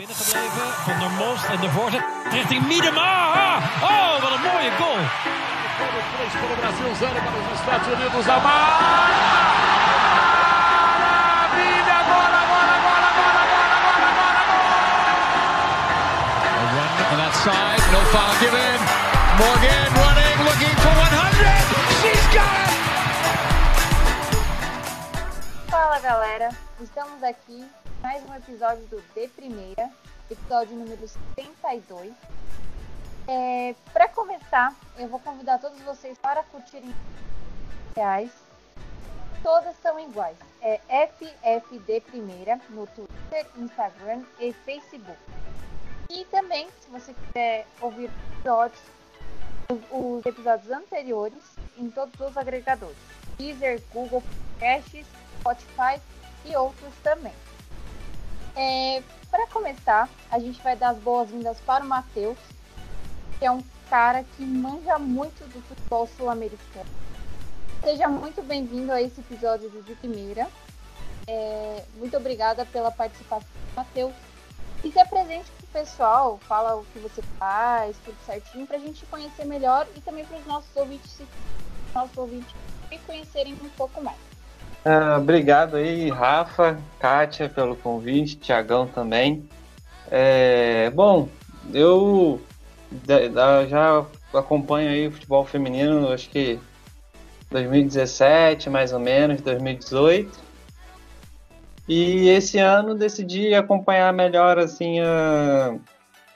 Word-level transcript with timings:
binnengebleven. 0.00 0.66
Van 0.86 0.98
der 0.98 1.12
Most 1.22 1.44
en 1.54 1.60
de 1.60 1.70
voorzet 1.70 2.04
richting 2.30 2.66
Miedema. 2.66 3.12
Oh, 3.90 4.12
wat 4.22 4.32
een 4.36 4.44
mooie 4.48 4.72
goal. 4.80 5.02
Para 5.78 6.54
o 6.54 6.56
Brasil, 6.62 6.90
zero 7.02 7.18
para 7.26 7.38
os 7.42 7.48
Estados 7.60 7.88
Unidos. 7.94 8.24
Amar! 8.36 9.08
Maravilha! 11.04 11.96
Agora, 12.02 12.38
agora, 12.44 12.72
agora, 12.78 13.06
agora, 13.12 13.38
agora, 13.46 13.74
agora, 13.80 14.08
agora! 14.14 14.68
A 16.60 16.64
run 16.74 16.92
on 17.12 17.18
that 17.22 17.34
side, 17.44 17.84
no 17.94 18.00
foul 18.12 18.34
given. 18.42 18.78
Morgan 19.40 19.90
running, 20.02 20.36
looking 20.48 20.76
for 20.84 20.94
100. 20.96 21.64
She's 22.00 22.26
got 22.36 22.58
it! 22.64 22.78
Fala 25.70 25.98
galera, 26.08 26.48
estamos 26.80 27.22
aqui 27.22 27.60
mais 28.00 28.26
um 28.26 28.34
episódio 28.34 28.82
do 28.86 29.02
De 29.14 29.28
Primeira, 29.28 29.90
episódio 30.30 30.74
número 30.74 31.06
72. 31.36 32.12
É, 33.28 33.74
para 33.92 34.08
começar, 34.08 34.74
eu 34.96 35.06
vou 35.06 35.20
convidar 35.20 35.58
todos 35.58 35.78
vocês 35.82 36.16
para 36.16 36.42
curtirem 36.44 36.94
reais. 37.94 38.30
Todas 39.42 39.76
são 39.82 40.00
iguais. 40.00 40.36
É 40.62 40.80
FFD 41.08 42.00
Primeira 42.00 42.58
no 42.70 42.86
Twitter, 42.86 43.46
Instagram 43.58 44.22
e 44.38 44.52
Facebook. 44.52 45.18
E 46.08 46.24
também, 46.26 46.68
se 46.80 46.90
você 46.90 47.12
quiser 47.12 47.66
ouvir 47.82 48.10
episódios, 48.34 48.80
os, 49.68 49.78
os 49.90 50.26
episódios 50.26 50.70
anteriores 50.70 51.42
em 51.76 51.90
todos 51.90 52.18
os 52.18 52.36
agregadores. 52.36 52.96
Deezer, 53.36 53.82
Google 53.92 54.22
Podcasts, 54.58 55.06
Spotify 55.40 56.00
e 56.46 56.56
outros 56.56 56.94
também. 57.02 57.32
É, 58.56 59.02
para 59.30 59.46
começar, 59.48 60.08
a 60.30 60.38
gente 60.38 60.60
vai 60.62 60.76
dar 60.76 60.90
as 60.90 60.98
boas-vindas 60.98 61.58
para 61.60 61.84
o 61.84 61.88
Matheus, 61.88 62.38
que 63.38 63.44
é 63.44 63.50
um 63.50 63.62
cara 63.88 64.24
que 64.24 64.44
manja 64.44 64.98
muito 64.98 65.44
do 65.48 65.60
futebol 65.62 66.08
sul-americano. 66.16 66.88
Seja 67.82 68.08
muito 68.08 68.42
bem-vindo 68.42 68.92
a 68.92 69.00
esse 69.00 69.20
episódio 69.20 69.70
do 69.70 69.82
De 69.82 69.94
Primeira. 69.94 70.48
É, 71.26 71.84
muito 71.96 72.16
obrigada 72.16 72.66
pela 72.66 72.90
participação, 72.90 73.48
Matheus. 73.74 74.14
E 74.82 74.90
se 74.90 74.98
apresente 74.98 75.50
para 75.50 75.64
o 75.64 75.84
pessoal, 75.84 76.38
fala 76.48 76.76
o 76.76 76.84
que 76.86 76.98
você 76.98 77.22
faz, 77.38 77.96
tudo 78.04 78.16
certinho, 78.26 78.66
para 78.66 78.76
a 78.76 78.80
gente 78.80 79.04
conhecer 79.06 79.44
melhor 79.44 79.86
e 79.96 80.00
também 80.00 80.24
para 80.24 80.38
os 80.38 80.46
nossos 80.46 80.74
ouvintes, 80.74 81.20
nossos 81.94 82.16
ouvintes 82.16 82.54
conhecerem 83.06 83.54
um 83.54 83.68
pouco 83.70 84.02
mais. 84.02 84.29
Ah, 84.84 85.18
obrigado 85.18 85.76
aí, 85.76 86.08
Rafa, 86.08 86.78
Kátia, 86.98 87.48
pelo 87.48 87.76
convite, 87.76 88.36
Tiagão 88.36 88.86
também. 88.86 89.44
É, 90.10 90.90
bom, 90.90 91.28
eu 91.72 92.40
já 93.68 94.04
acompanho 94.32 94.90
aí 94.90 95.06
o 95.06 95.12
futebol 95.12 95.44
feminino, 95.44 96.08
acho 96.08 96.30
que 96.30 96.58
2017, 97.50 98.70
mais 98.70 98.92
ou 98.92 98.98
menos, 98.98 99.40
2018. 99.42 100.38
E 101.88 102.28
esse 102.28 102.58
ano 102.58 102.94
decidi 102.94 103.52
acompanhar 103.54 104.12
melhor 104.12 104.58
assim 104.58 105.00
a- 105.00 105.76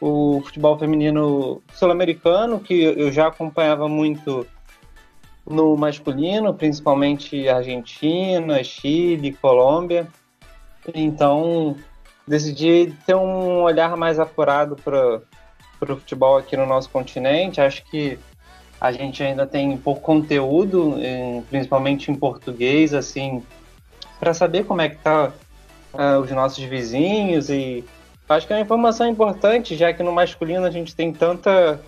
o 0.01 0.43
futebol 0.45 0.79
feminino 0.79 1.63
sul-americano, 1.73 2.61
que 2.61 2.75
eu 2.83 3.11
já 3.11 3.29
acompanhava 3.29 3.89
muito 3.89 4.47
no 5.47 5.77
masculino, 5.77 6.55
principalmente 6.55 7.49
Argentina, 7.49 8.63
Chile, 8.65 9.33
Colômbia. 9.33 10.09
Então, 10.95 11.77
decidi 12.27 12.95
ter 13.07 13.15
um 13.15 13.63
olhar 13.63 13.97
mais 13.97 14.19
apurado 14.19 14.77
para 14.77 15.21
o 15.81 15.97
futebol 15.97 16.37
aqui 16.37 16.57
no 16.57 16.67
nosso 16.67 16.89
continente. 16.91 17.61
Acho 17.61 17.85
que 17.85 18.19
a 18.81 18.93
gente 18.93 19.23
ainda 19.23 19.47
tem 19.47 19.77
pouco 19.77 20.01
conteúdo, 20.01 20.97
principalmente 21.49 22.11
em 22.11 22.15
português, 22.15 22.93
assim, 22.93 23.43
para 24.19 24.35
saber 24.35 24.65
como 24.65 24.81
é 24.81 24.89
que 24.89 24.97
tá 24.97 25.33
ah, 25.93 26.19
os 26.19 26.31
nossos 26.31 26.63
vizinhos 26.65 27.49
e 27.49 27.85
acho 28.29 28.47
que 28.47 28.53
é 28.53 28.57
uma 28.57 28.63
informação 28.63 29.07
importante, 29.07 29.77
já 29.77 29.93
que 29.93 30.03
no 30.03 30.13
masculino 30.13 30.65
a 30.65 30.71
gente 30.71 30.95
tem 30.95 31.13
tanta 31.13 31.81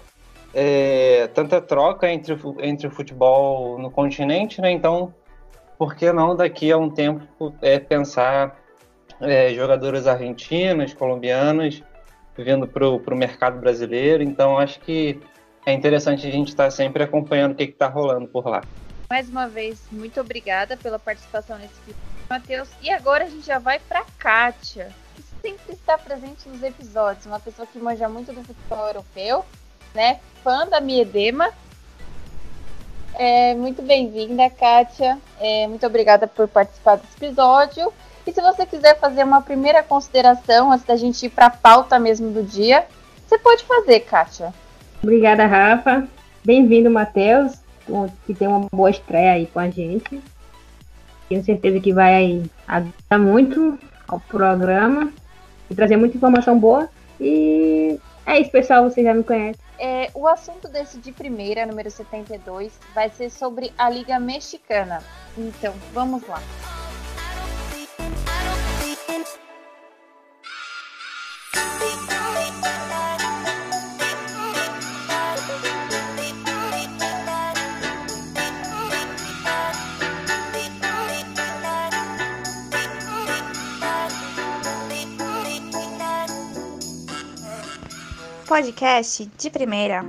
é, 0.58 1.26
tanta 1.34 1.60
troca 1.60 2.10
entre, 2.10 2.34
entre 2.60 2.86
o 2.86 2.90
futebol 2.90 3.78
no 3.78 3.90
continente, 3.90 4.58
né? 4.58 4.70
Então, 4.70 5.12
por 5.76 5.94
que 5.94 6.10
não 6.10 6.34
daqui 6.34 6.72
a 6.72 6.78
um 6.78 6.88
tempo 6.88 7.54
é, 7.60 7.78
pensar 7.78 8.58
é, 9.20 9.52
jogadoras 9.52 10.06
argentinas, 10.06 10.94
colombianas, 10.94 11.82
vindo 12.38 12.66
para 12.66 12.88
o 12.88 13.16
mercado 13.16 13.60
brasileiro? 13.60 14.22
Então, 14.22 14.56
acho 14.58 14.80
que 14.80 15.20
é 15.66 15.74
interessante 15.74 16.26
a 16.26 16.30
gente 16.30 16.48
estar 16.48 16.70
sempre 16.70 17.02
acompanhando 17.02 17.52
o 17.52 17.54
que 17.54 17.64
está 17.64 17.86
rolando 17.86 18.26
por 18.26 18.48
lá. 18.48 18.62
Mais 19.10 19.28
uma 19.28 19.46
vez, 19.46 19.86
muito 19.92 20.18
obrigada 20.22 20.74
pela 20.74 20.98
participação 20.98 21.58
nesse 21.58 21.78
vídeo, 21.84 22.00
Matheus. 22.30 22.70
E 22.80 22.90
agora 22.90 23.24
a 23.24 23.28
gente 23.28 23.46
já 23.46 23.58
vai 23.58 23.78
para 23.78 24.06
Kátia, 24.18 24.88
que 25.14 25.22
sempre 25.42 25.74
está 25.74 25.98
presente 25.98 26.48
nos 26.48 26.62
episódios, 26.62 27.26
uma 27.26 27.38
pessoa 27.38 27.68
que 27.70 27.78
manja 27.78 28.08
muito 28.08 28.32
do 28.32 28.42
futebol 28.42 28.86
europeu, 28.86 29.44
né? 29.96 30.20
Fã 30.44 30.66
da 30.68 30.78
Miedema. 30.78 31.48
É, 33.14 33.54
muito 33.54 33.80
bem-vinda, 33.80 34.50
Kátia. 34.50 35.18
É, 35.40 35.66
muito 35.66 35.86
obrigada 35.86 36.26
por 36.26 36.46
participar 36.46 36.96
desse 36.96 37.16
episódio. 37.16 37.90
E 38.26 38.32
se 38.32 38.40
você 38.42 38.66
quiser 38.66 38.98
fazer 39.00 39.24
uma 39.24 39.40
primeira 39.40 39.82
consideração 39.82 40.70
antes 40.70 40.84
da 40.84 40.96
gente 40.96 41.24
ir 41.24 41.30
para 41.30 41.46
a 41.46 41.50
pauta 41.50 41.98
mesmo 41.98 42.30
do 42.30 42.42
dia, 42.42 42.84
você 43.26 43.38
pode 43.38 43.64
fazer, 43.64 44.00
Kátia. 44.00 44.52
Obrigada, 45.02 45.46
Rafa. 45.46 46.06
Bem-vindo, 46.44 46.90
Matheus, 46.90 47.54
que 48.26 48.34
tem 48.34 48.46
uma 48.46 48.66
boa 48.70 48.90
estreia 48.90 49.32
aí 49.32 49.46
com 49.46 49.58
a 49.58 49.70
gente. 49.70 50.20
Tenho 51.28 51.42
certeza 51.42 51.80
que 51.80 51.92
vai 51.92 52.42
ajudar 52.68 53.18
muito 53.18 53.78
ao 54.06 54.20
programa 54.20 55.10
e 55.70 55.74
trazer 55.74 55.96
muita 55.96 56.16
informação 56.16 56.58
boa. 56.58 56.88
E 57.18 57.98
é 58.26 58.40
isso, 58.40 58.50
pessoal, 58.50 58.84
vocês 58.84 59.06
já 59.06 59.14
me 59.14 59.24
conhecem. 59.24 59.60
É, 59.78 60.10
o 60.14 60.26
assunto 60.26 60.68
desse 60.68 60.98
de 60.98 61.12
primeira, 61.12 61.64
número 61.66 61.90
72, 61.90 62.78
vai 62.94 63.08
ser 63.10 63.30
sobre 63.30 63.72
a 63.78 63.88
Liga 63.88 64.18
Mexicana. 64.18 65.02
Então, 65.36 65.72
vamos 65.92 66.26
lá. 66.26 66.42
Podcast 88.46 89.28
de 89.36 89.50
primeira. 89.50 90.04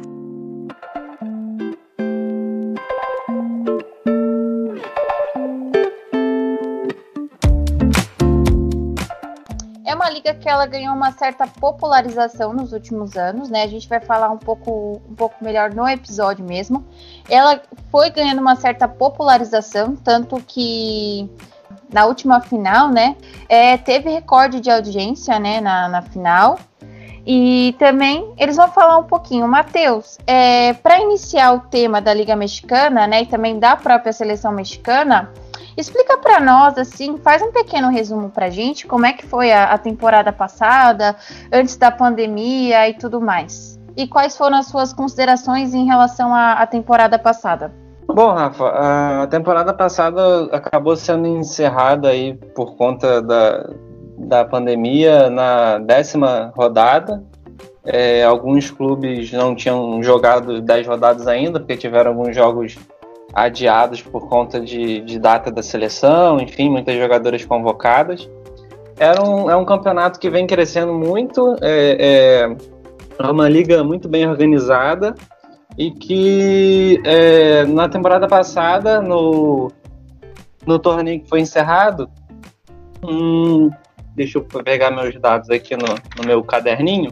É 9.83 9.95
uma 9.95 10.07
liga 10.11 10.35
que 10.35 10.47
ela 10.47 10.67
ganhou 10.67 10.93
uma 10.93 11.11
certa 11.13 11.47
popularização 11.47 12.53
nos 12.53 12.73
últimos 12.73 13.17
anos, 13.17 13.49
né? 13.49 13.63
A 13.63 13.67
gente 13.67 13.89
vai 13.89 13.99
falar 13.99 14.29
um 14.29 14.37
pouco, 14.37 15.01
um 15.09 15.15
pouco 15.15 15.43
melhor 15.43 15.73
no 15.73 15.87
episódio 15.87 16.45
mesmo. 16.45 16.85
Ela 17.27 17.59
foi 17.91 18.11
ganhando 18.11 18.39
uma 18.39 18.55
certa 18.55 18.87
popularização, 18.87 19.95
tanto 19.95 20.39
que 20.45 21.27
na 21.91 22.05
última 22.05 22.39
final, 22.39 22.89
né? 22.89 23.15
é, 23.49 23.77
teve 23.77 24.09
recorde 24.09 24.59
de 24.59 24.69
audiência, 24.69 25.39
né? 25.39 25.61
Na, 25.61 25.87
na 25.87 26.01
final. 26.01 26.59
E 27.29 27.75
também 27.77 28.33
eles 28.37 28.55
vão 28.55 28.69
falar 28.69 28.97
um 28.97 29.03
pouquinho, 29.03 29.45
Matheus, 29.49 30.17
é, 30.25 30.71
para 30.71 31.01
iniciar 31.01 31.51
o 31.51 31.59
tema 31.59 31.99
da 31.99 32.13
Liga 32.13 32.37
Mexicana, 32.37 33.05
né? 33.05 33.23
E 33.23 33.25
também 33.25 33.59
da 33.59 33.75
própria 33.75 34.13
seleção 34.13 34.53
mexicana. 34.53 35.29
Explica 35.75 36.17
para 36.17 36.39
nós, 36.39 36.77
assim, 36.77 37.17
faz 37.17 37.41
um 37.41 37.51
pequeno 37.51 37.89
resumo 37.89 38.29
pra 38.29 38.49
gente, 38.49 38.87
como 38.87 39.05
é 39.05 39.11
que 39.11 39.25
foi 39.25 39.51
a, 39.51 39.65
a, 39.73 39.77
temporada 39.77 40.31
passada, 40.31 41.17
antes 41.51 41.75
da 41.75 41.91
pandemia 41.91 42.87
e 42.87 42.93
tudo 42.93 43.19
mais. 43.19 43.77
E 43.97 44.07
quais 44.07 44.37
foram 44.37 44.57
as 44.57 44.67
suas 44.67 44.93
considerações 44.93 45.73
em 45.73 45.85
relação 45.85 46.33
à, 46.33 46.53
à 46.53 46.65
temporada 46.65 47.19
passada? 47.19 47.73
Bom, 48.07 48.31
Rafa, 48.31 49.23
a 49.23 49.27
temporada 49.27 49.73
passada 49.73 50.45
acabou 50.53 50.95
sendo 50.95 51.27
encerrada 51.27 52.07
aí 52.07 52.33
por 52.55 52.77
conta 52.77 53.21
da, 53.21 53.69
da 54.17 54.43
pandemia 54.43 55.29
na 55.29 55.77
décima 55.77 56.51
rodada. 56.55 57.23
É, 57.85 58.23
alguns 58.23 58.69
clubes 58.69 59.31
não 59.31 59.55
tinham 59.55 60.01
jogado 60.03 60.61
10 60.61 60.87
rodadas 60.87 61.27
ainda, 61.27 61.59
porque 61.59 61.77
tiveram 61.77 62.11
alguns 62.11 62.35
jogos 62.35 62.77
adiados 63.33 64.01
por 64.01 64.27
conta 64.27 64.59
de, 64.59 65.01
de 65.01 65.19
data 65.19 65.51
da 65.51 65.61
seleção, 65.61 66.39
enfim, 66.39 66.69
muitas 66.69 66.97
jogadoras 66.97 67.45
convocadas. 67.45 68.27
era 68.99 69.23
um, 69.23 69.49
é 69.49 69.55
um 69.55 69.63
campeonato 69.63 70.19
que 70.19 70.29
vem 70.29 70.47
crescendo 70.47 70.93
muito, 70.93 71.55
é, 71.61 71.97
é, 71.99 72.57
é 73.19 73.31
uma 73.31 73.47
liga 73.47 73.83
muito 73.83 74.09
bem 74.09 74.27
organizada 74.27 75.13
e 75.77 75.91
que 75.91 76.99
é, 77.05 77.63
na 77.65 77.87
temporada 77.87 78.27
passada, 78.27 79.01
no, 79.01 79.71
no 80.65 80.79
torneio 80.79 81.21
que 81.21 81.29
foi 81.29 81.39
encerrado, 81.39 82.09
hum, 83.03 83.69
deixa 84.17 84.39
eu 84.39 84.43
pegar 84.43 84.89
meus 84.89 85.15
dados 85.21 85.49
aqui 85.51 85.75
no, 85.75 85.85
no 86.17 86.25
meu 86.25 86.43
caderninho. 86.43 87.11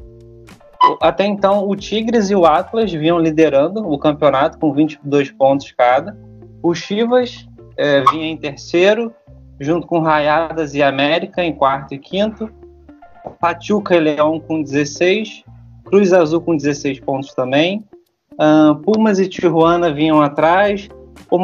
Até 1.00 1.26
então, 1.26 1.70
o 1.70 1.76
Tigres 1.76 2.30
e 2.32 2.36
o 2.36 2.46
Atlas 2.46 2.92
vinham 2.92 3.20
liderando 3.20 3.88
o 3.88 3.98
campeonato 3.98 4.58
com 4.58 4.74
22 4.74 5.32
pontos 5.32 5.72
cada. 5.72 6.18
O 6.62 6.74
Chivas 6.74 7.48
é, 7.78 8.02
vinha 8.12 8.28
em 8.28 8.36
terceiro, 8.36 9.14
junto 9.60 9.88
com 9.88 10.00
Raiadas 10.00 10.74
e 10.74 10.82
América 10.82 11.44
em 11.44 11.54
quarto 11.54 11.94
e 11.94 12.00
quinto. 12.00 12.50
Pachuca 13.40 13.96
e 13.96 14.00
Leão 14.00 14.40
com 14.40 14.62
16. 14.62 15.44
Cruz 15.86 16.12
Azul 16.12 16.42
com 16.42 16.58
16 16.58 17.00
pontos 17.02 17.34
também. 17.34 17.86
Uh, 18.34 18.76
Pumas 18.82 19.20
e 19.20 19.28
Tijuana 19.28 19.94
vinham 19.94 20.22
atrás. 20.22 20.90
O 21.30 21.38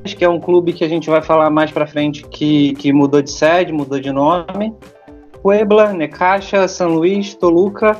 Monarcas, 0.00 0.14
que 0.14 0.24
é 0.24 0.28
um 0.28 0.40
clube 0.40 0.72
que 0.72 0.84
a 0.84 0.88
gente 0.88 1.08
vai 1.08 1.22
falar 1.22 1.50
mais 1.50 1.70
para 1.70 1.86
frente, 1.86 2.24
que, 2.24 2.74
que 2.74 2.92
mudou 2.92 3.22
de 3.22 3.30
sede, 3.30 3.72
mudou 3.72 4.00
de 4.00 4.10
nome. 4.10 4.74
Puebla, 5.42 5.92
Necaxa, 5.92 6.68
São 6.68 6.94
Luís, 6.94 7.34
Toluca, 7.34 7.96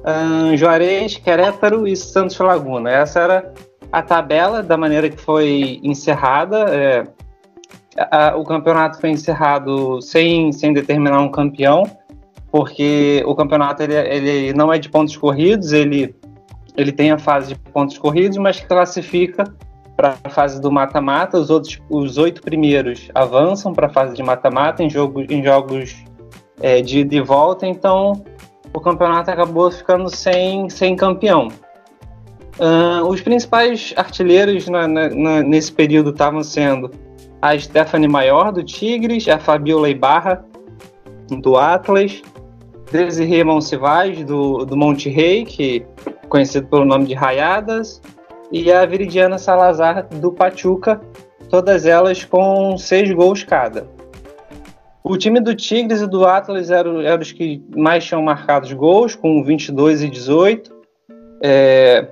uh, 0.00 0.56
Juarez, 0.56 1.16
Querétaro 1.16 1.86
e 1.86 1.96
Santos 1.96 2.38
Laguna. 2.38 2.90
Essa 2.90 3.20
era 3.20 3.54
a 3.92 4.02
tabela 4.02 4.62
da 4.62 4.76
maneira 4.76 5.08
que 5.08 5.20
foi 5.20 5.80
encerrada. 5.82 6.66
É, 6.74 7.06
a, 8.10 8.36
o 8.36 8.44
campeonato 8.44 9.00
foi 9.00 9.10
encerrado 9.10 10.00
sem, 10.00 10.52
sem 10.52 10.72
determinar 10.72 11.20
um 11.20 11.30
campeão, 11.30 11.84
porque 12.50 13.22
o 13.26 13.34
campeonato 13.34 13.82
ele, 13.82 13.94
ele 13.94 14.52
não 14.52 14.72
é 14.72 14.78
de 14.78 14.88
pontos 14.88 15.16
corridos, 15.16 15.72
ele, 15.72 16.14
ele 16.76 16.90
tem 16.90 17.12
a 17.12 17.18
fase 17.18 17.54
de 17.54 17.60
pontos 17.70 17.98
corridos, 17.98 18.36
mas 18.38 18.60
classifica 18.60 19.44
para 20.00 20.16
a 20.24 20.30
fase 20.30 20.58
do 20.58 20.72
mata-mata. 20.72 21.38
Os 21.38 21.50
outros, 21.50 21.78
os 21.90 22.16
oito 22.16 22.40
primeiros 22.40 23.10
avançam 23.14 23.74
para 23.74 23.86
a 23.86 23.90
fase 23.90 24.14
de 24.14 24.22
mata-mata 24.22 24.82
em, 24.82 24.88
jogo, 24.88 25.20
em 25.30 25.44
jogos 25.44 25.94
é, 26.58 26.80
de 26.80 27.00
ida 27.00 27.16
e 27.16 27.20
volta. 27.20 27.66
Então, 27.66 28.24
o 28.72 28.80
campeonato 28.80 29.30
acabou 29.30 29.70
ficando 29.70 30.08
sem, 30.08 30.70
sem 30.70 30.96
campeão. 30.96 31.48
Uh, 32.58 33.06
os 33.06 33.20
principais 33.20 33.92
artilheiros 33.94 34.68
na, 34.68 34.88
na, 34.88 35.42
nesse 35.42 35.70
período 35.70 36.10
estavam 36.10 36.42
sendo 36.42 36.90
a 37.42 37.58
Stephanie 37.58 38.08
Maior, 38.08 38.52
do 38.52 38.64
Tigres, 38.64 39.28
a 39.28 39.38
Fabiola 39.38 39.88
Ibarra, 39.88 40.44
do 41.28 41.56
Atlas, 41.56 42.22
Desirê 42.90 43.44
Monsivais, 43.44 44.24
do, 44.24 44.64
do 44.64 44.76
Monte 44.76 45.10
Rei, 45.10 45.44
que 45.44 45.84
conhecido 46.28 46.66
pelo 46.68 46.84
nome 46.84 47.06
de 47.06 47.14
Raiadas, 47.14 48.00
e 48.50 48.72
a 48.72 48.84
Viridiana 48.84 49.38
Salazar, 49.38 50.06
do 50.08 50.32
Pachuca, 50.32 51.00
todas 51.48 51.86
elas 51.86 52.24
com 52.24 52.76
seis 52.76 53.12
gols 53.12 53.42
cada. 53.42 53.86
O 55.02 55.16
time 55.16 55.40
do 55.40 55.54
Tigres 55.54 56.02
e 56.02 56.06
do 56.06 56.24
Atlas 56.26 56.70
eram, 56.70 57.00
eram 57.00 57.22
os 57.22 57.32
que 57.32 57.62
mais 57.74 58.04
tinham 58.04 58.22
marcado 58.22 58.74
gols, 58.76 59.14
com 59.14 59.42
22 59.42 60.02
e 60.02 60.10
18. 60.10 60.72
É, 61.42 62.06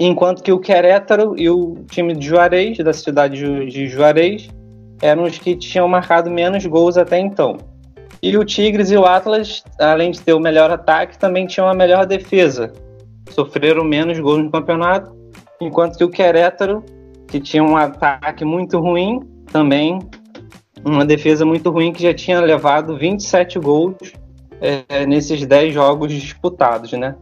enquanto 0.00 0.42
que 0.42 0.50
o 0.50 0.58
Querétaro 0.58 1.34
e 1.38 1.50
o 1.50 1.84
time 1.90 2.14
de 2.14 2.26
Juarez, 2.26 2.78
da 2.78 2.92
cidade 2.92 3.66
de 3.66 3.86
Juarez, 3.86 4.48
eram 5.02 5.24
os 5.24 5.38
que 5.38 5.54
tinham 5.54 5.86
marcado 5.86 6.30
menos 6.30 6.64
gols 6.64 6.96
até 6.96 7.18
então. 7.18 7.58
E 8.22 8.36
o 8.38 8.44
Tigres 8.44 8.90
e 8.90 8.96
o 8.96 9.04
Atlas, 9.04 9.62
além 9.78 10.12
de 10.12 10.20
ter 10.20 10.32
o 10.32 10.40
melhor 10.40 10.70
ataque, 10.70 11.18
também 11.18 11.46
tinham 11.46 11.68
a 11.68 11.74
melhor 11.74 12.06
defesa. 12.06 12.72
Sofreram 13.30 13.84
menos 13.84 14.18
gols 14.18 14.44
no 14.44 14.50
campeonato, 14.50 15.12
enquanto 15.62 15.96
que 15.96 16.04
o 16.04 16.10
Querétaro, 16.10 16.84
que 17.26 17.40
tinha 17.40 17.62
um 17.62 17.76
ataque 17.76 18.44
muito 18.44 18.78
ruim, 18.78 19.20
também 19.50 19.98
uma 20.84 21.04
defesa 21.04 21.44
muito 21.44 21.70
ruim 21.70 21.92
que 21.92 22.02
já 22.02 22.12
tinha 22.12 22.40
levado 22.40 22.96
27 22.96 23.58
gols 23.58 23.96
é, 24.60 25.06
nesses 25.06 25.44
10 25.46 25.74
jogos 25.74 26.12
disputados, 26.12 26.92
né? 26.92 27.14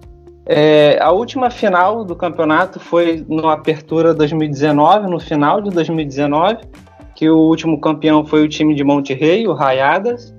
É, 0.46 0.98
a 1.00 1.12
última 1.12 1.50
final 1.50 2.04
do 2.04 2.16
campeonato 2.16 2.80
foi 2.80 3.24
no 3.28 3.48
Apertura 3.48 4.12
2019, 4.12 5.08
no 5.08 5.20
final 5.20 5.60
de 5.60 5.70
2019, 5.70 6.58
que 7.14 7.28
o 7.28 7.38
último 7.38 7.80
campeão 7.80 8.24
foi 8.24 8.42
o 8.42 8.48
time 8.48 8.74
de 8.74 8.82
Monte 8.82 9.14
Rei, 9.14 9.46
o 9.46 9.52
Raiadas, 9.52 10.34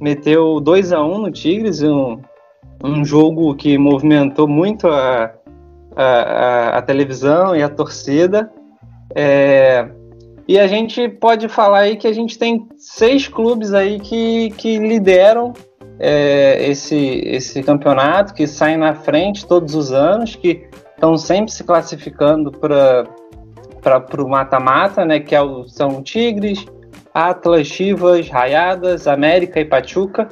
meteu 0.00 0.60
2 0.60 0.92
a 0.92 1.02
1 1.02 1.18
no 1.18 1.30
Tigres, 1.30 1.82
um, 1.82 2.20
um 2.84 3.04
jogo 3.04 3.54
que 3.54 3.76
movimentou 3.78 4.46
muito 4.46 4.86
a, 4.86 5.32
a, 5.96 6.78
a 6.78 6.82
televisão 6.82 7.56
e 7.56 7.62
a 7.62 7.68
torcida. 7.68 8.50
É, 9.14 9.88
e 10.46 10.58
a 10.58 10.66
gente 10.66 11.08
pode 11.08 11.48
falar 11.48 11.80
aí 11.80 11.96
que 11.96 12.06
a 12.06 12.12
gente 12.12 12.38
tem 12.38 12.68
seis 12.76 13.26
clubes 13.26 13.72
aí 13.72 13.98
que, 13.98 14.50
que 14.50 14.78
lideram 14.78 15.52
é, 15.98 16.68
esse, 16.68 17.22
esse 17.24 17.62
campeonato, 17.62 18.34
que 18.34 18.46
saem 18.46 18.76
na 18.76 18.94
frente 18.94 19.46
todos 19.46 19.74
os 19.74 19.92
anos, 19.92 20.36
que 20.36 20.68
estão 20.94 21.16
sempre 21.16 21.50
se 21.50 21.64
classificando 21.64 22.52
para 22.52 23.04
o 24.18 24.28
mata-mata, 24.28 25.04
né, 25.04 25.18
que 25.18 25.34
é 25.34 25.42
o, 25.42 25.66
são 25.66 26.02
Tigres, 26.02 26.64
Atlas, 27.12 27.66
Chivas, 27.66 28.28
Raiadas, 28.28 29.06
América 29.08 29.58
e 29.58 29.64
Pachuca. 29.64 30.28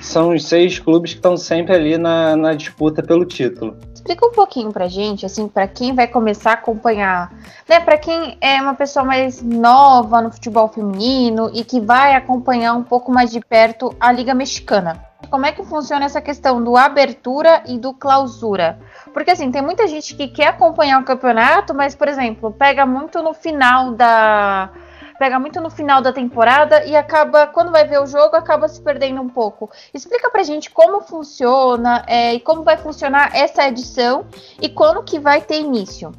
São 0.00 0.34
os 0.34 0.44
seis 0.44 0.78
clubes 0.78 1.12
que 1.12 1.18
estão 1.18 1.36
sempre 1.36 1.74
ali 1.74 1.98
na, 1.98 2.36
na 2.36 2.54
disputa 2.54 3.02
pelo 3.02 3.24
título. 3.24 3.76
Explica 3.98 4.24
um 4.24 4.30
pouquinho 4.30 4.72
pra 4.72 4.86
gente, 4.86 5.26
assim, 5.26 5.48
para 5.48 5.66
quem 5.66 5.92
vai 5.92 6.06
começar 6.06 6.50
a 6.50 6.54
acompanhar, 6.54 7.32
né, 7.68 7.80
para 7.80 7.98
quem 7.98 8.38
é 8.40 8.62
uma 8.62 8.72
pessoa 8.72 9.04
mais 9.04 9.42
nova 9.42 10.22
no 10.22 10.30
futebol 10.30 10.68
feminino 10.68 11.50
e 11.52 11.64
que 11.64 11.80
vai 11.80 12.14
acompanhar 12.14 12.74
um 12.74 12.84
pouco 12.84 13.10
mais 13.10 13.28
de 13.32 13.40
perto 13.40 13.92
a 13.98 14.12
Liga 14.12 14.32
Mexicana. 14.34 15.04
Como 15.28 15.44
é 15.44 15.50
que 15.50 15.64
funciona 15.64 16.04
essa 16.04 16.20
questão 16.20 16.62
do 16.62 16.76
abertura 16.76 17.64
e 17.66 17.76
do 17.76 17.92
clausura? 17.92 18.78
Porque 19.12 19.32
assim, 19.32 19.50
tem 19.50 19.62
muita 19.62 19.88
gente 19.88 20.14
que 20.14 20.28
quer 20.28 20.46
acompanhar 20.46 21.00
o 21.00 21.04
campeonato, 21.04 21.74
mas, 21.74 21.96
por 21.96 22.06
exemplo, 22.06 22.52
pega 22.52 22.86
muito 22.86 23.20
no 23.20 23.34
final 23.34 23.90
da 23.94 24.70
pega 25.18 25.38
muito 25.38 25.60
no 25.60 25.68
final 25.68 26.00
da 26.00 26.12
temporada 26.12 26.84
e 26.84 26.94
acaba, 26.94 27.46
quando 27.46 27.72
vai 27.72 27.84
ver 27.84 28.00
o 28.00 28.06
jogo, 28.06 28.36
acaba 28.36 28.68
se 28.68 28.80
perdendo 28.80 29.20
um 29.20 29.28
pouco. 29.28 29.70
Explica 29.92 30.30
pra 30.30 30.42
gente 30.42 30.70
como 30.70 31.00
funciona 31.00 32.04
é, 32.06 32.34
e 32.34 32.40
como 32.40 32.62
vai 32.62 32.76
funcionar 32.76 33.34
essa 33.34 33.66
edição 33.66 34.24
e 34.60 34.68
quando 34.68 35.02
que 35.02 35.18
vai 35.18 35.40
ter 35.40 35.60
início. 35.60 36.12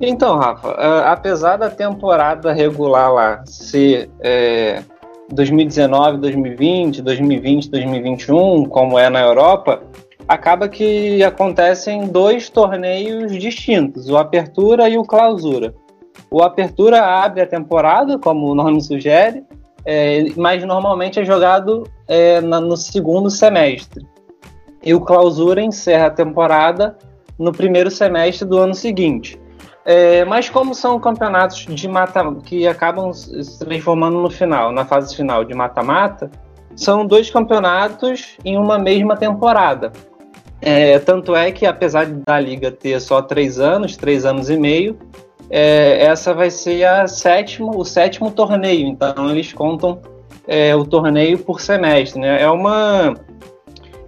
Então, 0.00 0.36
Rafa, 0.36 0.68
uh, 0.68 1.06
apesar 1.06 1.56
da 1.56 1.68
temporada 1.68 2.52
regular 2.52 3.12
lá 3.12 3.42
ser 3.44 4.08
é, 4.20 4.82
2019, 5.32 6.18
2020, 6.18 7.02
2020, 7.02 7.70
2021, 7.70 8.64
como 8.66 8.96
é 8.96 9.10
na 9.10 9.20
Europa, 9.20 9.82
acaba 10.28 10.68
que 10.68 11.22
acontecem 11.24 12.06
dois 12.06 12.48
torneios 12.48 13.32
distintos, 13.32 14.08
o 14.08 14.16
Apertura 14.16 14.88
e 14.88 14.96
o 14.96 15.02
Clausura. 15.02 15.74
O 16.30 16.42
Apertura 16.42 17.02
abre 17.02 17.40
a 17.40 17.46
temporada, 17.46 18.18
como 18.18 18.50
o 18.50 18.54
nome 18.54 18.80
sugere, 18.82 19.44
é, 19.84 20.26
mas 20.36 20.64
normalmente 20.64 21.18
é 21.18 21.24
jogado 21.24 21.84
é, 22.06 22.40
na, 22.40 22.60
no 22.60 22.76
segundo 22.76 23.30
semestre. 23.30 24.06
E 24.82 24.94
o 24.94 25.00
Clausura 25.00 25.62
encerra 25.62 26.06
a 26.06 26.10
temporada 26.10 26.96
no 27.38 27.52
primeiro 27.52 27.90
semestre 27.90 28.46
do 28.46 28.58
ano 28.58 28.74
seguinte. 28.74 29.40
É, 29.84 30.24
mas 30.26 30.50
como 30.50 30.74
são 30.74 31.00
campeonatos 31.00 31.64
de 31.64 31.88
mata 31.88 32.22
que 32.44 32.66
acabam 32.66 33.10
se 33.12 33.58
transformando 33.58 34.20
no 34.20 34.28
final, 34.28 34.70
na 34.70 34.84
fase 34.84 35.16
final 35.16 35.44
de 35.44 35.54
mata-mata, 35.54 36.30
são 36.76 37.06
dois 37.06 37.30
campeonatos 37.30 38.36
em 38.44 38.58
uma 38.58 38.78
mesma 38.78 39.16
temporada. 39.16 39.90
É, 40.60 40.98
tanto 40.98 41.34
é 41.34 41.50
que, 41.50 41.64
apesar 41.64 42.06
da 42.06 42.38
liga 42.38 42.70
ter 42.70 43.00
só 43.00 43.22
três 43.22 43.58
anos, 43.58 43.96
três 43.96 44.26
anos 44.26 44.50
e 44.50 44.58
meio, 44.58 44.98
é, 45.50 46.04
essa 46.04 46.34
vai 46.34 46.50
ser 46.50 46.84
a 46.84 47.06
sétimo, 47.06 47.78
o 47.78 47.84
sétimo 47.84 48.30
torneio. 48.30 48.86
Então 48.86 49.30
eles 49.30 49.52
contam 49.52 50.00
é, 50.46 50.74
o 50.74 50.84
torneio 50.84 51.38
por 51.38 51.60
semestre. 51.60 52.20
Né? 52.20 52.42
É 52.42 52.50
uma 52.50 53.14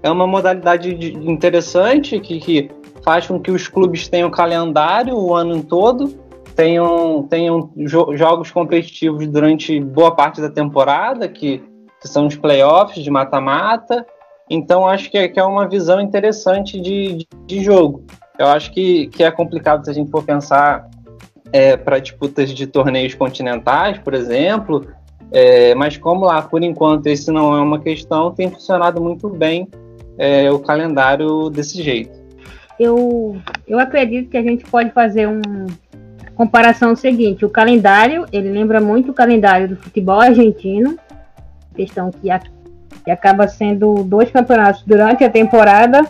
é 0.03 0.11
uma 0.11 0.27
modalidade 0.27 0.95
de, 0.95 1.13
interessante 1.31 2.19
que, 2.21 2.41
que 2.41 2.71
faz 3.03 3.27
com 3.27 3.39
que 3.39 3.51
os 3.51 3.69
clubes 3.69 4.09
tenham 4.09 4.31
calendário 4.31 5.15
o 5.15 5.35
ano 5.35 5.63
todo, 5.63 6.09
tenham, 6.57 7.23
tenham 7.25 7.71
jo 7.77 8.17
jogos 8.17 8.51
competitivos 8.51 9.27
durante 9.29 9.81
boa 9.81 10.15
parte 10.15 10.41
da 10.41 10.51
temporada, 10.51 11.29
que, 11.29 11.63
que 12.01 12.09
são 12.09 12.27
os 12.27 12.37
playoffs 12.37 13.03
de 13.03 13.11
mata-mata. 13.11 14.07
Então 14.49 14.87
acho 14.87 15.11
que 15.11 15.19
é, 15.19 15.29
que 15.29 15.39
é 15.39 15.45
uma 15.45 15.69
visão 15.69 16.01
interessante 16.01 16.81
de, 16.81 17.15
de, 17.15 17.29
de 17.47 17.63
jogo. 17.63 18.05
Eu 18.39 18.47
acho 18.47 18.73
que, 18.73 19.07
que 19.09 19.23
é 19.23 19.31
complicado 19.31 19.85
se 19.85 19.91
a 19.91 19.95
gente 19.95 20.11
for 20.11 20.25
pensar 20.25 20.89
é, 21.52 21.76
para 21.76 21.99
disputas 21.99 22.50
de 22.50 22.66
torneios 22.66 23.14
continentais, 23.14 23.99
por 23.99 24.14
exemplo, 24.14 24.87
É, 25.33 25.76
mas 25.76 25.97
como 25.97 26.25
lá, 26.25 26.42
por 26.42 26.61
enquanto, 26.61 27.07
esse 27.07 27.30
não 27.30 27.57
é 27.57 27.61
uma 27.61 27.78
questão, 27.78 28.33
tem 28.33 28.50
funcionado 28.50 29.00
muito 29.00 29.28
bem 29.28 29.69
é, 30.19 30.50
o 30.50 30.59
calendário 30.59 31.49
desse 31.49 31.80
jeito. 31.80 32.19
Eu, 32.76 33.37
eu 33.64 33.78
acredito 33.78 34.28
que 34.28 34.37
a 34.37 34.42
gente 34.42 34.64
pode 34.64 34.90
fazer 34.90 35.28
uma 35.28 35.66
comparação 36.35 36.97
seguinte. 36.97 37.45
O 37.45 37.49
calendário, 37.49 38.26
ele 38.33 38.50
lembra 38.50 38.80
muito 38.80 39.12
o 39.12 39.14
calendário 39.14 39.69
do 39.69 39.76
futebol 39.76 40.21
argentino, 40.21 40.97
questão 41.76 42.11
que, 42.11 42.28
a, 42.28 42.40
que 43.04 43.11
acaba 43.12 43.47
sendo 43.47 44.02
dois 44.02 44.33
campeonatos 44.33 44.83
durante 44.85 45.23
a 45.23 45.30
temporada, 45.30 46.02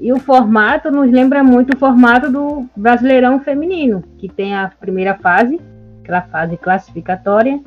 e 0.00 0.12
o 0.12 0.18
formato 0.18 0.90
nos 0.90 1.10
lembra 1.10 1.44
muito 1.44 1.74
o 1.74 1.78
formato 1.78 2.30
do 2.30 2.64
Brasileirão 2.74 3.38
Feminino, 3.40 4.02
que 4.18 4.28
tem 4.28 4.54
a 4.54 4.72
primeira 4.80 5.14
fase, 5.16 5.60
aquela 6.02 6.22
fase 6.22 6.56
classificatória, 6.56 7.60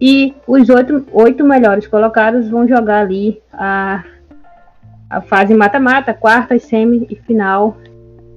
e 0.00 0.34
os 0.46 0.68
oito, 0.68 1.04
oito 1.12 1.44
melhores 1.44 1.86
colocados 1.86 2.48
vão 2.48 2.66
jogar 2.68 3.00
ali 3.00 3.42
a, 3.52 4.04
a 5.10 5.20
fase 5.20 5.52
mata-mata, 5.52 6.14
quarta, 6.14 6.58
semi 6.58 7.06
e 7.10 7.16
final, 7.16 7.76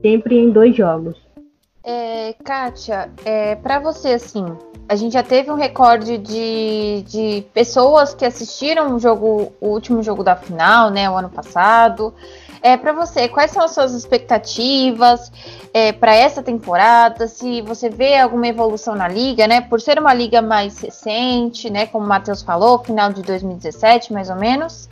sempre 0.01 0.37
em 0.37 0.49
dois 0.49 0.75
jogos. 0.75 1.15
É, 1.83 2.33
Kátia, 2.43 3.09
é, 3.23 3.55
para 3.55 3.79
você, 3.79 4.09
assim, 4.09 4.45
a 4.89 4.95
gente 4.95 5.13
já 5.13 5.23
teve 5.23 5.51
um 5.51 5.55
recorde 5.55 6.17
de, 6.17 7.03
de 7.03 7.45
pessoas 7.53 8.13
que 8.13 8.25
assistiram 8.25 8.95
o 8.95 8.99
jogo, 8.99 9.53
o 9.61 9.67
último 9.67 10.01
jogo 10.01 10.23
da 10.23 10.35
final, 10.35 10.89
né, 10.89 11.09
o 11.09 11.15
ano 11.15 11.29
passado. 11.29 12.13
É, 12.67 12.75
para 12.75 12.91
você, 12.91 13.29
quais 13.29 13.51
são 13.51 13.63
as 13.63 13.71
suas 13.71 13.93
expectativas 13.93 15.31
é, 15.73 15.93
para 15.93 16.13
essa 16.13 16.43
temporada? 16.43 17.25
Se 17.25 17.61
você 17.61 17.89
vê 17.89 18.17
alguma 18.17 18.45
evolução 18.45 18.93
na 18.93 19.07
liga, 19.07 19.47
né? 19.47 19.61
Por 19.61 19.79
ser 19.79 19.97
uma 19.97 20.13
liga 20.13 20.41
mais 20.41 20.77
recente, 20.81 21.69
né? 21.69 21.85
Como 21.85 22.03
o 22.03 22.07
Matheus 22.09 22.41
falou, 22.41 22.79
final 22.79 23.13
de 23.13 23.21
2017, 23.21 24.11
mais 24.11 24.29
ou 24.29 24.35
menos. 24.35 24.89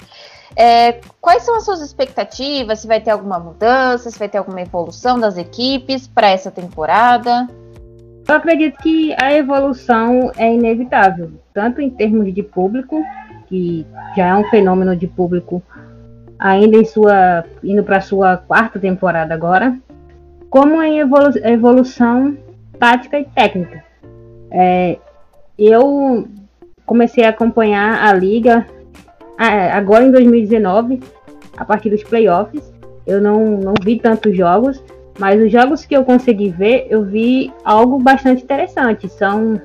É, 0.55 1.01
quais 1.19 1.43
são 1.43 1.57
as 1.57 1.65
suas 1.65 1.81
expectativas? 1.81 2.79
Se 2.79 2.87
vai 2.87 3.01
ter 3.01 3.11
alguma 3.11 3.39
mudança, 3.39 4.09
se 4.09 4.17
vai 4.17 4.29
ter 4.29 4.37
alguma 4.37 4.61
evolução 4.61 5.19
das 5.19 5.35
equipes 5.35 6.07
para 6.07 6.29
essa 6.29 6.49
temporada? 6.49 7.45
Eu 8.25 8.35
acredito 8.35 8.77
que 8.77 9.13
a 9.21 9.33
evolução 9.33 10.31
é 10.37 10.53
inevitável, 10.53 11.29
tanto 11.53 11.81
em 11.81 11.89
termos 11.89 12.33
de 12.33 12.41
público, 12.41 13.03
que 13.49 13.85
já 14.15 14.27
é 14.27 14.35
um 14.35 14.45
fenômeno 14.45 14.95
de 14.95 15.07
público 15.07 15.61
ainda 16.39 16.77
em 16.77 16.85
sua 16.85 17.43
indo 17.63 17.83
para 17.83 18.01
sua 18.01 18.37
quarta 18.37 18.79
temporada 18.79 19.33
agora, 19.33 19.77
como 20.49 20.81
em 20.81 20.99
evolu 20.99 21.31
evolução 21.43 22.37
tática 22.79 23.19
e 23.19 23.25
técnica. 23.25 23.83
É, 24.51 24.97
eu 25.57 26.27
comecei 26.85 27.23
a 27.25 27.29
acompanhar 27.29 28.05
a 28.05 28.13
liga 28.13 28.65
agora 29.73 30.05
em 30.05 30.11
2019, 30.11 31.01
a 31.57 31.65
partir 31.65 31.89
dos 31.89 32.03
playoffs. 32.03 32.73
Eu 33.05 33.21
não, 33.21 33.57
não 33.57 33.73
vi 33.81 33.99
tantos 33.99 34.35
jogos, 34.35 34.83
mas 35.19 35.41
os 35.41 35.51
jogos 35.51 35.85
que 35.85 35.95
eu 35.95 36.03
consegui 36.03 36.49
ver, 36.49 36.87
eu 36.89 37.03
vi 37.03 37.53
algo 37.63 37.99
bastante 37.99 38.43
interessante. 38.43 39.07
São 39.09 39.61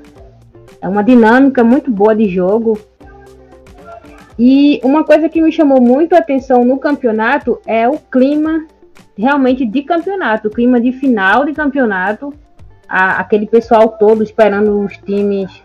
é 0.81 0.89
uma 0.89 1.05
dinâmica 1.05 1.63
muito 1.63 1.91
boa 1.91 2.15
de 2.15 2.29
jogo. 2.29 2.79
E 4.43 4.81
uma 4.83 5.05
coisa 5.05 5.29
que 5.29 5.43
me 5.43 5.53
chamou 5.53 5.83
muito 5.83 6.15
a 6.15 6.19
atenção 6.19 6.65
no 6.65 6.79
campeonato 6.79 7.61
é 7.67 7.87
o 7.87 7.99
clima 7.99 8.65
realmente 9.15 9.67
de 9.67 9.83
campeonato, 9.83 10.49
o 10.49 10.51
clima 10.51 10.81
de 10.81 10.93
final 10.93 11.45
de 11.45 11.53
campeonato, 11.53 12.33
a, 12.89 13.21
aquele 13.21 13.47
pessoal 13.47 13.87
todo 13.99 14.23
esperando 14.23 14.81
os 14.81 14.97
times 14.97 15.63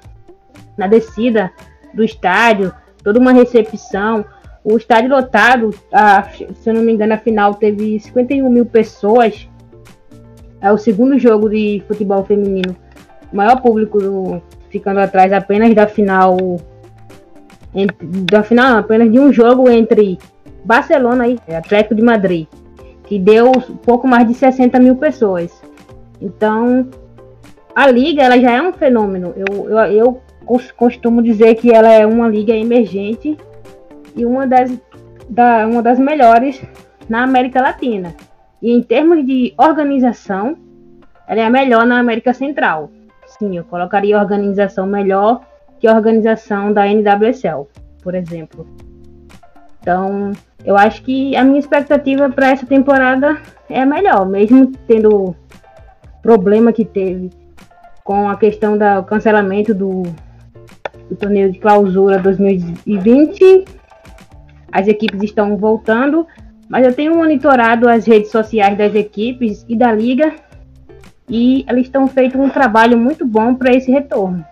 na 0.78 0.88
descida 0.88 1.50
do 1.94 2.04
estádio, 2.04 2.74
toda 3.02 3.18
uma 3.18 3.32
recepção, 3.32 4.26
o 4.62 4.76
estádio 4.76 5.10
lotado, 5.10 5.74
a, 5.90 6.24
se 6.24 6.70
eu 6.70 6.74
não 6.74 6.82
me 6.82 6.92
engano, 6.92 7.14
a 7.14 7.18
final 7.18 7.54
teve 7.54 7.98
51 8.02 8.50
mil 8.50 8.66
pessoas. 8.66 9.48
É 10.60 10.70
o 10.70 10.78
segundo 10.78 11.18
jogo 11.18 11.50
de 11.50 11.82
futebol 11.88 12.26
feminino, 12.26 12.76
o 13.32 13.38
maior 13.38 13.62
público 13.62 14.02
do, 14.02 14.42
ficando 14.70 15.00
atrás 15.00 15.32
apenas 15.32 15.74
da 15.74 15.88
final 15.88 16.36
entre, 17.76 18.08
da 18.08 18.42
final 18.42 18.78
apenas 18.78 19.12
de 19.12 19.20
um 19.20 19.32
jogo 19.32 19.70
entre 19.70 20.18
Barcelona 20.64 21.28
e 21.28 21.38
Atlético 21.54 21.94
de 21.94 22.02
Madrid, 22.02 22.48
que 23.06 23.20
deu 23.20 23.52
pouco 23.84 24.08
mais 24.08 24.28
de 24.28 24.34
60 24.34 24.80
mil 24.80 24.96
pessoas. 24.96 25.52
Então, 26.22 26.88
a 27.76 27.92
liga 27.92 28.24
ela 28.24 28.40
já 28.40 28.52
é 28.52 28.62
um 28.62 28.74
fenômeno. 28.74 29.34
Eu, 29.36 29.70
eu, 29.70 29.92
eu 29.92 30.22
costumo 30.76 31.22
dizer 31.22 31.56
que 31.56 31.72
ela 31.72 31.92
é 31.92 32.06
uma 32.06 32.28
liga 32.28 32.54
emergente 32.54 33.38
e 34.16 34.26
uma 34.26 34.48
das, 34.48 34.72
da, 35.30 35.68
uma 35.68 35.84
das 35.84 36.00
melhores 36.00 36.62
na 37.10 37.24
América 37.24 37.62
Latina. 37.62 38.16
E 38.62 38.72
em 38.72 38.82
termos 38.82 39.26
de 39.26 39.54
organização, 39.58 40.58
ela 41.28 41.42
é 41.42 41.46
a 41.46 41.50
melhor 41.50 41.86
na 41.86 42.00
América 42.00 42.34
Central. 42.34 42.90
Sim, 43.28 43.58
eu 43.58 43.64
colocaria 43.66 44.20
organização 44.20 44.88
melhor 44.88 45.42
que 45.86 45.88
a 45.88 45.94
organização 45.94 46.74
da 46.74 46.88
NWSL, 46.88 47.68
por 48.02 48.16
exemplo. 48.16 48.68
Então, 49.80 50.32
eu 50.66 50.76
acho 50.76 51.04
que 51.04 51.36
a 51.36 51.44
minha 51.44 51.60
expectativa 51.60 52.28
para 52.28 52.50
essa 52.50 52.66
temporada 52.66 53.38
é 53.70 53.86
melhor, 53.86 54.26
mesmo 54.26 54.72
tendo 54.88 55.36
problema 56.24 56.74
que 56.74 56.84
teve 56.84 57.30
com 58.04 58.28
a 58.28 58.36
questão 58.36 58.76
do 58.76 59.04
cancelamento 59.04 59.76
do, 59.76 60.02
do 61.08 61.16
torneio 61.16 61.52
de 61.52 61.60
clausura 61.60 62.18
2020. 62.18 63.66
As 64.72 64.88
equipes 64.88 65.22
estão 65.22 65.56
voltando, 65.56 66.26
mas 66.68 66.84
eu 66.84 66.96
tenho 66.96 67.16
monitorado 67.16 67.88
as 67.88 68.08
redes 68.08 68.32
sociais 68.32 68.76
das 68.76 68.96
equipes 68.96 69.64
e 69.70 69.76
da 69.78 69.92
liga 69.92 70.34
e 71.30 71.64
eles 71.70 71.86
estão 71.86 72.08
feito 72.08 72.42
um 72.42 72.50
trabalho 72.50 72.98
muito 72.98 73.24
bom 73.24 73.54
para 73.54 73.72
esse 73.72 73.92
retorno. 73.92 74.44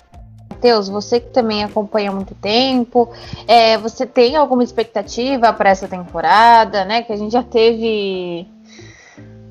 Matheus, 0.64 0.88
você 0.88 1.20
que 1.20 1.30
também 1.30 1.62
acompanha 1.62 2.10
há 2.10 2.14
muito 2.14 2.34
tempo, 2.36 3.10
é, 3.46 3.78
você 3.78 4.06
tem 4.06 4.38
alguma 4.38 4.64
expectativa 4.64 5.52
para 5.52 5.70
essa 5.70 5.90
temporada, 5.90 6.86
né? 6.86 7.02
Que 7.02 7.12
a 7.12 7.18
gente 7.18 7.34
já 7.34 7.44
teve, 7.44 8.48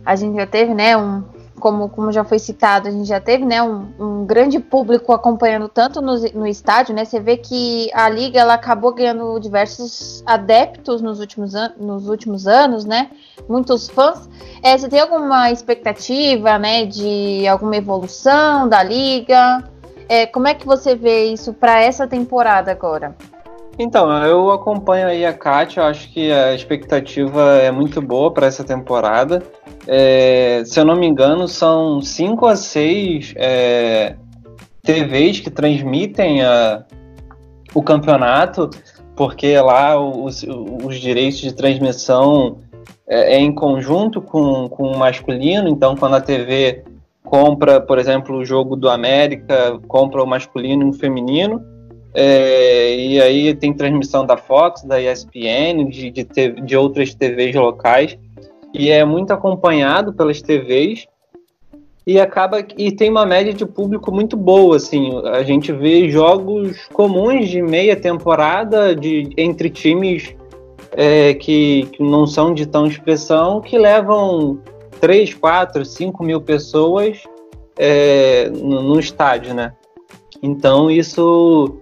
a 0.07 0.17
gente 0.17 0.35
já 0.35 0.47
teve, 0.47 0.73
né? 0.73 0.97
Um, 0.97 1.23
como, 1.61 1.91
como 1.91 2.11
já 2.11 2.25
foi 2.25 2.39
citado, 2.39 2.89
a 2.89 2.91
gente 2.91 3.07
já 3.07 3.21
teve, 3.21 3.45
né? 3.45 3.63
Um, 3.63 3.93
um 4.01 4.25
grande 4.25 4.59
público 4.59 5.13
acompanhando 5.13 5.69
tanto 5.69 6.01
no, 6.01 6.19
no 6.33 6.47
estádio, 6.47 6.95
né? 6.95 7.05
Você 7.05 7.21
vê 7.21 7.37
que 7.37 7.91
a 7.93 8.09
liga 8.09 8.41
ela 8.41 8.55
acabou 8.55 8.95
ganhando 8.95 9.39
diversos 9.39 10.23
adeptos 10.25 11.03
nos 11.03 11.21
últimos, 11.21 11.55
an 11.55 11.75
nos 11.79 12.09
últimos 12.09 12.47
anos, 12.47 12.87
né? 12.87 13.11
Muitos 13.47 13.87
fãs. 13.87 14.31
É, 14.63 14.79
você 14.79 14.89
tem 14.89 15.01
alguma 15.01 15.51
expectativa, 15.51 16.59
né? 16.59 16.87
De 16.87 17.47
alguma 17.47 17.77
evolução 17.77 18.67
da 18.67 18.83
liga? 18.83 19.71
É, 20.13 20.27
como 20.27 20.47
é 20.47 20.53
que 20.53 20.67
você 20.67 20.95
vê 20.95 21.25
isso 21.33 21.55
para 21.55 21.81
essa 21.81 22.07
temporada 22.07 22.71
agora? 22.71 23.17
Então, 23.79 24.13
eu 24.27 24.51
acompanho 24.51 25.07
aí 25.07 25.25
a 25.25 25.33
Kátia, 25.33 25.85
acho 25.85 26.13
que 26.13 26.31
a 26.31 26.53
expectativa 26.53 27.57
é 27.57 27.71
muito 27.71 28.03
boa 28.03 28.31
para 28.31 28.47
essa 28.47 28.63
temporada. 28.63 29.43
É, 29.87 30.63
se 30.67 30.79
eu 30.79 30.85
não 30.85 30.97
me 30.97 31.07
engano, 31.07 31.49
são 31.49 32.03
cinco 32.03 32.47
a 32.47 32.57
seis 32.57 33.33
é, 33.39 34.17
TVs 34.83 35.41
que 35.41 35.51
transmitem 35.51 36.45
a, 36.45 36.85
o 37.73 37.83
campeonato, 37.83 38.69
porque 39.17 39.59
lá 39.59 39.99
os, 39.99 40.45
os 40.85 41.01
direitos 41.01 41.41
de 41.41 41.55
transmissão 41.55 42.59
é, 43.09 43.37
é, 43.37 43.41
em 43.41 43.55
conjunto 43.55 44.21
com, 44.21 44.69
com 44.69 44.93
o 44.93 44.99
masculino, 44.99 45.71
então 45.71 45.97
quando 45.97 46.17
a 46.17 46.21
TV 46.21 46.85
compra, 47.33 47.81
por 47.81 47.99
exemplo, 47.99 48.37
o 48.37 48.45
jogo 48.45 48.77
do 48.77 48.91
América, 48.91 49.81
compra 49.89 50.23
o 50.23 50.27
masculino 50.27 50.83
e 50.83 50.91
o 50.91 50.93
feminino, 50.93 51.65
é, 52.13 52.95
e 52.95 53.23
aí 53.23 53.55
tem 53.55 53.73
transmissão 53.73 54.27
da 54.27 54.37
Fox, 54.37 54.83
da 54.83 55.01
ESPN, 55.01 55.89
de, 55.89 56.11
de, 56.11 56.25
de, 56.63 56.77
outras 56.77 57.15
TVs 57.15 57.55
locais, 57.57 58.19
e 58.75 58.91
é 58.91 59.03
muito 59.03 59.33
acompanhado 59.33 60.13
pelas 60.13 60.43
TVs, 60.43 61.07
e 62.07 62.21
acaba 62.21 62.59
e 62.77 62.93
tem 62.93 63.09
uma 63.09 63.25
média 63.25 63.55
de 63.55 63.65
público 63.65 64.13
muito 64.13 64.37
boa, 64.37 64.77
assim, 64.77 65.19
a 65.25 65.43
gente 65.43 65.73
vê 65.73 66.11
jogos 66.11 66.87
comuns 66.93 67.49
de 67.49 67.63
meia 67.63 67.97
temporada 67.97 68.95
de, 68.95 69.31
entre 69.39 69.71
times 69.71 70.37
é, 70.95 71.33
que, 71.33 71.89
que 71.93 72.03
não 72.03 72.27
são 72.27 72.53
de 72.53 72.67
tão 72.67 72.87
expressão, 72.87 73.63
que 73.63 73.79
levam 73.79 74.61
3, 75.03 75.35
4, 75.35 75.85
5 75.85 76.23
mil 76.23 76.41
pessoas 76.41 77.25
é, 77.77 78.49
no, 78.51 78.81
no, 78.83 79.01
estádio, 79.01 79.53
né? 79.53 79.73
Então 80.41 80.89
isso 80.89 81.81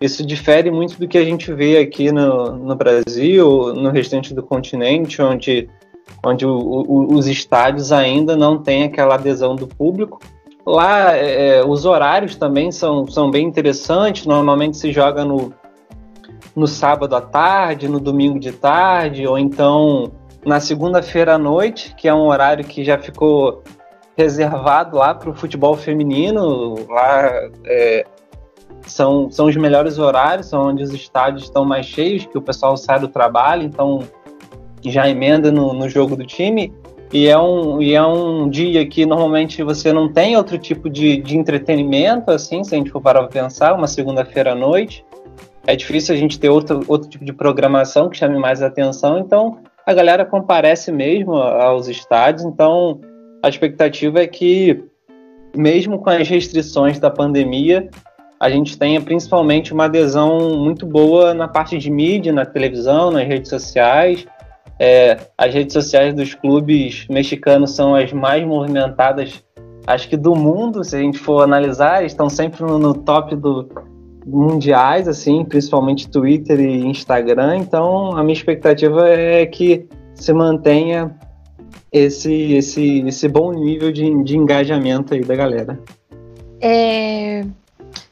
isso 0.00 0.24
difere 0.26 0.70
muito 0.70 0.98
do 0.98 1.06
que 1.06 1.18
a 1.18 1.24
gente 1.24 1.52
vê 1.52 1.76
aqui 1.76 2.10
no, 2.10 2.56
no 2.56 2.74
Brasil, 2.74 3.74
no 3.74 3.90
restante 3.90 4.32
do 4.32 4.42
continente, 4.42 5.20
onde, 5.20 5.68
onde 6.24 6.46
o, 6.46 6.50
o, 6.50 7.14
os 7.14 7.26
estádios 7.26 7.92
ainda 7.92 8.34
não 8.34 8.56
têm 8.56 8.84
aquela 8.84 9.16
adesão 9.16 9.54
do 9.54 9.68
público. 9.68 10.18
Lá, 10.64 11.14
é, 11.14 11.62
os 11.62 11.84
horários 11.84 12.36
também 12.36 12.72
são, 12.72 13.06
são 13.06 13.30
bem 13.30 13.46
interessantes. 13.46 14.24
Normalmente 14.24 14.78
se 14.78 14.90
joga 14.90 15.26
no, 15.26 15.52
no 16.56 16.66
sábado 16.66 17.14
à 17.14 17.20
tarde, 17.20 17.86
no 17.86 18.00
domingo 18.00 18.40
de 18.40 18.50
tarde, 18.50 19.26
ou 19.26 19.38
então 19.38 20.10
na 20.44 20.60
segunda-feira 20.60 21.34
à 21.34 21.38
noite, 21.38 21.94
que 21.96 22.08
é 22.08 22.14
um 22.14 22.26
horário 22.26 22.64
que 22.64 22.84
já 22.84 22.98
ficou 22.98 23.62
reservado 24.16 24.96
lá 24.96 25.14
para 25.14 25.30
o 25.30 25.34
futebol 25.34 25.76
feminino. 25.76 26.74
Lá 26.88 27.30
é, 27.64 28.04
são, 28.86 29.30
são 29.30 29.46
os 29.46 29.56
melhores 29.56 29.98
horários, 29.98 30.46
são 30.46 30.68
onde 30.68 30.82
os 30.82 30.92
estádios 30.92 31.44
estão 31.44 31.64
mais 31.64 31.86
cheios, 31.86 32.26
que 32.26 32.36
o 32.36 32.42
pessoal 32.42 32.76
sai 32.76 32.98
do 32.98 33.08
trabalho, 33.08 33.62
então 33.62 34.00
já 34.84 35.08
emenda 35.08 35.52
no, 35.52 35.72
no 35.72 35.88
jogo 35.88 36.16
do 36.16 36.26
time. 36.26 36.72
E 37.12 37.28
é, 37.28 37.38
um, 37.38 37.80
e 37.82 37.94
é 37.94 38.02
um 38.02 38.48
dia 38.48 38.86
que 38.86 39.04
normalmente 39.04 39.62
você 39.62 39.92
não 39.92 40.10
tem 40.10 40.34
outro 40.34 40.56
tipo 40.56 40.88
de, 40.88 41.18
de 41.18 41.36
entretenimento, 41.36 42.30
assim, 42.30 42.64
se 42.64 42.74
a 42.74 42.78
gente 42.78 42.90
for 42.90 43.02
para 43.02 43.22
pensar, 43.28 43.74
uma 43.74 43.86
segunda-feira 43.86 44.52
à 44.52 44.54
noite. 44.54 45.04
É 45.66 45.76
difícil 45.76 46.14
a 46.14 46.18
gente 46.18 46.40
ter 46.40 46.48
outro, 46.48 46.80
outro 46.88 47.08
tipo 47.08 47.24
de 47.24 47.32
programação 47.32 48.08
que 48.08 48.16
chame 48.16 48.38
mais 48.38 48.62
atenção, 48.62 49.18
então 49.18 49.58
a 49.86 49.92
galera 49.92 50.24
comparece 50.24 50.92
mesmo 50.92 51.34
aos 51.34 51.88
estádios, 51.88 52.44
então 52.44 53.00
a 53.42 53.48
expectativa 53.48 54.20
é 54.20 54.26
que, 54.26 54.84
mesmo 55.56 55.98
com 55.98 56.10
as 56.10 56.28
restrições 56.28 56.98
da 56.98 57.10
pandemia, 57.10 57.90
a 58.38 58.50
gente 58.50 58.76
tenha 58.76 59.00
principalmente 59.00 59.72
uma 59.72 59.84
adesão 59.84 60.56
muito 60.56 60.86
boa 60.86 61.32
na 61.34 61.46
parte 61.46 61.78
de 61.78 61.90
mídia, 61.90 62.32
na 62.32 62.44
televisão, 62.44 63.10
nas 63.10 63.26
redes 63.26 63.48
sociais. 63.48 64.26
É, 64.78 65.16
as 65.38 65.54
redes 65.54 65.72
sociais 65.72 66.12
dos 66.12 66.34
clubes 66.34 67.06
mexicanos 67.08 67.74
são 67.76 67.94
as 67.94 68.12
mais 68.12 68.44
movimentadas, 68.44 69.44
acho 69.86 70.08
que 70.08 70.16
do 70.16 70.34
mundo, 70.34 70.82
se 70.82 70.96
a 70.96 70.98
gente 70.98 71.18
for 71.18 71.42
analisar, 71.42 72.04
estão 72.04 72.28
sempre 72.28 72.62
no, 72.62 72.78
no 72.78 72.94
top 72.94 73.36
do 73.36 73.68
mundiais, 74.24 75.08
assim, 75.08 75.44
principalmente 75.44 76.08
Twitter 76.08 76.60
e 76.60 76.86
Instagram. 76.86 77.56
Então, 77.56 78.16
a 78.16 78.22
minha 78.22 78.34
expectativa 78.34 79.08
é 79.08 79.46
que 79.46 79.88
se 80.14 80.32
mantenha 80.32 81.14
esse, 81.90 82.54
esse, 82.54 83.00
esse 83.06 83.28
bom 83.28 83.52
nível 83.52 83.92
de, 83.92 84.22
de 84.22 84.36
engajamento 84.36 85.14
aí 85.14 85.22
da 85.22 85.34
galera. 85.34 85.78
É... 86.60 87.44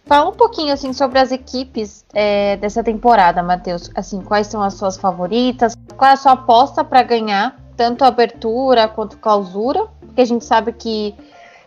Fala 0.04 0.28
um 0.28 0.32
pouquinho 0.32 0.72
assim 0.72 0.92
sobre 0.92 1.20
as 1.20 1.30
equipes 1.30 2.04
é, 2.12 2.56
dessa 2.56 2.82
temporada, 2.82 3.44
Matheus. 3.44 3.90
Assim, 3.94 4.20
quais 4.20 4.48
são 4.48 4.60
as 4.60 4.74
suas 4.74 4.96
favoritas? 4.96 5.76
Qual 5.96 6.10
é 6.10 6.14
a 6.14 6.16
sua 6.16 6.32
aposta 6.32 6.82
para 6.82 7.02
ganhar 7.04 7.56
tanto 7.76 8.02
a 8.02 8.08
abertura 8.08 8.88
quanto 8.88 9.18
clausura? 9.18 9.86
Porque 10.00 10.20
a 10.20 10.24
gente 10.24 10.44
sabe 10.44 10.72
que 10.72 11.14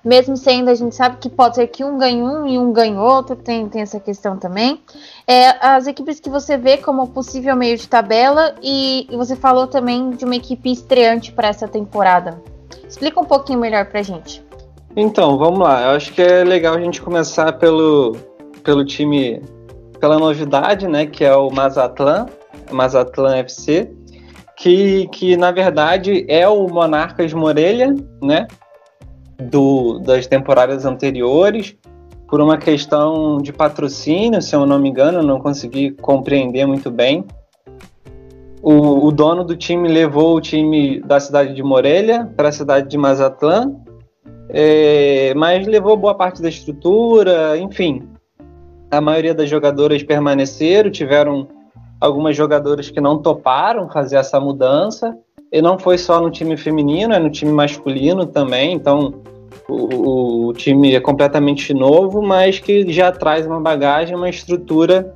mesmo 0.03 0.35
sendo, 0.35 0.69
a 0.69 0.75
gente 0.75 0.93
sabe 0.93 1.17
que 1.17 1.29
pode 1.29 1.55
ser 1.55 1.67
que 1.67 1.83
um 1.83 1.97
ganhe 1.97 2.21
um 2.21 2.45
e 2.45 2.57
um 2.57 2.73
ganhe 2.73 2.97
outro, 2.97 3.35
tem, 3.35 3.69
tem 3.69 3.81
essa 3.81 3.99
questão 3.99 4.37
também. 4.37 4.81
É, 5.25 5.65
as 5.65 5.87
equipes 5.87 6.19
que 6.19 6.29
você 6.29 6.57
vê 6.57 6.77
como 6.77 7.07
possível 7.07 7.55
meio 7.55 7.77
de 7.77 7.87
tabela, 7.87 8.55
e, 8.61 9.07
e 9.09 9.15
você 9.15 9.35
falou 9.35 9.67
também 9.67 10.11
de 10.11 10.25
uma 10.25 10.35
equipe 10.35 10.71
estreante 10.71 11.31
para 11.31 11.47
essa 11.47 11.67
temporada. 11.67 12.41
Explica 12.87 13.19
um 13.19 13.25
pouquinho 13.25 13.59
melhor 13.59 13.85
para 13.85 14.01
gente. 14.01 14.43
Então, 14.95 15.37
vamos 15.37 15.59
lá. 15.59 15.83
Eu 15.83 15.91
acho 15.91 16.13
que 16.13 16.21
é 16.21 16.43
legal 16.43 16.75
a 16.75 16.81
gente 16.81 17.01
começar 17.01 17.53
pelo, 17.53 18.15
pelo 18.63 18.85
time, 18.85 19.41
pela 19.99 20.19
novidade, 20.19 20.87
né, 20.87 21.05
que 21.05 21.23
é 21.23 21.35
o 21.35 21.49
Mazatlan, 21.49 22.27
Mazatlan 22.71 23.37
FC, 23.37 23.89
que, 24.57 25.07
que 25.07 25.35
na 25.35 25.51
verdade 25.51 26.25
é 26.27 26.47
o 26.47 26.67
Monarcas 26.67 27.33
Morelha, 27.33 27.95
né, 28.21 28.47
do, 29.49 29.99
das 29.99 30.27
temporadas 30.27 30.85
anteriores, 30.85 31.75
por 32.27 32.41
uma 32.41 32.57
questão 32.57 33.37
de 33.37 33.53
patrocínio, 33.53 34.41
se 34.41 34.55
eu 34.55 34.65
não 34.65 34.79
me 34.79 34.89
engano, 34.89 35.21
não 35.21 35.39
consegui 35.39 35.91
compreender 35.91 36.65
muito 36.65 36.89
bem. 36.89 37.25
O, 38.61 39.05
o 39.07 39.11
dono 39.11 39.43
do 39.43 39.55
time 39.55 39.87
levou 39.87 40.35
o 40.35 40.41
time 40.41 40.99
da 41.01 41.19
cidade 41.19 41.53
de 41.53 41.61
Morelia 41.61 42.31
para 42.35 42.49
a 42.49 42.51
cidade 42.51 42.89
de 42.89 42.97
Mazatlán, 42.97 43.75
é, 44.49 45.33
mas 45.35 45.67
levou 45.67 45.97
boa 45.97 46.15
parte 46.15 46.41
da 46.41 46.49
estrutura, 46.49 47.57
enfim. 47.57 48.07
A 48.89 49.01
maioria 49.01 49.33
das 49.33 49.49
jogadoras 49.49 50.01
permaneceram, 50.03 50.89
tiveram 50.89 51.47
algumas 51.99 52.35
jogadoras 52.35 52.89
que 52.89 52.99
não 52.99 53.17
toparam 53.17 53.89
fazer 53.89 54.17
essa 54.17 54.39
mudança. 54.39 55.17
E 55.51 55.61
não 55.61 55.77
foi 55.77 55.97
só 55.97 56.19
no 56.19 56.31
time 56.31 56.57
feminino, 56.57 57.13
é 57.13 57.19
no 57.19 57.29
time 57.29 57.51
masculino 57.51 58.25
também. 58.25 58.73
Então, 58.73 59.21
o, 59.67 60.47
o, 60.47 60.53
time 60.53 60.93
é 60.93 60.99
completamente 60.99 61.73
novo, 61.73 62.21
mas 62.21 62.59
que 62.59 62.91
já 62.91 63.11
traz 63.11 63.45
uma 63.45 63.59
bagagem, 63.59 64.15
uma 64.15 64.29
estrutura 64.29 65.15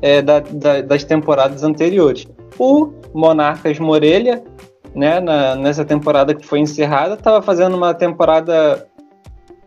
é, 0.00 0.20
da, 0.20 0.40
da, 0.40 0.80
das 0.82 1.04
temporadas 1.04 1.62
anteriores. 1.62 2.26
O 2.58 2.92
Monarcas 3.14 3.78
Morelha, 3.78 4.42
né, 4.94 5.20
na, 5.20 5.54
nessa 5.54 5.84
temporada 5.84 6.34
que 6.34 6.44
foi 6.44 6.60
encerrada, 6.60 7.14
estava 7.14 7.40
fazendo 7.40 7.76
uma 7.76 7.94
temporada 7.94 8.86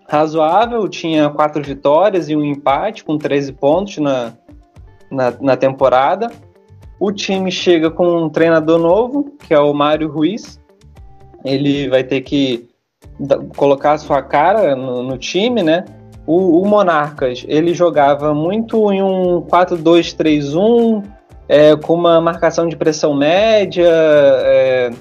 razoável, 0.08 0.88
tinha 0.88 1.30
quatro 1.30 1.63
vitórias 1.63 2.30
e 2.30 2.36
um 2.36 2.43
empate, 2.43 3.04
com 3.04 3.17
13 3.17 3.54
pontos 3.54 3.97
na, 3.97 4.34
na, 5.12 5.34
na 5.41 5.58
temporada. 5.58 6.32
O 6.99 7.12
time 7.12 7.51
chega 7.51 7.89
com 7.89 8.23
um 8.23 8.30
treinador 8.30 8.80
novo, 8.80 9.36
que 9.47 9.54
é 9.54 9.60
o 9.60 9.73
Mário 9.73 10.10
Ruiz. 10.10 10.62
Ele 11.43 11.89
vai 11.89 12.04
ter 12.04 12.21
que 12.21 12.69
colocar 13.56 13.93
a 13.93 13.97
sua 13.97 14.21
cara 14.21 14.75
no, 14.75 15.04
no 15.04 15.17
time, 15.17 15.63
né? 15.63 15.86
O, 16.28 16.62
o, 16.62 16.67
Monarcas, 16.67 17.45
ele 17.47 17.73
jogava 17.73 18.34
muito 18.34 18.91
em 18.91 19.01
um 19.01 19.41
4-2-3-1, 19.41 21.04
é, 21.47 21.75
com 21.75 21.93
uma 21.93 22.19
marcação 22.19 22.67
de 22.67 22.75
pressão 22.75 23.13
média, 23.13 23.88
é, 23.88 24.91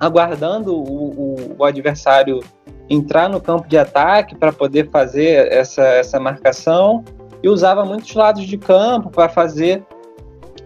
aguardando 0.00 0.74
o, 0.74 1.10
o, 1.10 1.56
o, 1.58 1.64
adversário 1.64 2.40
entrar 2.88 3.28
no 3.28 3.40
campo 3.40 3.68
de 3.68 3.76
ataque 3.76 4.34
para 4.34 4.52
poder 4.52 4.88
fazer 4.90 5.52
essa, 5.52 5.82
essa 5.82 6.18
marcação, 6.18 7.04
e 7.42 7.48
usava 7.48 7.84
muitos 7.84 8.14
lados 8.14 8.44
de 8.44 8.56
campo 8.56 9.10
para 9.10 9.28
fazer 9.28 9.84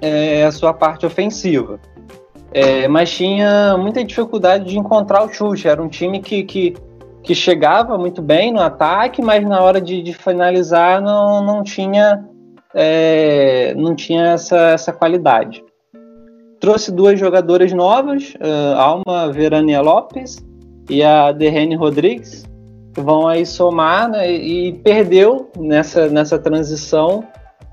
é, 0.01 0.45
a 0.45 0.53
sua 0.53 0.73
parte 0.73 1.05
ofensiva. 1.05 1.81
É, 2.53 2.89
mas 2.89 3.11
tinha 3.11 3.77
muita 3.77 4.03
dificuldade 4.03 4.65
de 4.65 4.79
encontrar 4.79 5.25
o 5.25 5.29
chute. 5.29 5.69
Era 5.69 5.83
um 5.83 5.89
time 5.89 6.21
que, 6.21 6.43
que, 6.45 6.75
que 7.23 7.35
chegava 7.35 7.99
muito 7.99 8.23
bem 8.23 8.53
no 8.53 8.61
ataque, 8.61 9.21
mas 9.21 9.45
na 9.47 9.61
hora 9.61 9.81
de, 9.81 10.03
de 10.03 10.15
finalizar 10.15 11.01
não, 11.01 11.43
não 11.43 11.63
tinha, 11.63 12.25
é, 12.75 13.75
não 13.77 13.95
tinha 13.95 14.33
essa, 14.33 14.71
essa 14.71 14.93
qualidade. 14.93 15.63
Trouxe 16.61 16.91
duas 16.91 17.19
jogadoras 17.21 17.73
novas, 17.73 18.35
uh, 18.35 18.77
Alma 18.77 19.31
Verania 19.33 19.81
Lopes 19.81 20.45
e 20.91 21.05
a 21.05 21.31
Derrene 21.31 21.77
Rodrigues, 21.77 22.45
que 22.93 23.01
vão 23.01 23.29
aí 23.29 23.47
somar 23.47 24.11
né, 24.11 24.29
e, 24.33 24.73
perdeu 24.73 25.49
nessa, 25.57 26.09
nessa 26.09 26.37
transição 26.37 27.23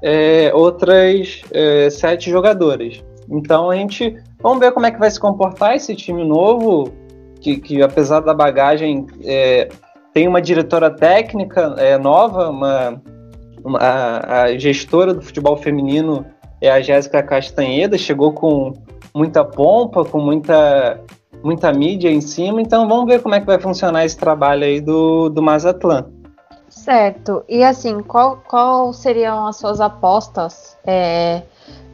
é, 0.03 0.51
outras 0.53 1.41
é, 1.51 1.89
sete 1.89 2.29
jogadoras. 2.29 3.03
Então 3.27 3.71
a 3.71 3.75
gente 3.75 4.21
Vamos 4.45 4.59
ver 4.59 4.71
como 4.73 4.85
é 4.85 4.91
que 4.91 4.99
vai 4.99 5.09
se 5.09 5.19
comportar 5.19 5.75
esse 5.75 5.95
time 5.95 6.23
novo, 6.23 6.93
que, 7.41 7.57
que 7.57 7.81
apesar 7.81 8.19
da 8.19 8.31
bagagem 8.31 9.07
é, 9.23 9.69
tem 10.13 10.27
uma 10.27 10.39
diretora 10.39 10.91
técnica 10.91 11.73
é, 11.79 11.97
nova, 11.97 12.51
uma, 12.51 13.01
uma 13.63 13.79
a, 13.79 14.43
a, 14.43 14.55
gestora 14.55 15.15
do 15.15 15.21
futebol 15.23 15.57
feminino 15.57 16.23
é 16.61 16.69
a 16.69 16.79
Jéssica 16.79 17.23
Castanheda, 17.23 17.97
chegou 17.97 18.33
com 18.33 18.73
muita 19.15 19.43
pompa, 19.43 20.05
com 20.05 20.19
muita, 20.19 21.01
muita 21.43 21.73
mídia 21.73 22.11
em 22.11 22.21
cima, 22.21 22.61
então 22.61 22.87
vamos 22.87 23.07
ver 23.07 23.23
como 23.23 23.33
é 23.33 23.39
que 23.39 23.47
vai 23.47 23.57
funcionar 23.57 24.05
esse 24.05 24.15
trabalho 24.15 24.63
aí 24.63 24.79
do, 24.79 25.27
do 25.27 25.41
Mazatlan. 25.41 26.05
Certo. 26.69 27.43
E 27.49 27.63
assim, 27.63 27.99
qual, 28.03 28.43
qual 28.47 28.93
seriam 28.93 29.47
as 29.47 29.55
suas 29.55 29.81
apostas 29.81 30.77
é, 30.85 31.41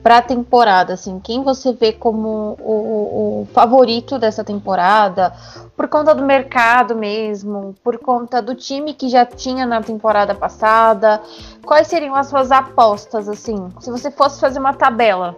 para 0.04 0.18
a 0.18 0.22
temporada, 0.22 0.94
assim, 0.94 1.20
quem 1.20 1.44
você 1.44 1.74
vê 1.74 1.94
como 1.94 2.58
o, 2.60 3.42
o, 3.42 3.48
favorito 3.54 4.18
dessa 4.18 4.44
temporada, 4.44 5.32
por 5.76 5.88
conta 5.88 6.16
do 6.16 6.24
mercado 6.24 6.96
mesmo, 6.96 7.76
por 7.84 8.00
conta 8.00 8.42
do 8.42 8.56
time 8.56 8.94
que 8.94 9.10
já 9.10 9.26
tinha 9.26 9.66
na 9.66 9.82
temporada 9.82 10.34
passada, 10.34 11.22
quais 11.64 11.88
seriam 11.88 12.16
as 12.16 12.28
suas 12.28 12.52
apostas, 12.52 13.30
assim, 13.30 13.70
se 13.80 13.92
você 13.92 14.10
fosse 14.10 14.40
fazer 14.40 14.60
uma 14.60 14.74
tabela, 14.74 15.36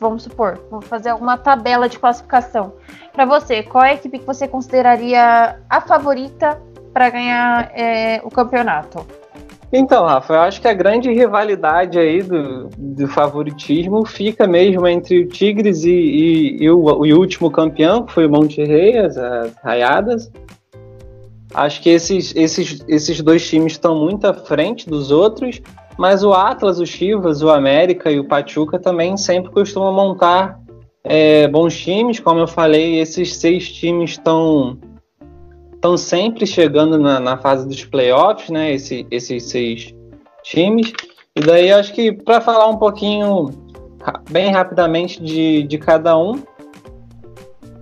vamos 0.00 0.22
supor, 0.22 0.58
vamos 0.70 0.86
fazer 0.86 1.12
uma 1.14 1.36
tabela 1.36 1.86
de 1.88 1.98
classificação, 1.98 2.72
para 3.12 3.26
você, 3.26 3.62
qual 3.62 3.84
é 3.84 3.90
a 3.90 3.94
equipe 3.94 4.18
que 4.18 4.26
você 4.26 4.48
consideraria 4.48 5.60
a 5.68 5.80
favorita 5.82 6.60
para 6.94 7.10
ganhar 7.10 7.70
é, 7.74 8.22
o 8.24 8.30
campeonato? 8.30 9.06
Então, 9.72 10.04
Rafa, 10.04 10.34
eu 10.34 10.40
acho 10.40 10.60
que 10.60 10.68
a 10.68 10.72
grande 10.72 11.12
rivalidade 11.12 11.98
aí 11.98 12.22
do, 12.22 12.68
do 12.78 13.08
favoritismo 13.08 14.06
fica 14.06 14.46
mesmo 14.46 14.86
entre 14.86 15.20
o 15.20 15.28
Tigres 15.28 15.84
e, 15.84 15.90
e, 15.90 16.62
e 16.62 16.70
o, 16.70 16.78
o, 16.78 17.18
último 17.18 17.50
campeão, 17.50 18.04
que 18.04 18.12
foi 18.12 18.26
o 18.26 18.30
Monte 18.30 18.62
Rei, 18.62 18.96
as, 18.96 19.16
as 19.16 19.54
Raiadas. 19.56 20.30
Acho 21.52 21.82
que 21.82 21.90
esses, 21.90 22.34
esses, 22.36 22.84
esses 22.86 23.20
dois 23.20 23.48
times 23.48 23.72
estão 23.72 23.98
muito 23.98 24.26
à 24.26 24.34
frente 24.34 24.88
dos 24.88 25.10
outros, 25.10 25.60
mas 25.98 26.22
o 26.22 26.32
Atlas, 26.32 26.78
o 26.78 26.86
Chivas, 26.86 27.42
o 27.42 27.50
América 27.50 28.10
e 28.10 28.20
o 28.20 28.24
Pachuca 28.24 28.78
também 28.78 29.16
sempre 29.16 29.50
costumam 29.50 29.92
montar 29.92 30.60
é, 31.02 31.48
bons 31.48 31.76
times. 31.76 32.20
Como 32.20 32.38
eu 32.38 32.46
falei, 32.46 33.00
esses 33.00 33.36
seis 33.36 33.72
times 33.72 34.10
estão 34.10 34.78
estão 35.86 35.96
sempre 35.96 36.46
chegando 36.46 36.98
na, 36.98 37.20
na, 37.20 37.36
fase 37.36 37.68
dos 37.68 37.84
playoffs, 37.84 38.50
né? 38.50 38.72
Esse, 38.72 39.06
esses 39.10 39.44
seis 39.44 39.94
times. 40.42 40.92
E 41.34 41.40
daí 41.40 41.70
acho 41.70 41.92
que 41.92 42.12
para 42.12 42.40
falar 42.40 42.66
um 42.68 42.76
pouquinho, 42.76 43.50
bem 44.30 44.50
rapidamente 44.50 45.22
de, 45.22 45.62
de 45.62 45.78
cada 45.78 46.18
um, 46.18 46.42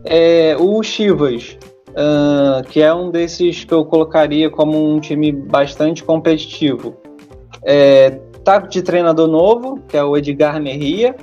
é, 0.05 0.55
o 0.59 0.83
Chivas, 0.83 1.57
uh, 1.91 2.63
que 2.69 2.83
é 2.83 2.93
um 2.93 3.11
desses 3.11 3.65
que 3.65 3.73
eu 3.73 3.85
colocaria 3.87 4.51
como 4.51 4.95
um 4.95 5.01
time 5.01 5.33
bastante 5.33 6.05
competitivo. 6.05 6.97
É, 7.65 8.11
tá 8.45 8.59
de 8.59 8.83
treinador 8.83 9.29
novo, 9.29 9.81
que 9.89 9.97
é 9.97 10.05
o 10.05 10.17
Edgar 10.17 10.61
Merria. 10.61 11.17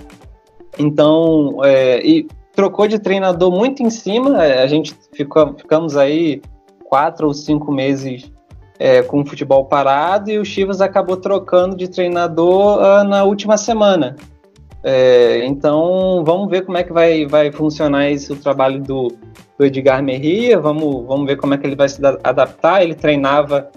Então, 0.79 1.59
é, 1.63 2.03
e 2.03 2.27
trocou 2.55 2.87
de 2.87 2.97
treinador 2.97 3.51
muito 3.51 3.83
em 3.83 3.89
cima. 3.89 4.37
A 4.37 4.65
gente 4.65 4.95
ficou, 5.13 5.53
ficamos 5.55 5.95
aí 5.95 6.41
quatro 6.91 7.27
ou 7.27 7.33
cinco 7.33 7.71
meses 7.71 8.29
é, 8.77 9.01
com 9.01 9.21
o 9.21 9.25
futebol 9.25 9.63
parado 9.63 10.29
e 10.29 10.37
o 10.37 10.43
Chivas 10.43 10.81
acabou 10.81 11.15
trocando 11.15 11.73
de 11.73 11.87
treinador 11.87 12.79
uh, 12.79 13.03
na 13.05 13.23
última 13.23 13.55
semana. 13.55 14.17
É, 14.83 15.45
então, 15.45 16.21
vamos 16.25 16.49
ver 16.49 16.65
como 16.65 16.77
é 16.77 16.83
que 16.83 16.91
vai, 16.91 17.25
vai 17.25 17.49
funcionar 17.49 18.09
esse 18.09 18.33
o 18.33 18.35
trabalho 18.35 18.81
do, 18.81 19.07
do 19.57 19.65
Edgar 19.65 20.03
Merria. 20.03 20.59
Vamos, 20.59 21.05
vamos 21.07 21.27
ver 21.27 21.37
como 21.37 21.53
é 21.53 21.57
que 21.57 21.65
ele 21.65 21.75
vai 21.77 21.87
se 21.87 22.01
adaptar. 22.23 22.83
Ele 22.83 22.95
treinava 22.95 23.69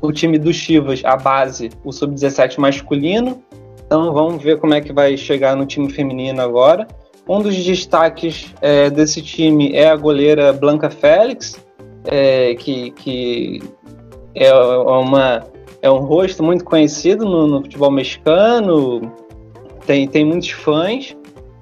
o 0.00 0.12
time 0.12 0.38
do 0.38 0.52
Chivas, 0.52 1.02
a 1.04 1.16
base, 1.16 1.70
o 1.82 1.90
sub-17 1.90 2.58
masculino. 2.58 3.42
Então 3.84 4.12
vamos 4.12 4.40
ver 4.40 4.60
como 4.60 4.74
é 4.74 4.80
que 4.80 4.92
vai 4.92 5.16
chegar 5.16 5.56
no 5.56 5.66
time 5.66 5.90
feminino 5.90 6.40
agora. 6.40 6.86
Um 7.26 7.40
dos 7.40 7.56
destaques 7.64 8.54
é, 8.60 8.90
desse 8.90 9.22
time 9.22 9.72
é 9.72 9.88
a 9.88 9.96
goleira 9.96 10.52
Blanca 10.52 10.90
Félix, 10.90 11.63
é, 12.04 12.54
que, 12.54 12.90
que 12.92 13.62
é, 14.34 14.52
uma, 14.54 15.44
é 15.82 15.90
um 15.90 15.98
rosto 15.98 16.42
muito 16.42 16.64
conhecido 16.64 17.24
no, 17.24 17.46
no 17.46 17.62
futebol 17.62 17.90
mexicano, 17.90 19.12
tem, 19.86 20.06
tem 20.08 20.24
muitos 20.24 20.50
fãs. 20.50 21.16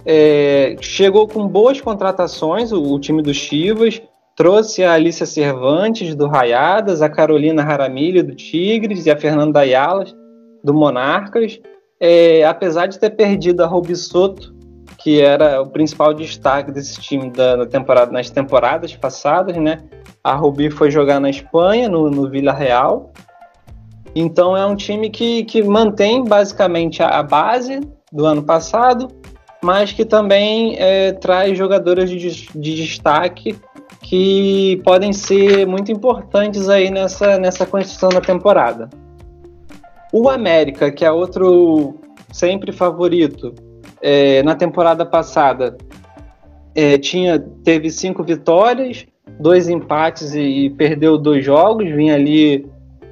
É, 0.04 0.76
chegou 0.80 1.28
com 1.28 1.46
boas 1.46 1.80
contratações 1.80 2.72
o, 2.72 2.82
o 2.82 2.98
time 2.98 3.22
do 3.22 3.32
Chivas, 3.32 4.02
Trouxe 4.34 4.82
a 4.82 4.94
Alicia 4.94 5.26
Cervantes, 5.26 6.14
do 6.14 6.26
Raiadas, 6.26 7.02
a 7.02 7.08
Carolina 7.08 7.62
Jaramilho, 7.62 8.24
do 8.24 8.34
Tigres, 8.34 9.04
e 9.04 9.10
a 9.10 9.16
Fernanda 9.16 9.60
Ayala, 9.60 10.06
do 10.64 10.72
Monarcas. 10.72 11.60
É, 12.00 12.42
apesar 12.44 12.86
de 12.86 12.98
ter 12.98 13.10
perdido 13.10 13.62
a 13.62 13.66
Rubi 13.66 13.94
Soto, 13.94 14.54
que 14.98 15.20
era 15.20 15.60
o 15.60 15.68
principal 15.68 16.14
destaque 16.14 16.72
desse 16.72 16.98
time 17.00 17.30
da, 17.30 17.66
temporada, 17.66 18.10
nas 18.10 18.30
temporadas 18.30 18.96
passadas, 18.96 19.56
né? 19.56 19.78
A 20.22 20.34
Rubi 20.34 20.70
foi 20.70 20.90
jogar 20.90 21.18
na 21.18 21.28
Espanha, 21.28 21.88
no, 21.88 22.10
no 22.10 22.28
Vila 22.28 22.52
Real. 22.52 23.12
Então 24.14 24.56
é 24.56 24.64
um 24.64 24.76
time 24.76 25.10
que, 25.10 25.44
que 25.44 25.62
mantém 25.62 26.22
basicamente 26.24 27.02
a, 27.02 27.22
base 27.22 27.80
do 28.12 28.26
ano 28.26 28.42
passado, 28.42 29.08
mas 29.62 29.92
que 29.92 30.04
também 30.04 30.76
é, 30.78 31.12
traz 31.12 31.56
jogadoras 31.56 32.10
de, 32.10 32.18
de 32.18 32.74
destaque 32.74 33.58
que 34.00 34.80
podem 34.84 35.12
ser 35.12 35.66
muito 35.66 35.90
importantes 35.90 36.68
aí 36.68 36.90
nessa, 36.90 37.38
nessa 37.38 37.64
construção 37.64 38.10
da 38.10 38.20
temporada. 38.20 38.90
O 40.12 40.28
América, 40.28 40.92
que 40.92 41.04
é 41.04 41.10
outro 41.10 41.94
sempre 42.30 42.70
favorito, 42.70 43.54
é, 44.02 44.42
na 44.42 44.54
temporada 44.54 45.06
passada 45.06 45.76
é, 46.74 46.98
tinha 46.98 47.38
teve 47.38 47.90
cinco 47.90 48.22
vitórias, 48.22 49.06
dois 49.38 49.68
empates 49.68 50.34
e, 50.34 50.40
e 50.40 50.70
perdeu 50.70 51.18
dois 51.18 51.44
jogos, 51.44 51.90
vinha 51.90 52.14
ali 52.14 52.66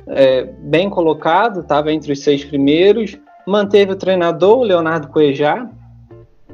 é, 0.06 0.44
bem 0.58 0.88
colocado, 0.90 1.60
estava 1.60 1.92
entre 1.92 2.12
os 2.12 2.20
seis 2.20 2.44
primeiros, 2.44 3.18
manteve 3.46 3.92
o 3.92 3.96
treinador, 3.96 4.58
o 4.58 4.62
Leonardo 4.62 5.08
Coejá. 5.08 5.68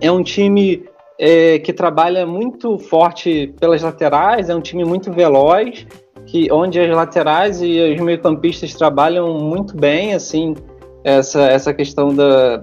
É 0.01 0.11
um 0.11 0.23
time 0.23 0.85
é, 1.19 1.59
que 1.59 1.73
trabalha 1.73 2.27
muito 2.27 2.79
forte 2.79 3.55
pelas 3.59 3.83
laterais, 3.83 4.49
é 4.49 4.55
um 4.55 4.61
time 4.61 4.85
muito 4.85 5.13
veloz, 5.13 5.87
que 6.27 6.51
onde 6.51 6.81
as 6.81 6.95
laterais 6.95 7.63
e 7.63 7.95
os 7.95 8.01
meio-campistas 8.01 8.75
trabalham 8.75 9.39
muito 9.39 9.77
bem, 9.77 10.13
assim, 10.13 10.55
essa, 11.05 11.43
essa 11.43 11.73
questão 11.73 12.15
da, 12.15 12.61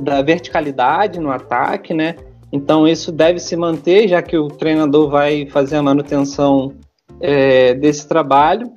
da 0.00 0.22
verticalidade 0.22 1.18
no 1.18 1.30
ataque, 1.30 1.92
né? 1.92 2.14
Então 2.52 2.86
isso 2.86 3.12
deve 3.12 3.38
se 3.38 3.56
manter, 3.56 4.08
já 4.08 4.20
que 4.20 4.36
o 4.36 4.48
treinador 4.48 5.08
vai 5.08 5.46
fazer 5.46 5.76
a 5.76 5.82
manutenção 5.82 6.72
é, 7.20 7.74
desse 7.74 8.08
trabalho. 8.08 8.72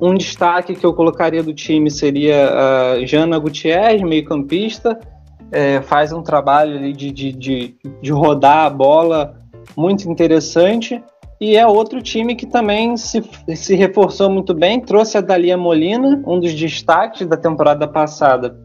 Um 0.00 0.14
destaque 0.14 0.74
que 0.74 0.84
eu 0.84 0.92
colocaria 0.92 1.42
do 1.42 1.54
time 1.54 1.90
seria 1.90 2.50
a 2.50 3.06
Jana 3.06 3.38
Gutierrez, 3.38 4.02
meio-campista, 4.02 4.98
é, 5.52 5.80
faz 5.82 6.12
um 6.12 6.22
trabalho 6.22 6.92
de, 6.92 7.10
de, 7.10 7.32
de, 7.32 7.76
de 8.00 8.10
rodar 8.10 8.66
a 8.66 8.70
bola 8.70 9.36
muito 9.76 10.10
interessante. 10.10 11.02
E 11.40 11.56
é 11.56 11.66
outro 11.66 12.00
time 12.00 12.36
que 12.36 12.46
também 12.46 12.96
se, 12.96 13.22
se 13.56 13.74
reforçou 13.74 14.30
muito 14.30 14.54
bem, 14.54 14.80
trouxe 14.80 15.18
a 15.18 15.20
Dalia 15.20 15.56
Molina, 15.56 16.22
um 16.26 16.38
dos 16.38 16.54
destaques 16.54 17.26
da 17.26 17.36
temporada 17.36 17.86
passada, 17.86 18.56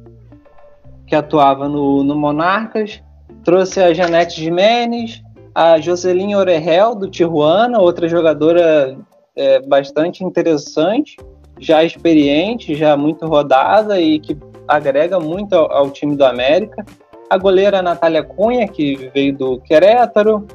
que 1.08 1.16
atuava 1.16 1.68
no, 1.68 2.04
no 2.04 2.16
Monarcas, 2.16 3.02
trouxe 3.48 3.82
a 3.82 3.94
Janete 3.94 4.42
Jimenez, 4.42 5.24
a 5.56 5.80
Joseline 5.80 6.36
Orehel, 6.36 6.94
do 6.94 7.10
Tijuana, 7.10 7.80
outra 7.80 8.06
jogadora 8.10 8.98
é, 9.38 9.62
bastante 9.62 10.22
interessante, 10.22 11.16
já 11.58 11.82
experiente, 11.82 12.76
já 12.76 12.98
muito 12.98 13.26
rodada 13.26 14.02
e 14.02 14.20
que 14.20 14.38
agrega 14.68 15.18
muito 15.18 15.56
ao, 15.56 15.72
ao, 15.72 15.90
time 15.90 16.18
do 16.18 16.26
América. 16.26 16.86
A 17.30 17.38
goleira 17.38 17.82
Natália 17.82 18.22
Cunha, 18.22 18.68
que 18.68 19.10
veio 19.14 19.34
do 19.34 19.62
Querétaro, 19.62 20.46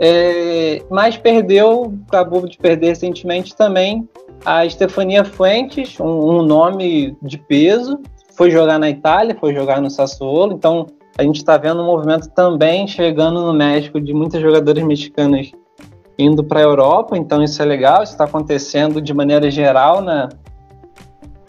é, 0.00 0.82
mas 0.90 1.16
perdeu, 1.16 1.94
acabou 2.08 2.48
de 2.48 2.58
perder 2.58 2.88
recentemente 2.88 3.54
também 3.54 4.08
a 4.44 4.66
Estefania 4.66 5.24
Fuentes, 5.24 6.00
um, 6.00 6.38
um, 6.38 6.42
nome 6.42 7.16
de 7.22 7.38
peso, 7.38 8.00
foi 8.36 8.50
jogar 8.50 8.80
na 8.80 8.90
Itália, 8.90 9.36
foi 9.38 9.54
jogar 9.54 9.80
no 9.80 9.88
Sassuolo, 9.88 10.54
então 10.54 10.88
a 11.20 11.22
gente 11.22 11.36
está 11.36 11.58
vendo 11.58 11.82
um 11.82 11.86
movimento 11.86 12.30
também 12.30 12.88
chegando 12.88 13.44
no 13.44 13.52
México 13.52 14.00
de 14.00 14.14
muitas 14.14 14.40
jogadoras 14.40 14.82
mexicanas 14.82 15.52
indo 16.18 16.42
para 16.42 16.60
a 16.60 16.62
Europa, 16.62 17.16
então 17.16 17.42
isso 17.42 17.60
é 17.60 17.64
legal, 17.66 18.02
isso 18.02 18.12
está 18.12 18.24
acontecendo 18.24 19.02
de 19.02 19.12
maneira 19.12 19.50
geral 19.50 20.00
na, 20.00 20.30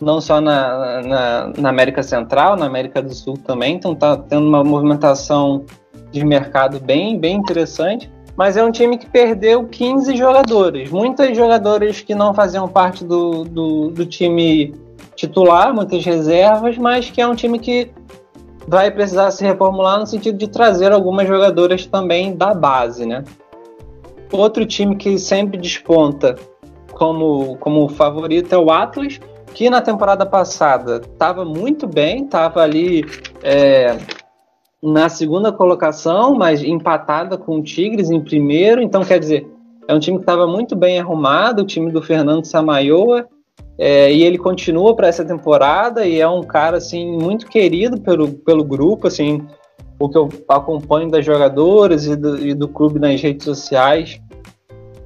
não 0.01 0.19
só 0.19 0.41
na, 0.41 1.01
na, 1.01 1.53
na, 1.57 1.69
América 1.69 2.03
Central, 2.03 2.57
na 2.57 2.65
América 2.65 3.01
do 3.01 3.13
Sul 3.13 3.37
também, 3.37 3.75
então 3.75 3.93
está 3.93 4.17
tendo 4.17 4.45
uma 4.45 4.61
movimentação 4.61 5.63
de 6.11 6.25
mercado 6.25 6.77
bem, 6.77 7.17
bem 7.17 7.37
interessante. 7.37 8.11
Mas 8.35 8.57
é 8.57 8.63
um 8.63 8.71
time 8.71 8.97
que 8.97 9.09
perdeu 9.09 9.65
15 9.67 10.17
jogadores, 10.17 10.89
muitas 10.89 11.35
jogadoras 11.35 12.01
que 12.01 12.15
não 12.15 12.33
faziam 12.33 12.67
parte 12.67 13.05
do, 13.05 13.45
do, 13.45 13.89
do 13.89 14.05
time 14.05 14.73
titular, 15.15 15.73
muitas 15.73 16.03
reservas, 16.03 16.77
mas 16.77 17.09
que 17.09 17.21
é 17.21 17.27
um 17.27 17.35
time 17.35 17.59
que 17.59 17.91
vai 18.67 18.91
precisar 18.91 19.31
se 19.31 19.43
reformular 19.43 19.99
no 19.99 20.07
sentido 20.07 20.37
de 20.37 20.47
trazer 20.47 20.91
algumas 20.91 21.27
jogadoras 21.27 21.85
também 21.85 22.35
da 22.35 22.53
base, 22.53 23.05
né? 23.05 23.23
Outro 24.31 24.65
time 24.65 24.95
que 24.95 25.17
sempre 25.17 25.57
desponta 25.57 26.35
como, 26.93 27.57
como 27.57 27.89
favorito 27.89 28.53
é 28.53 28.57
o 28.57 28.71
Atlas, 28.71 29.19
que 29.53 29.69
na 29.69 29.81
temporada 29.81 30.25
passada 30.25 31.01
estava 31.03 31.43
muito 31.43 31.85
bem, 31.87 32.23
estava 32.23 32.61
ali 32.61 33.03
é, 33.43 33.97
na 34.81 35.09
segunda 35.09 35.51
colocação, 35.51 36.35
mas 36.35 36.63
empatada 36.63 37.37
com 37.37 37.59
o 37.59 37.63
Tigres 37.63 38.09
em 38.09 38.21
primeiro. 38.21 38.81
Então, 38.81 39.03
quer 39.03 39.19
dizer, 39.19 39.47
é 39.87 39.93
um 39.93 39.99
time 39.99 40.17
que 40.17 40.23
estava 40.23 40.47
muito 40.47 40.75
bem 40.75 40.99
arrumado, 40.99 41.63
o 41.63 41.65
time 41.65 41.91
do 41.91 42.01
Fernando 42.01 42.45
Samayoa, 42.45 43.27
é, 43.77 44.13
e 44.13 44.23
ele 44.23 44.37
continua 44.37 44.95
para 44.95 45.07
essa 45.07 45.25
temporada 45.25 46.05
e 46.05 46.19
é 46.19 46.27
um 46.27 46.43
cara 46.43 46.77
assim 46.77 47.17
muito 47.17 47.47
querido 47.47 47.99
pelo, 47.99 48.29
pelo 48.29 48.63
grupo, 48.63 49.07
assim, 49.07 49.45
o 49.99 50.09
que 50.09 50.17
eu 50.17 50.29
acompanho 50.47 51.09
das 51.09 51.25
jogadoras 51.25 52.05
e 52.05 52.15
do, 52.15 52.37
e 52.37 52.53
do 52.53 52.67
clube 52.67 52.99
nas 52.99 53.21
redes 53.21 53.45
sociais. 53.45 54.21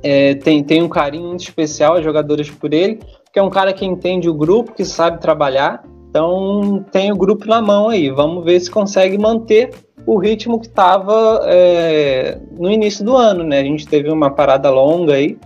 É, 0.03 0.35
tem, 0.35 0.63
tem 0.63 0.83
um 0.83 0.89
carinho 0.89 1.29
muito 1.29 1.41
especial 1.41 1.95
as 1.95 2.03
jogadoras 2.03 2.49
por 2.49 2.73
ele 2.73 2.99
que 3.35 3.39
é 3.39 3.43
um 3.43 3.49
cara 3.49 3.73
que 3.73 3.85
entende 3.85 4.29
o 4.29 4.33
grupo, 4.33 4.71
que 4.71 4.85
sabe 4.85 5.19
trabalhar. 5.19 5.83
Então 6.09 6.85
tem 6.89 7.11
o 7.11 7.17
grupo 7.17 7.45
na 7.45 7.61
mão 7.61 7.89
aí. 7.89 8.09
Vamos 8.09 8.45
ver 8.45 8.61
se 8.61 8.71
consegue 8.71 9.17
manter 9.17 9.71
o 10.05 10.17
ritmo 10.17 10.57
que 10.57 10.67
estava 10.67 11.41
é, 11.43 12.39
no 12.57 12.71
início 12.71 13.03
do 13.03 13.13
ano, 13.17 13.43
né? 13.43 13.59
A 13.59 13.63
gente 13.63 13.85
teve 13.85 14.09
uma 14.09 14.31
parada 14.31 14.69
longa 14.69 15.15
aí. 15.15 15.37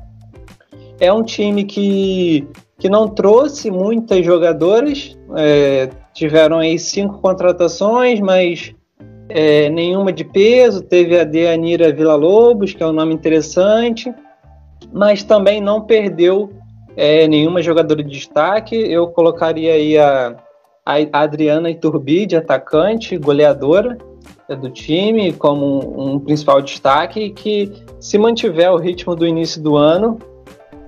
É 1.00 1.12
um 1.12 1.24
time 1.24 1.64
que, 1.64 2.48
que 2.80 2.90
não 2.90 3.10
trouxe 3.10 3.70
muitas 3.70 4.26
jogadoras, 4.26 5.18
é, 5.36 5.90
tiveram 6.14 6.60
aí 6.60 6.80
cinco 6.80 7.20
contratações, 7.20 8.22
mas 8.22 8.74
é, 9.28 9.70
nenhuma 9.70 10.14
de 10.14 10.24
peso. 10.24 10.82
Teve 10.82 11.20
a 11.20 11.26
Deanira 11.26 11.92
Vila 11.92 12.16
Lobos, 12.16 12.74
que 12.74 12.82
é 12.82 12.88
um 12.88 12.94
nome 12.94 13.14
interessante, 13.14 14.14
mas 14.94 15.24
também 15.24 15.60
não 15.60 15.82
perdeu 15.82 16.52
é, 16.96 17.28
nenhuma 17.28 17.62
jogadora 17.62 18.02
de 18.02 18.10
destaque. 18.10 18.76
Eu 18.76 19.08
colocaria 19.08 19.74
aí 19.74 19.98
a, 19.98 20.36
a 20.86 21.20
Adriana 21.22 21.70
Iturbi, 21.70 22.26
de 22.26 22.38
atacante, 22.38 23.18
goleadora 23.18 23.98
é, 24.48 24.56
do 24.56 24.70
time, 24.70 25.34
como 25.34 25.66
um, 25.66 26.14
um 26.14 26.20
principal 26.20 26.62
destaque, 26.62 27.30
que 27.32 27.72
se 28.00 28.18
mantiver 28.18 28.72
o 28.72 28.78
ritmo 28.78 29.18
do 29.18 29.28
início 29.28 29.62
do 29.62 29.76
ano, 29.76 30.18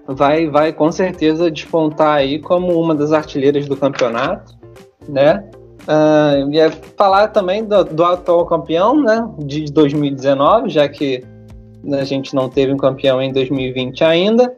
vai, 0.08 0.48
vai 0.48 0.74
com 0.74 0.92
certeza 0.92 1.52
despontar 1.52 2.18
aí 2.18 2.40
como 2.40 2.80
uma 2.80 2.96
das 2.96 3.12
artilheiras 3.12 3.68
do 3.68 3.78
campeonato, 3.78 4.56
né? 5.08 5.44
Uh, 5.82 6.52
ia 6.52 6.72
falar 6.96 7.30
também 7.30 7.66
do, 7.66 7.84
do, 7.84 8.04
atual 8.04 8.46
campeão, 8.46 9.02
né, 9.02 9.28
de 9.40 9.66
2019, 9.66 10.70
já 10.70 10.88
que 10.88 11.24
a 11.92 12.04
gente 12.04 12.36
não 12.36 12.48
teve 12.48 12.72
um 12.72 12.78
campeão 12.78 13.20
em 13.20 13.34
2020 13.34 14.04
ainda. 14.04 14.56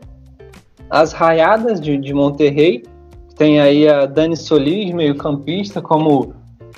As 0.89 1.13
Raiadas 1.13 1.79
de, 1.79 1.97
de 1.97 2.13
Monterrey, 2.13 2.84
tem 3.38 3.62
aí 3.62 3.88
a 3.88 4.06
Dani 4.06 4.36
Solis, 4.36 4.93
meio-campista, 4.93 5.82
como 5.82 6.36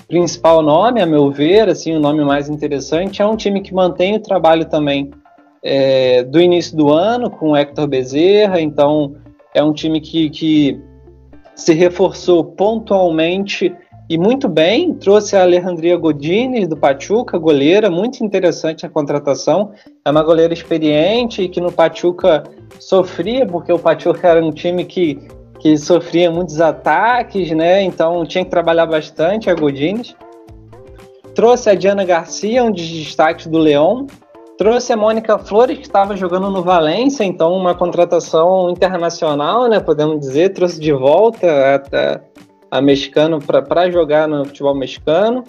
principal 0.08 0.62
nome, 0.62 1.01
a 1.01 1.06
meu 1.06 1.32
ver, 1.32 1.67
assim, 1.67 1.95
o 1.95 1.99
nome 1.99 2.23
mais 2.23 2.47
interessante. 2.47 3.21
É 3.21 3.25
um 3.25 3.36
time 3.36 3.62
que 3.62 3.73
mantém 3.73 4.15
o 4.15 4.19
trabalho 4.19 4.65
também 4.65 5.12
é, 5.65 6.23
do 6.23 6.39
início 6.39 6.78
do 6.78 6.93
ano, 6.93 7.30
com 7.30 7.49
o 7.49 7.58
Hector 7.58 7.88
Bezerra, 7.88 8.62
então 8.62 9.15
é 9.51 9.63
um 9.63 9.73
time 9.73 9.99
que, 9.99 10.30
que 10.30 10.80
se 11.56 11.73
reforçou 11.73 12.43
pontualmente 12.43 13.75
e 14.08 14.15
muito 14.15 14.47
bem, 14.47 14.93
trouxe 14.93 15.36
a 15.36 15.41
Alejandria 15.41 15.97
Godini 15.97 16.67
do 16.67 16.78
Pachuca, 16.78 17.39
goleira, 17.39 17.89
muito 17.89 18.23
interessante 18.23 18.86
a 18.86 18.89
contratação. 18.89 19.71
É 20.06 20.12
uma 20.12 20.21
goleira 20.21 20.54
experiente 20.54 21.41
e 21.41 21.49
que 21.49 21.60
no 21.60 21.71
Pachuca 21.71 22.43
sofria, 22.80 23.47
porque 23.47 23.73
o 23.73 23.80
Pachuca 23.80 24.28
era 24.28 24.45
um 24.45 24.51
time 24.51 24.86
que, 24.86 25.17
que 25.60 25.75
sofria 25.75 26.30
muitos 26.30 26.62
ataques, 26.62 27.49
né? 27.49 27.82
Então 27.82 28.23
tinha 28.28 28.43
que 28.43 28.51
trabalhar 28.51 28.86
bastante 28.86 29.49
a 29.49 29.56
Godines. 29.56 30.15
Trouxe 31.34 31.71
a 31.71 31.73
Diana 31.73 32.06
Garcia, 32.06 32.63
um 32.63 32.71
dos 32.71 32.88
destaques 32.88 33.47
do 33.47 33.58
Leão. 33.58 34.06
Trouxe 34.58 34.94
a 34.94 34.98
Mônica 34.98 35.38
Flores, 35.38 35.78
que 35.78 35.84
estava 35.84 36.15
jogando 36.15 36.50
no 36.50 36.63
Valência, 36.63 37.26
então 37.26 37.54
uma 37.54 37.76
contratação 37.76 38.70
internacional, 38.70 39.68
né? 39.68 39.82
Podemos 39.82 40.18
dizer, 40.20 40.54
trouxe 40.54 40.80
de 40.80 40.94
volta 40.94 41.46
a, 42.72 42.78
a 42.78 42.82
mexicano 42.82 43.39
para 43.39 43.91
jogar 43.91 44.30
no 44.30 44.46
futebol 44.46 44.74
mexicano. 44.74 45.44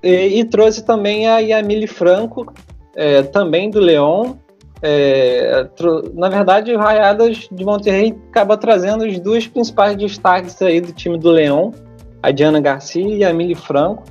E, 0.00 0.38
e, 0.38 0.44
trouxe 0.44 0.84
também 0.84 1.26
a 1.26 1.38
Yamile 1.38 1.88
Franco, 1.88 2.52
é, 2.94 3.22
também 3.22 3.68
do 3.68 3.80
Leão. 3.80 4.38
É, 4.80 5.66
na 6.14 6.28
verdade, 6.28 6.72
o 6.72 6.78
Raiadas 6.78 7.48
de 7.50 7.64
Monterrey 7.64 8.16
acaba 8.28 8.56
trazendo 8.56 9.04
os 9.04 9.18
dois 9.18 9.48
principais 9.48 9.96
destaques 9.96 10.60
aí 10.62 10.80
do 10.80 10.92
time 10.92 11.18
do 11.18 11.30
Leão, 11.30 11.72
a 12.22 12.30
Diana 12.30 12.60
Garcia 12.60 13.08
e 13.08 13.24
a 13.24 13.28
Yamile 13.30 13.56
Franco. 13.56 14.04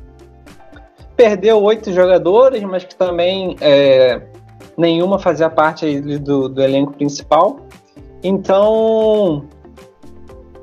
Perdeu 1.16 1.62
oito 1.62 1.92
jogadores, 1.92 2.64
mas 2.64 2.84
que 2.84 2.96
também 2.96 3.56
é, 3.62 4.22
nenhuma 4.78 5.20
fazia 5.20 5.50
parte 5.50 6.00
do, 6.20 6.50
do 6.50 6.62
elenco 6.62 6.94
principal. 6.94 7.58
Então, 8.24 9.46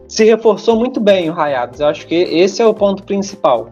se 0.08 0.24
reforçou 0.24 0.76
muito 0.76 1.00
bem 1.00 1.30
o 1.30 1.32
Rayados. 1.32 1.80
Eu 1.80 1.86
acho 1.86 2.06
que 2.06 2.14
esse 2.14 2.60
é 2.60 2.66
o 2.66 2.74
ponto 2.74 3.04
principal. 3.04 3.70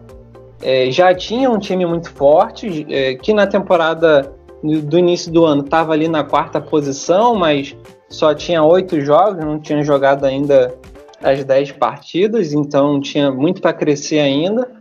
É, 0.61 0.89
já 0.91 1.13
tinha 1.13 1.49
um 1.49 1.59
time 1.59 1.85
muito 1.85 2.11
forte, 2.11 2.85
é, 2.89 3.15
que 3.15 3.33
na 3.33 3.47
temporada 3.47 4.33
do 4.61 4.97
início 4.97 5.31
do 5.31 5.45
ano 5.45 5.63
estava 5.63 5.93
ali 5.93 6.07
na 6.07 6.23
quarta 6.23 6.59
posição, 6.59 7.35
mas 7.35 7.75
só 8.09 8.33
tinha 8.33 8.63
oito 8.63 8.99
jogos, 8.99 9.43
não 9.43 9.59
tinha 9.59 9.83
jogado 9.83 10.25
ainda 10.25 10.73
as 11.21 11.43
dez 11.43 11.71
partidas, 11.71 12.53
então 12.53 12.99
tinha 12.99 13.31
muito 13.31 13.61
para 13.61 13.73
crescer 13.73 14.19
ainda. 14.19 14.78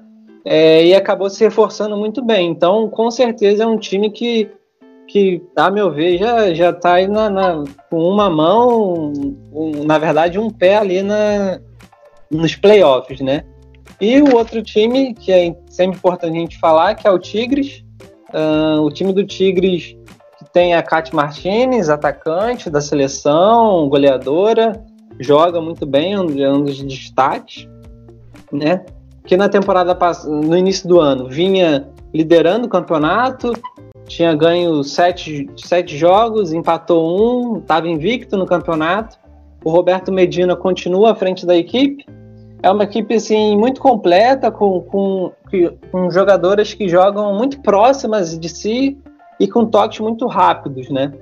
É, 0.50 0.82
e 0.86 0.94
acabou 0.94 1.28
se 1.28 1.44
reforçando 1.44 1.94
muito 1.94 2.24
bem. 2.24 2.50
Então, 2.50 2.88
com 2.88 3.10
certeza, 3.10 3.64
é 3.64 3.66
um 3.66 3.78
time 3.78 4.10
que 4.10 4.50
que, 5.06 5.42
a 5.56 5.70
meu 5.70 5.90
ver, 5.90 6.18
já, 6.18 6.52
já 6.52 6.70
tá 6.72 6.94
aí 6.94 7.08
na, 7.08 7.30
na 7.30 7.64
com 7.90 7.98
uma 7.98 8.28
mão, 8.28 9.10
um, 9.52 9.84
na 9.84 9.96
verdade, 9.96 10.38
um 10.38 10.50
pé 10.50 10.76
ali 10.76 11.02
na, 11.02 11.58
nos 12.30 12.54
playoffs, 12.54 13.20
né? 13.20 13.42
E 13.98 14.20
o 14.20 14.36
outro 14.36 14.62
time, 14.62 15.14
que 15.14 15.32
é 15.32 15.56
sempre 15.66 15.96
importante 15.96 16.36
a 16.36 16.40
gente 16.40 16.58
falar, 16.58 16.94
que 16.94 17.08
é 17.08 17.10
o 17.10 17.18
Tigres. 17.18 17.82
Uh, 18.28 18.82
o 18.82 18.90
time 18.90 19.12
do 19.12 19.26
Tigres 19.26 19.96
que 20.38 20.44
tem 20.52 20.74
a 20.74 20.82
Kate 20.82 21.14
Martinez, 21.14 21.88
atacante 21.88 22.70
da 22.70 22.80
seleção, 22.80 23.88
goleadora, 23.88 24.84
joga 25.18 25.60
muito 25.60 25.84
bem, 25.86 26.12
é 26.12 26.20
um 26.20 26.62
dos 26.62 26.82
destaques, 26.82 27.66
né? 28.52 28.84
Que 29.28 29.36
na 29.36 29.46
temporada 29.46 29.94
no 30.26 30.56
início 30.56 30.88
do 30.88 30.98
ano 30.98 31.28
vinha 31.28 31.86
liderando 32.14 32.66
o 32.66 32.70
campeonato, 32.70 33.52
tinha 34.06 34.34
ganho 34.34 34.82
sete, 34.82 35.46
sete 35.54 35.98
jogos, 35.98 36.50
empatou 36.50 37.52
um, 37.54 37.58
estava 37.58 37.86
invicto 37.86 38.38
no 38.38 38.46
campeonato. 38.46 39.18
O 39.62 39.68
Roberto 39.68 40.10
Medina 40.10 40.56
continua 40.56 41.12
à 41.12 41.14
frente 41.14 41.44
da 41.44 41.54
equipe. 41.54 42.06
É 42.62 42.70
uma 42.70 42.84
equipe 42.84 43.16
assim, 43.16 43.54
muito 43.54 43.82
completa, 43.82 44.50
com, 44.50 44.80
com, 44.80 45.30
com 45.92 46.10
jogadoras 46.10 46.72
que 46.72 46.88
jogam 46.88 47.34
muito 47.34 47.60
próximas 47.60 48.38
de 48.38 48.48
si 48.48 48.96
e 49.38 49.46
com 49.46 49.66
toques 49.66 50.00
muito 50.00 50.26
rápidos, 50.26 50.88
né? 50.88 51.12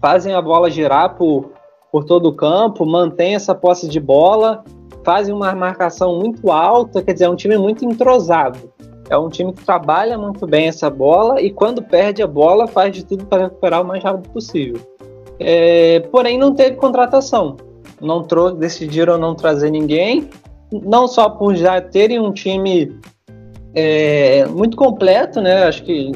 Fazem 0.00 0.34
a 0.34 0.42
bola 0.42 0.68
girar 0.68 1.14
por, 1.14 1.52
por 1.92 2.04
todo 2.04 2.30
o 2.30 2.34
campo, 2.34 2.84
mantém 2.84 3.36
essa 3.36 3.54
posse 3.54 3.88
de 3.88 4.00
bola, 4.00 4.64
fazem 5.04 5.34
uma 5.34 5.54
marcação 5.54 6.18
muito 6.18 6.50
alta, 6.50 7.02
quer 7.02 7.12
dizer, 7.12 7.24
é 7.26 7.28
um 7.28 7.36
time 7.36 7.56
muito 7.56 7.84
entrosado. 7.84 8.72
É 9.10 9.16
um 9.16 9.28
time 9.28 9.52
que 9.52 9.64
trabalha 9.64 10.18
muito 10.18 10.46
bem 10.46 10.68
essa 10.68 10.90
bola 10.90 11.40
e 11.40 11.50
quando 11.50 11.82
perde 11.82 12.22
a 12.22 12.26
bola 12.26 12.66
faz 12.66 12.94
de 12.94 13.04
tudo 13.04 13.24
para 13.24 13.44
recuperar 13.44 13.82
o 13.82 13.84
mais 13.84 14.02
rápido 14.04 14.28
possível. 14.30 14.78
É, 15.40 16.00
porém, 16.10 16.36
não 16.36 16.54
teve 16.54 16.76
contratação. 16.76 17.56
Não 18.00 18.26
decidiram 18.56 19.16
não 19.16 19.34
trazer 19.34 19.70
ninguém, 19.70 20.28
não 20.70 21.08
só 21.08 21.28
por 21.28 21.56
já 21.56 21.80
terem 21.80 22.20
um 22.20 22.32
time 22.32 22.98
é, 23.74 24.46
muito 24.46 24.76
completo, 24.76 25.40
né? 25.40 25.64
Acho 25.64 25.82
que 25.84 26.12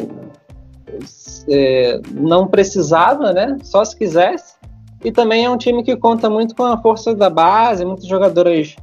é, 1.48 2.00
não 2.12 2.46
precisava, 2.46 3.32
né? 3.32 3.56
Só 3.62 3.84
se 3.84 3.96
quisesse. 3.96 4.54
E 5.04 5.10
também 5.10 5.44
é 5.44 5.50
um 5.50 5.56
time 5.56 5.82
que 5.82 5.96
conta 5.96 6.30
muito 6.30 6.54
com 6.54 6.64
a 6.64 6.76
força 6.76 7.14
da 7.14 7.28
base, 7.28 7.84
muitas 7.84 8.06
jogadoras 8.06 8.76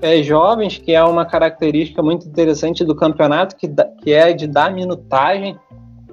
é, 0.00 0.22
jovens, 0.22 0.78
que 0.78 0.92
é 0.92 1.02
uma 1.02 1.24
característica 1.24 2.02
muito 2.02 2.26
interessante 2.26 2.84
do 2.84 2.94
campeonato, 2.94 3.56
que, 3.56 3.68
que 4.02 4.12
é 4.12 4.32
de 4.32 4.46
dar 4.46 4.72
minutagem 4.72 5.58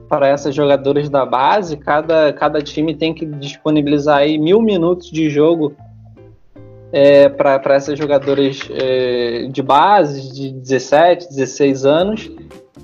para 0.09 0.27
essas 0.27 0.53
jogadoras 0.53 1.09
da 1.09 1.25
base. 1.25 1.77
Cada, 1.77 2.31
cada 2.33 2.61
time 2.61 2.93
tem 2.93 3.13
que 3.13 3.25
disponibilizar 3.25 4.17
aí 4.17 4.37
mil 4.37 4.61
minutos 4.61 5.09
de 5.09 5.29
jogo 5.29 5.73
é, 6.91 7.27
para 7.29 7.73
essas 7.73 7.97
jogadoras 7.97 8.59
é, 8.69 9.47
de 9.49 9.63
base, 9.63 10.31
de 10.31 10.51
17, 10.51 11.29
16 11.29 11.85
anos. 11.85 12.31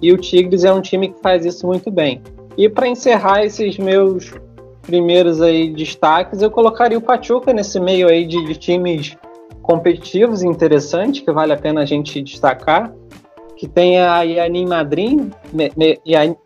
E 0.01 0.11
o 0.11 0.17
Tigres 0.17 0.63
é 0.63 0.73
um 0.73 0.81
time 0.81 1.09
que 1.09 1.21
faz 1.21 1.45
isso 1.45 1.67
muito 1.67 1.91
bem. 1.91 2.21
E 2.57 2.67
para 2.67 2.87
encerrar 2.87 3.43
esses 3.43 3.77
meus 3.77 4.33
primeiros 4.89 5.39
aí 5.39 5.69
destaques, 5.69 6.41
eu 6.41 6.49
colocaria 6.49 6.97
o 6.97 7.01
Pachuca 7.01 7.53
nesse 7.53 7.79
meio 7.79 8.07
aí 8.09 8.25
de, 8.25 8.43
de 8.43 8.55
times 8.55 9.15
competitivos 9.61 10.41
e 10.41 10.47
interessantes 10.47 11.21
que 11.21 11.31
vale 11.31 11.53
a 11.53 11.57
pena 11.57 11.81
a 11.81 11.85
gente 11.85 12.19
destacar, 12.23 12.91
que 13.55 13.67
tem 13.67 13.99
a 13.99 14.23
Yanin 14.23 14.65
Madrid, 14.65 15.31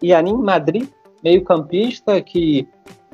Yanin 0.04 0.34
Madrid, 0.34 0.90
meio 1.24 1.42
campista, 1.46 2.20
que, 2.22 2.68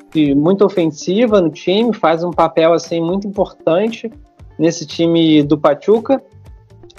que 0.09 0.33
muito 0.33 0.65
ofensiva 0.65 1.39
no 1.39 1.51
time, 1.51 1.93
faz 1.93 2.23
um 2.23 2.31
papel 2.31 2.73
assim 2.73 2.99
muito 2.99 3.27
importante 3.27 4.11
nesse 4.57 4.87
time 4.87 5.43
do 5.43 5.59
Pachuca, 5.59 6.19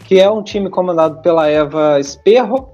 que 0.04 0.20
é 0.20 0.30
um 0.30 0.42
time 0.42 0.70
comandado 0.70 1.20
pela 1.20 1.48
Eva 1.48 1.98
Esperro, 1.98 2.68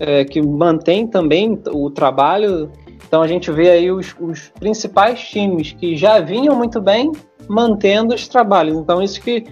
é, 0.00 0.24
que 0.24 0.40
mantém 0.40 1.06
também 1.06 1.60
o 1.70 1.90
trabalho. 1.90 2.70
Então 3.12 3.20
a 3.20 3.28
gente 3.28 3.52
vê 3.52 3.68
aí 3.68 3.92
os, 3.92 4.16
os 4.18 4.48
principais 4.58 5.20
times 5.20 5.72
que 5.72 5.94
já 5.98 6.18
vinham 6.18 6.56
muito 6.56 6.80
bem 6.80 7.12
mantendo 7.46 8.14
os 8.14 8.26
trabalhos. 8.26 8.74
Então 8.74 9.02
isso 9.02 9.20
que 9.20 9.44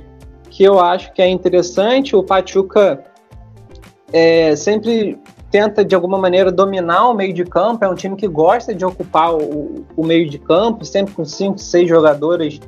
que 0.48 0.64
eu 0.64 0.80
acho 0.80 1.12
que 1.12 1.20
é 1.20 1.28
interessante. 1.28 2.16
O 2.16 2.22
Pachuca 2.22 3.04
é, 4.10 4.56
sempre 4.56 5.18
tenta, 5.50 5.84
de 5.84 5.94
alguma 5.94 6.16
maneira, 6.16 6.50
dominar 6.50 7.10
o 7.10 7.14
meio 7.14 7.34
de 7.34 7.44
campo. 7.44 7.84
É 7.84 7.88
um 7.88 7.94
time 7.94 8.16
que 8.16 8.26
gosta 8.26 8.74
de 8.74 8.82
ocupar 8.82 9.34
o, 9.34 9.84
o 9.94 10.06
meio 10.06 10.30
de 10.30 10.38
campo, 10.38 10.82
sempre 10.82 11.12
com 11.12 11.26
cinco, 11.26 11.58
seis 11.58 11.86
jogadores 11.86 12.58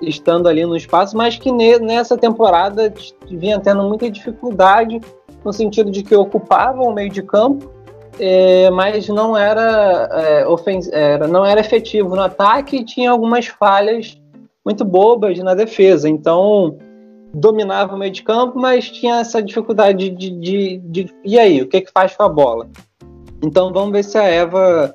estando 0.00 0.48
ali 0.48 0.64
no 0.64 0.74
espaço, 0.74 1.14
mas 1.14 1.36
que 1.36 1.52
nessa 1.52 2.16
temporada 2.16 2.90
vinha 3.28 3.60
tendo 3.60 3.82
muita 3.82 4.10
dificuldade 4.10 4.98
no 5.44 5.52
sentido 5.52 5.90
de 5.90 6.02
que 6.02 6.16
ocupavam 6.16 6.88
o 6.88 6.94
meio 6.94 7.10
de 7.10 7.22
campo, 7.22 7.70
é, 8.18 8.70
mas 8.70 9.08
não 9.08 9.36
era, 9.36 10.08
é, 10.12 10.44
era, 10.92 11.26
não 11.26 11.44
era 11.44 11.60
efetivo 11.60 12.14
no 12.14 12.22
ataque 12.22 12.76
e 12.76 12.84
tinha 12.84 13.10
algumas 13.10 13.46
falhas 13.46 14.20
muito 14.64 14.84
bobas 14.84 15.38
na 15.38 15.54
defesa. 15.54 16.08
Então, 16.08 16.78
dominava 17.34 17.94
o 17.94 17.98
meio 17.98 18.12
de 18.12 18.22
campo, 18.22 18.58
mas 18.58 18.90
tinha 18.90 19.20
essa 19.20 19.42
dificuldade 19.42 20.10
de, 20.10 20.30
de, 20.30 20.78
de, 20.78 20.78
de 20.78 21.14
e 21.24 21.38
aí, 21.38 21.62
o 21.62 21.68
que, 21.68 21.80
que 21.80 21.92
faz 21.92 22.14
com 22.14 22.22
a 22.22 22.28
bola? 22.28 22.68
Então, 23.42 23.72
vamos 23.72 23.92
ver 23.92 24.04
se 24.04 24.18
a 24.18 24.24
Eva 24.24 24.94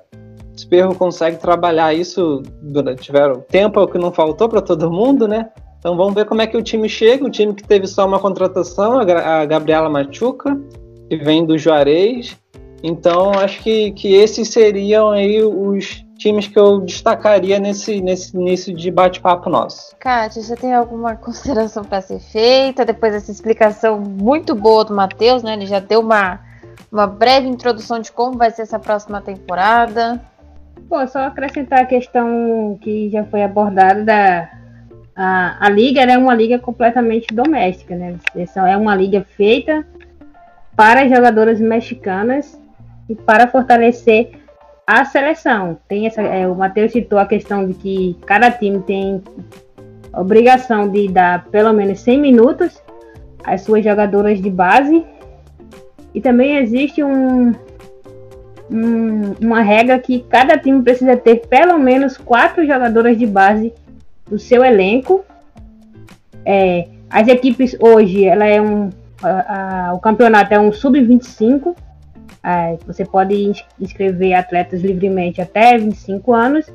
Sperro 0.57 0.95
consegue 0.95 1.37
trabalhar 1.37 1.93
isso 1.93 2.41
durante 2.61 3.03
tiveram 3.03 3.41
tempo, 3.41 3.79
é 3.79 3.83
o 3.83 3.87
que 3.87 3.97
não 3.97 4.11
faltou 4.11 4.49
para 4.49 4.61
todo 4.61 4.91
mundo, 4.91 5.27
né? 5.27 5.49
Então 5.79 5.95
vamos 5.95 6.15
ver 6.15 6.25
como 6.25 6.41
é 6.41 6.47
que 6.47 6.57
o 6.57 6.63
time 6.63 6.89
chega. 6.89 7.23
O 7.23 7.29
time 7.29 7.53
que 7.53 7.63
teve 7.63 7.85
só 7.87 8.05
uma 8.05 8.19
contratação, 8.19 8.99
a 8.99 9.45
Gabriela 9.45 9.89
Machuca, 9.89 10.59
que 11.07 11.15
vem 11.17 11.45
do 11.45 11.57
Juarez. 11.57 12.35
Então 12.83 13.31
acho 13.31 13.61
que, 13.61 13.91
que 13.91 14.13
esses 14.13 14.49
seriam 14.49 15.09
aí 15.09 15.43
os 15.43 16.05
times 16.17 16.47
que 16.47 16.57
eu 16.57 16.81
destacaria 16.81 17.59
nesse, 17.59 18.01
nesse 18.01 18.35
início 18.35 18.75
de 18.75 18.89
bate-papo 18.91 19.49
nosso. 19.49 19.95
Kátia, 19.97 20.41
você 20.41 20.55
tem 20.55 20.73
alguma 20.73 21.15
consideração 21.15 21.83
para 21.83 22.01
ser 22.01 22.19
feita 22.19 22.83
depois 22.83 23.13
dessa 23.13 23.31
explicação 23.31 23.99
muito 23.99 24.55
boa 24.55 24.83
do 24.83 24.93
Matheus, 24.93 25.43
né? 25.43 25.53
Ele 25.53 25.65
já 25.65 25.79
deu 25.79 26.01
uma, 26.01 26.39
uma 26.91 27.07
breve 27.07 27.47
introdução 27.47 27.99
de 27.99 28.11
como 28.11 28.37
vai 28.37 28.51
ser 28.51 28.63
essa 28.63 28.79
próxima 28.79 29.21
temporada. 29.21 30.19
Pô, 30.89 31.05
só 31.07 31.19
acrescentar 31.19 31.81
a 31.81 31.85
questão 31.85 32.77
que 32.81 33.09
já 33.09 33.23
foi 33.25 33.43
abordada 33.43 34.03
da 34.03 34.49
a, 35.15 35.65
a 35.65 35.69
liga 35.69 36.01
é 36.01 36.15
uma 36.15 36.35
liga 36.35 36.59
completamente 36.59 37.33
doméstica, 37.33 37.95
né? 37.95 38.17
Essa 38.35 38.69
é 38.69 38.77
uma 38.77 38.95
liga 38.95 39.25
feita 39.35 39.85
para 40.75 41.07
jogadoras 41.09 41.59
mexicanas 41.59 42.61
e 43.09 43.15
para 43.15 43.47
fortalecer 43.47 44.31
a 44.85 45.03
seleção. 45.05 45.77
Tem 45.87 46.07
essa, 46.07 46.21
é, 46.21 46.47
o 46.47 46.55
Matheus 46.55 46.91
citou 46.91 47.19
a 47.19 47.25
questão 47.25 47.67
de 47.67 47.73
que 47.73 48.17
cada 48.25 48.49
time 48.51 48.79
tem 48.81 49.21
obrigação 50.13 50.89
de 50.89 51.07
dar 51.09 51.45
pelo 51.45 51.73
menos 51.73 51.99
100 51.99 52.19
minutos 52.19 52.81
às 53.43 53.61
suas 53.61 53.83
jogadoras 53.83 54.41
de 54.41 54.49
base. 54.49 55.05
E 56.13 56.21
também 56.21 56.57
existe 56.57 57.03
um, 57.03 57.53
um, 58.71 59.33
uma 59.41 59.61
regra 59.61 59.99
que 59.99 60.21
cada 60.29 60.57
time 60.57 60.81
precisa 60.81 61.15
ter 61.17 61.47
pelo 61.47 61.77
menos 61.77 62.17
quatro 62.17 62.65
jogadoras 62.65 63.17
de 63.17 63.25
base 63.25 63.73
do 64.29 64.39
seu 64.39 64.63
elenco. 64.63 65.23
É, 66.45 66.87
as 67.09 67.27
equipes 67.27 67.75
hoje, 67.79 68.25
ela 68.25 68.45
é 68.45 68.61
um, 68.61 68.89
a, 69.21 69.89
a, 69.89 69.93
o 69.93 69.99
campeonato 69.99 70.53
é 70.53 70.59
um 70.59 70.71
sub-25. 70.71 71.75
É, 72.43 72.77
você 72.85 73.05
pode 73.05 73.53
inscrever 73.79 74.33
atletas 74.33 74.81
livremente 74.81 75.41
até 75.41 75.77
25 75.77 76.33
anos. 76.33 76.65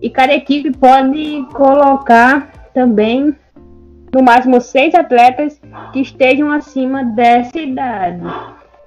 E 0.00 0.10
cada 0.10 0.34
equipe 0.34 0.72
pode 0.72 1.46
colocar 1.52 2.52
também 2.74 3.36
no 4.12 4.22
máximo 4.22 4.60
seis 4.60 4.94
atletas 4.94 5.60
que 5.92 6.00
estejam 6.00 6.50
acima 6.50 7.04
dessa 7.04 7.58
idade. 7.58 8.22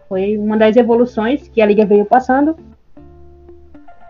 Foi 0.08 0.38
uma 0.38 0.56
das 0.58 0.76
evoluções 0.76 1.48
que 1.48 1.62
a 1.62 1.66
liga 1.66 1.86
veio 1.86 2.06
passando. 2.06 2.56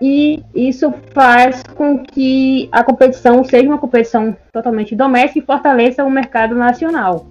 E 0.01 0.43
isso 0.53 0.93
faz 1.13 1.63
com 1.63 1.99
que 1.99 2.67
a 2.71 2.83
competição 2.83 3.43
seja 3.45 3.67
uma 3.67 3.77
competição 3.77 4.35
totalmente 4.51 4.93
doméstica 4.93 5.39
e 5.39 5.45
fortaleça 5.45 6.03
o 6.03 6.11
mercado 6.11 6.53
nacional. 6.53 7.25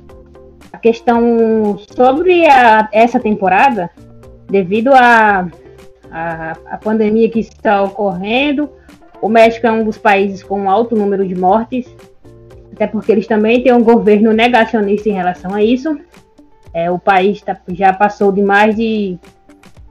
A 0.73 0.79
questão 0.79 1.79
sobre 1.94 2.47
a, 2.47 2.88
essa 2.90 3.20
temporada, 3.20 3.90
devido 4.48 4.92
à 4.92 5.48
a, 6.11 6.52
a, 6.52 6.52
a, 6.70 6.78
pandemia 6.78 7.28
que 7.28 7.40
está 7.40 7.83
ocorrendo, 7.83 8.70
o 9.20 9.28
México 9.28 9.66
é 9.66 9.72
um 9.72 9.85
dos 9.85 9.98
países 9.98 10.42
com 10.42 10.70
alto 10.70 10.94
número 10.94 11.26
de 11.26 11.35
mortes, 11.35 11.87
até 12.72 12.87
porque 12.87 13.11
eles 13.11 13.26
também 13.26 13.62
têm 13.62 13.72
um 13.72 13.83
governo 13.83 14.33
negacionista 14.33 15.09
em 15.09 15.12
relação 15.12 15.54
a 15.54 15.62
isso. 15.62 15.98
É, 16.72 16.90
o 16.90 16.98
país 16.98 17.40
tá, 17.40 17.57
já 17.68 17.92
passou 17.92 18.33
de 18.33 18.42
mais 18.42 18.74
de 18.74 19.18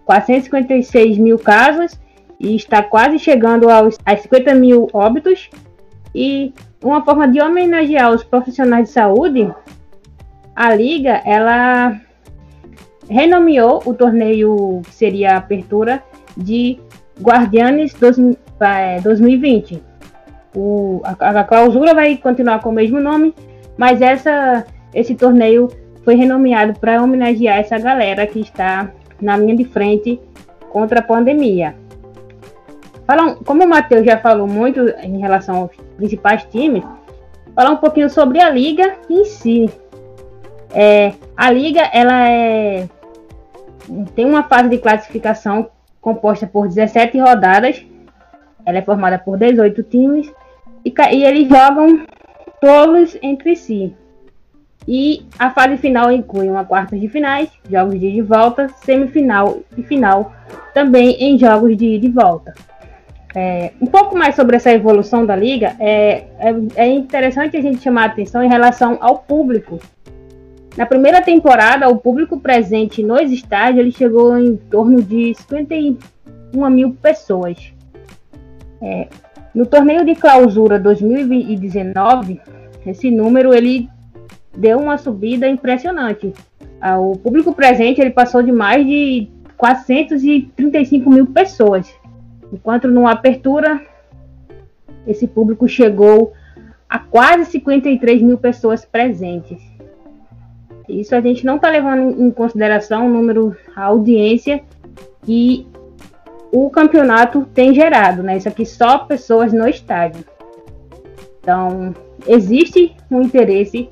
456 0.05 1.17
mil 1.17 1.39
casos 1.39 1.97
e 2.39 2.55
está 2.55 2.83
quase 2.83 3.17
chegando 3.17 3.69
aos, 3.69 3.97
aos 4.05 4.19
50 4.21 4.53
mil 4.53 4.87
óbitos. 4.93 5.49
E 6.13 6.53
uma 6.83 7.03
forma 7.03 7.27
de 7.27 7.41
homenagear 7.41 8.11
os 8.11 8.23
profissionais 8.23 8.89
de 8.89 8.93
saúde, 8.93 9.51
a 10.55 10.75
Liga 10.75 11.21
ela 11.25 11.99
renomeou 13.09 13.81
o 13.85 13.93
torneio 13.93 14.81
que 14.83 14.93
seria 14.93 15.33
a 15.33 15.37
abertura 15.37 16.03
de 16.35 16.79
Guardianes 17.21 17.93
2020. 17.93 19.75
É, 19.75 19.79
o, 20.55 21.01
a, 21.03 21.41
a 21.41 21.43
clausura 21.43 21.93
vai 21.93 22.17
continuar 22.17 22.59
com 22.59 22.69
o 22.69 22.73
mesmo 22.73 22.99
nome, 22.99 23.33
mas 23.77 24.01
essa, 24.01 24.65
esse 24.93 25.15
torneio 25.15 25.69
foi 26.03 26.15
renomeado 26.15 26.79
para 26.79 27.01
homenagear 27.01 27.59
essa 27.59 27.77
galera 27.77 28.27
que 28.27 28.39
está 28.39 28.91
na 29.21 29.37
linha 29.37 29.55
de 29.55 29.65
frente 29.65 30.19
contra 30.69 30.99
a 30.99 31.03
pandemia. 31.03 31.75
Falam, 33.05 33.35
como 33.35 33.63
o 33.63 33.67
Matheus 33.67 34.05
já 34.05 34.17
falou 34.17 34.47
muito 34.47 34.79
em 35.01 35.19
relação 35.19 35.57
aos 35.57 35.71
principais 35.97 36.43
times, 36.45 36.83
falar 37.55 37.71
um 37.71 37.77
pouquinho 37.77 38.09
sobre 38.09 38.41
a 38.41 38.49
liga 38.49 38.95
em 39.09 39.25
si. 39.25 39.69
É, 40.73 41.13
a 41.37 41.51
liga 41.51 41.81
ela 41.93 42.29
é, 42.29 42.89
tem 44.15 44.25
uma 44.25 44.43
fase 44.43 44.69
de 44.69 44.77
classificação 44.77 45.69
composta 46.01 46.47
por 46.47 46.67
17 46.67 47.19
rodadas. 47.19 47.85
Ela 48.65 48.79
é 48.79 48.81
formada 48.81 49.19
por 49.19 49.37
18 49.37 49.83
times 49.83 50.31
e, 50.85 50.93
e 51.11 51.23
eles 51.23 51.47
jogam 51.47 52.05
todos 52.59 53.17
entre 53.21 53.55
si. 53.55 53.95
E 54.87 55.25
a 55.39 55.49
fase 55.49 55.77
final 55.77 56.11
inclui 56.11 56.49
uma 56.49 56.65
quarta 56.65 56.97
de 56.97 57.07
finais, 57.07 57.49
jogos 57.69 57.99
de 57.99 58.07
ida 58.07 58.17
e 58.17 58.21
volta, 58.21 58.67
semifinal 58.83 59.59
e 59.77 59.83
final, 59.83 60.33
também 60.73 61.11
em 61.23 61.37
jogos 61.37 61.77
de 61.77 61.85
ida 61.85 62.05
e 62.05 62.09
volta. 62.09 62.53
É, 63.35 63.71
um 63.81 63.87
pouco 63.87 64.15
mais 64.15 64.35
sobre 64.35 64.57
essa 64.57 64.71
evolução 64.71 65.25
da 65.25 65.35
liga, 65.35 65.75
é, 65.79 66.25
é, 66.37 66.55
é, 66.75 66.87
interessante 66.87 67.57
a 67.57 67.61
gente 67.61 67.81
chamar 67.81 68.03
a 68.03 68.05
atenção 68.07 68.43
em 68.43 68.49
relação 68.49 68.97
ao 69.01 69.19
público. 69.19 69.79
Na 70.75 70.85
primeira 70.87 71.21
temporada, 71.21 71.87
o 71.87 71.97
público 71.97 72.39
presente 72.39 73.03
nos 73.03 73.31
estádios 73.31 73.79
ele 73.79 73.91
chegou 73.91 74.37
em 74.37 74.55
torno 74.55 75.01
de 75.03 75.33
51 75.35 76.69
mil 76.69 76.93
pessoas. 76.93 77.71
É, 78.81 79.07
no 79.53 79.67
torneio 79.67 80.03
de 80.03 80.15
clausura 80.15 80.79
2019, 80.79 82.41
esse 82.87 83.11
número 83.11 83.53
ele 83.53 83.87
deu 84.57 84.79
uma 84.79 84.97
subida 84.97 85.47
impressionante. 85.47 86.33
Ah, 86.81 86.99
o 86.99 87.15
público 87.17 87.53
presente 87.53 88.01
ele 88.01 88.09
passou 88.09 88.41
de 88.41 88.51
mais 88.51 88.85
de 88.85 89.29
435 89.55 91.09
mil 91.09 91.27
pessoas, 91.27 91.87
enquanto 92.51 92.87
no 92.87 93.07
Apertura 93.07 93.79
esse 95.05 95.27
público 95.27 95.67
chegou 95.67 96.33
a 96.89 96.97
quase 96.97 97.45
53 97.45 98.21
mil 98.21 98.37
pessoas 98.37 98.85
presentes. 98.85 99.72
Isso 100.87 101.15
a 101.15 101.21
gente 101.21 101.45
não 101.45 101.55
está 101.55 101.69
levando 101.69 102.21
em 102.21 102.31
consideração 102.31 103.05
o 103.05 103.09
número, 103.09 103.55
a 103.75 103.85
audiência 103.85 104.61
que 105.23 105.67
o 106.51 106.69
campeonato 106.69 107.47
tem 107.53 107.73
gerado, 107.73 108.21
né? 108.21 108.37
Isso 108.37 108.47
aqui 108.47 108.65
só 108.65 108.99
pessoas 108.99 109.51
no 109.51 109.67
estádio. 109.67 110.23
Então, 111.39 111.93
existe 112.27 112.95
um 113.09 113.21
interesse 113.21 113.89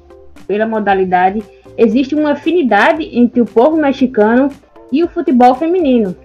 pela 0.47 0.67
modalidade, 0.67 1.41
existe 1.77 2.13
uma 2.13 2.33
afinidade 2.33 3.09
entre 3.17 3.41
o 3.41 3.45
povo 3.45 3.77
mexicano 3.77 4.49
e 4.91 5.03
o 5.03 5.07
futebol 5.07 5.55
feminino. 5.55 6.15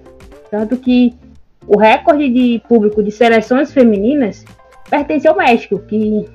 Tanto 0.51 0.77
que 0.77 1.15
o 1.67 1.79
recorde 1.79 2.29
de 2.29 2.63
público 2.69 3.03
de 3.03 3.11
seleções 3.11 3.73
femininas 3.73 4.45
pertence 4.89 5.27
ao 5.27 5.37
México, 5.37 5.79
que 5.81 6.27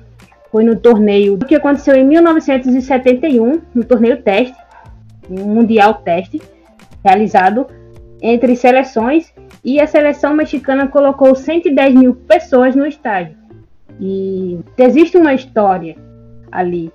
foi 0.52 0.62
no 0.62 0.76
torneio 0.76 1.38
que 1.38 1.54
aconteceu 1.54 1.96
em 1.96 2.04
1971, 2.04 3.60
no 3.74 3.84
torneio 3.84 4.22
teste, 4.22 4.56
um 5.28 5.46
mundial 5.46 5.94
teste, 5.94 6.40
realizado 7.02 7.66
entre 8.20 8.54
seleções, 8.54 9.32
e 9.64 9.80
a 9.80 9.86
seleção 9.86 10.34
mexicana 10.34 10.86
colocou 10.86 11.34
110 11.34 11.94
mil 11.94 12.14
pessoas 12.14 12.76
no 12.76 12.86
estádio. 12.86 13.36
E 13.98 14.60
existe 14.78 15.16
uma 15.16 15.34
história 15.34 15.96
ali 16.50 16.92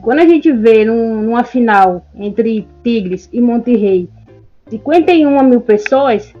quando 0.00 0.20
a 0.20 0.26
gente 0.26 0.52
vê 0.52 0.84
num, 0.84 1.22
numa 1.22 1.42
final 1.42 2.06
entre 2.14 2.68
Tigres 2.84 3.28
e 3.32 3.40
Monterrey 3.40 4.08
51 4.68 5.42
mil 5.42 5.60
pessoas, 5.60 6.32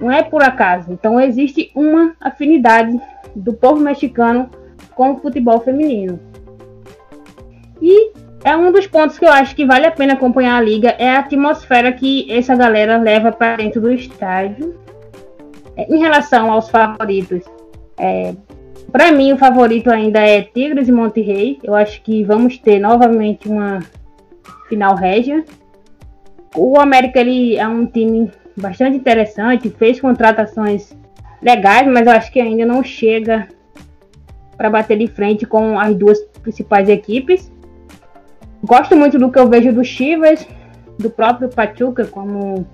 não 0.00 0.10
é 0.10 0.22
por 0.22 0.42
acaso. 0.42 0.92
Então 0.92 1.20
existe 1.20 1.70
uma 1.74 2.14
afinidade 2.20 2.98
do 3.34 3.52
povo 3.52 3.80
mexicano 3.80 4.50
com 4.96 5.12
o 5.12 5.18
futebol 5.18 5.60
feminino. 5.60 6.18
E 7.80 8.12
é 8.42 8.56
um 8.56 8.72
dos 8.72 8.86
pontos 8.86 9.18
que 9.18 9.24
eu 9.24 9.30
acho 9.30 9.54
que 9.54 9.66
vale 9.66 9.86
a 9.86 9.90
pena 9.90 10.14
acompanhar 10.14 10.56
a 10.56 10.60
liga 10.60 10.88
é 10.98 11.10
a 11.10 11.18
atmosfera 11.18 11.92
que 11.92 12.26
essa 12.32 12.56
galera 12.56 12.96
leva 12.96 13.30
para 13.30 13.56
dentro 13.56 13.80
do 13.80 13.92
estádio. 13.92 14.74
É, 15.76 15.92
em 15.94 15.98
relação 15.98 16.50
aos 16.50 16.70
favoritos, 16.70 17.42
é, 17.98 18.34
para 18.90 19.12
mim 19.12 19.32
o 19.32 19.36
favorito 19.36 19.90
ainda 19.90 20.20
é 20.20 20.42
Tigres 20.42 20.88
e 20.88 20.92
Monterrey. 20.92 21.58
Eu 21.62 21.74
acho 21.74 22.00
que 22.02 22.24
vamos 22.24 22.56
ter 22.58 22.78
novamente 22.78 23.48
uma 23.48 23.80
final 24.68 24.94
régia. 24.94 25.44
O 26.54 26.80
América 26.80 27.20
ele 27.20 27.56
é 27.56 27.68
um 27.68 27.84
time 27.84 28.30
bastante 28.56 28.96
interessante, 28.96 29.68
fez 29.68 30.00
contratações 30.00 30.96
legais, 31.42 31.86
mas 31.86 32.06
eu 32.06 32.12
acho 32.12 32.32
que 32.32 32.40
ainda 32.40 32.64
não 32.64 32.82
chega 32.82 33.46
para 34.56 34.70
bater 34.70 34.98
de 34.98 35.06
frente 35.06 35.46
com 35.46 35.78
as 35.78 35.94
duas 35.94 36.20
principais 36.42 36.88
equipes. 36.88 37.52
Gosto 38.62 38.96
muito 38.96 39.18
do 39.18 39.30
que 39.30 39.38
eu 39.38 39.48
vejo 39.48 39.72
do 39.72 39.84
Chivas, 39.84 40.46
do 40.98 41.10
próprio 41.10 41.48
Pachuca, 41.48 42.06
como 42.06 42.66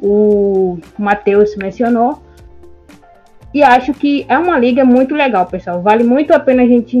o 0.00 0.78
Matheus 0.98 1.54
mencionou. 1.56 2.22
E 3.52 3.62
acho 3.62 3.94
que 3.94 4.26
é 4.28 4.38
uma 4.38 4.58
liga 4.58 4.84
muito 4.84 5.14
legal, 5.14 5.46
pessoal. 5.46 5.80
Vale 5.80 6.04
muito 6.04 6.32
a 6.32 6.40
pena 6.40 6.62
a 6.62 6.66
gente 6.66 7.00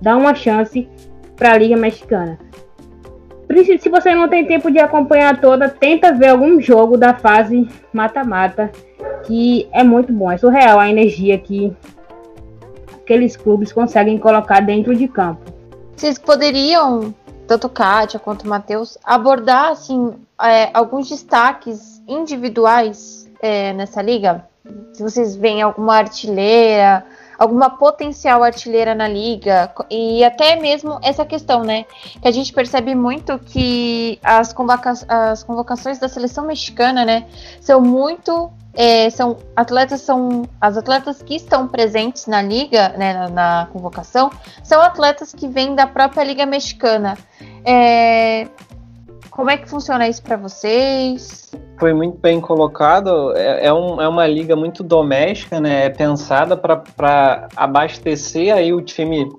dar 0.00 0.16
uma 0.16 0.34
chance 0.34 0.88
para 1.36 1.52
a 1.52 1.58
Liga 1.58 1.76
Mexicana. 1.76 2.38
Se 3.80 3.88
você 3.88 4.14
não 4.14 4.28
tem 4.28 4.44
tempo 4.44 4.70
de 4.70 4.78
acompanhar 4.78 5.40
toda, 5.40 5.68
tenta 5.68 6.12
ver 6.12 6.28
algum 6.28 6.60
jogo 6.60 6.96
da 6.98 7.14
fase 7.14 7.66
mata-mata, 7.92 8.70
que 9.24 9.66
é 9.72 9.82
muito 9.82 10.12
bom. 10.12 10.30
É 10.30 10.36
surreal 10.36 10.78
a 10.78 10.88
energia 10.88 11.38
que 11.38 11.74
aqueles 13.08 13.36
clubes 13.36 13.72
conseguem 13.72 14.18
colocar 14.18 14.60
dentro 14.60 14.94
de 14.94 15.08
campo. 15.08 15.50
Vocês 15.96 16.18
poderiam, 16.18 17.14
tanto 17.46 17.66
Kátia 17.70 18.20
quanto 18.20 18.46
Matheus, 18.46 18.98
abordar 19.02 19.72
assim, 19.72 20.12
é, 20.42 20.68
alguns 20.74 21.08
destaques 21.08 22.02
individuais 22.06 23.26
é, 23.40 23.72
nessa 23.72 24.02
liga? 24.02 24.44
Se 24.92 25.02
vocês 25.02 25.34
veem 25.34 25.62
alguma 25.62 25.96
artilheira, 25.96 27.06
alguma 27.38 27.70
potencial 27.70 28.42
artilheira 28.42 28.94
na 28.94 29.06
liga 29.06 29.72
e 29.88 30.24
até 30.24 30.56
mesmo 30.56 30.98
essa 31.02 31.24
questão, 31.24 31.62
né? 31.62 31.84
Que 32.20 32.26
a 32.26 32.32
gente 32.32 32.52
percebe 32.52 32.94
muito 32.94 33.38
que 33.38 34.18
as, 34.22 34.52
convoca 34.52 34.92
as 35.08 35.44
convocações 35.44 35.98
da 35.98 36.08
seleção 36.08 36.44
mexicana, 36.44 37.04
né, 37.04 37.26
são 37.60 37.80
muito 37.80 38.50
é, 38.74 39.10
são 39.10 39.36
atletas 39.56 40.00
são 40.02 40.48
as 40.60 40.76
atletas 40.76 41.22
que 41.22 41.34
estão 41.34 41.66
presentes 41.66 42.26
na 42.26 42.42
liga, 42.42 42.90
né, 42.90 43.12
na, 43.12 43.28
na 43.28 43.68
convocação, 43.72 44.30
são 44.62 44.80
atletas 44.80 45.32
que 45.32 45.48
vêm 45.48 45.74
da 45.74 45.86
própria 45.86 46.22
liga 46.24 46.44
mexicana. 46.46 47.16
É, 47.64 48.46
como 49.30 49.50
é 49.50 49.56
que 49.56 49.68
funciona 49.68 50.08
isso 50.08 50.22
para 50.22 50.36
vocês? 50.36 51.47
Foi 51.78 51.92
muito 51.94 52.18
bem 52.18 52.40
colocado. 52.40 53.36
É, 53.36 53.66
é, 53.66 53.72
um, 53.72 54.00
é 54.00 54.08
uma 54.08 54.26
liga 54.26 54.56
muito 54.56 54.82
doméstica, 54.82 55.60
né? 55.60 55.86
É 55.86 55.90
pensada 55.90 56.56
para 56.56 57.48
abastecer 57.56 58.52
aí 58.52 58.72
o 58.72 58.82
time, 58.82 59.30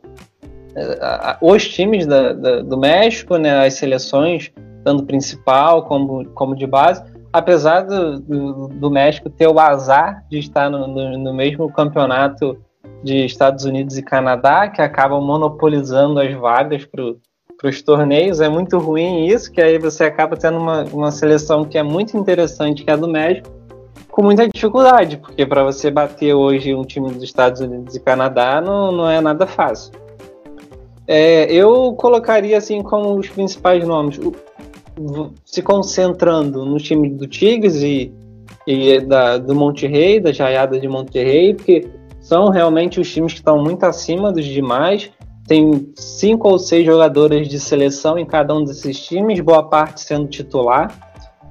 é, 0.76 1.38
os 1.42 1.68
times 1.68 2.06
da, 2.06 2.34
da, 2.34 2.62
do 2.62 2.78
México, 2.78 3.38
né? 3.38 3.66
As 3.66 3.74
seleções, 3.74 4.52
tanto 4.84 5.06
principal 5.06 5.84
como, 5.84 6.26
como 6.30 6.56
de 6.56 6.66
base. 6.66 7.04
Apesar 7.32 7.82
do, 7.82 8.20
do, 8.20 8.68
do 8.70 8.90
México 8.90 9.30
ter 9.30 9.48
o 9.48 9.60
azar 9.60 10.24
de 10.30 10.40
estar 10.40 10.70
no, 10.70 10.88
no, 10.88 11.18
no 11.18 11.34
mesmo 11.34 11.72
campeonato 11.72 12.58
de 13.04 13.26
Estados 13.26 13.66
Unidos 13.66 13.98
e 13.98 14.04
Canadá, 14.04 14.68
que 14.68 14.82
acabam 14.82 15.22
monopolizando 15.22 16.20
as 16.20 16.34
vagas 16.34 16.86
para 16.86 17.04
para 17.60 17.70
os 17.70 17.82
torneios. 17.82 18.40
É 18.40 18.50
muito 18.50 18.80
ruim 18.80 19.28
isso, 19.28 19.52
que 19.52 19.62
aí 19.62 19.78
você 19.78 20.06
acaba 20.06 20.36
tendo 20.36 20.58
uma, 20.58 20.86
uma 20.86 21.12
seleção 21.12 21.66
que 21.66 21.78
é 21.78 21.84
muito 21.84 22.18
interessante, 22.18 22.84
que 22.84 22.90
é 22.90 22.94
a 22.94 22.96
do 22.96 23.08
México, 23.08 23.50
com 24.10 24.24
muita 24.24 24.48
dificuldade, 24.48 25.18
porque 25.18 25.46
para 25.46 25.64
você 25.64 25.92
bater 25.92 26.34
hoje 26.34 26.74
um 26.74 26.84
time 26.84 27.12
dos 27.12 27.22
Estados 27.22 27.62
Unidos 27.62 27.96
e 27.96 28.00
Canadá 28.00 28.60
não, 28.60 28.92
não 28.92 29.10
é 29.10 29.22
nada 29.22 29.46
fácil. 29.46 29.94
É, 31.06 31.52
eu 31.52 31.94
colocaria 31.94 32.58
assim 32.58 32.82
como 32.82 33.16
os 33.16 33.28
principais 33.30 33.86
nomes, 33.86 34.20
se 35.46 35.62
concentrando 35.62 36.66
no 36.66 36.78
time 36.78 37.10
do 37.10 37.28
Tigres 37.28 37.82
e, 37.82 38.14
e 38.66 39.00
da, 39.02 39.38
do 39.38 39.56
Monterrey, 39.56 40.20
da 40.20 40.32
Jaiada 40.32 40.80
de 40.80 40.88
Monterrey, 40.88 41.54
porque 41.56 41.88
são 42.22 42.50
realmente 42.50 43.00
os 43.00 43.12
times 43.12 43.34
que 43.34 43.40
estão 43.40 43.62
muito 43.62 43.84
acima 43.86 44.32
dos 44.32 44.46
demais 44.46 45.12
tem 45.50 45.92
cinco 45.96 46.48
ou 46.48 46.60
seis 46.60 46.86
jogadores 46.86 47.48
de 47.48 47.60
seleção 47.60 48.20
em 48.20 48.26
cada 48.26 48.54
um 48.54 48.64
desses 48.64 49.04
times, 49.04 49.40
boa 49.40 49.64
parte 49.64 50.02
sendo 50.02 50.28
titular. 50.28 50.94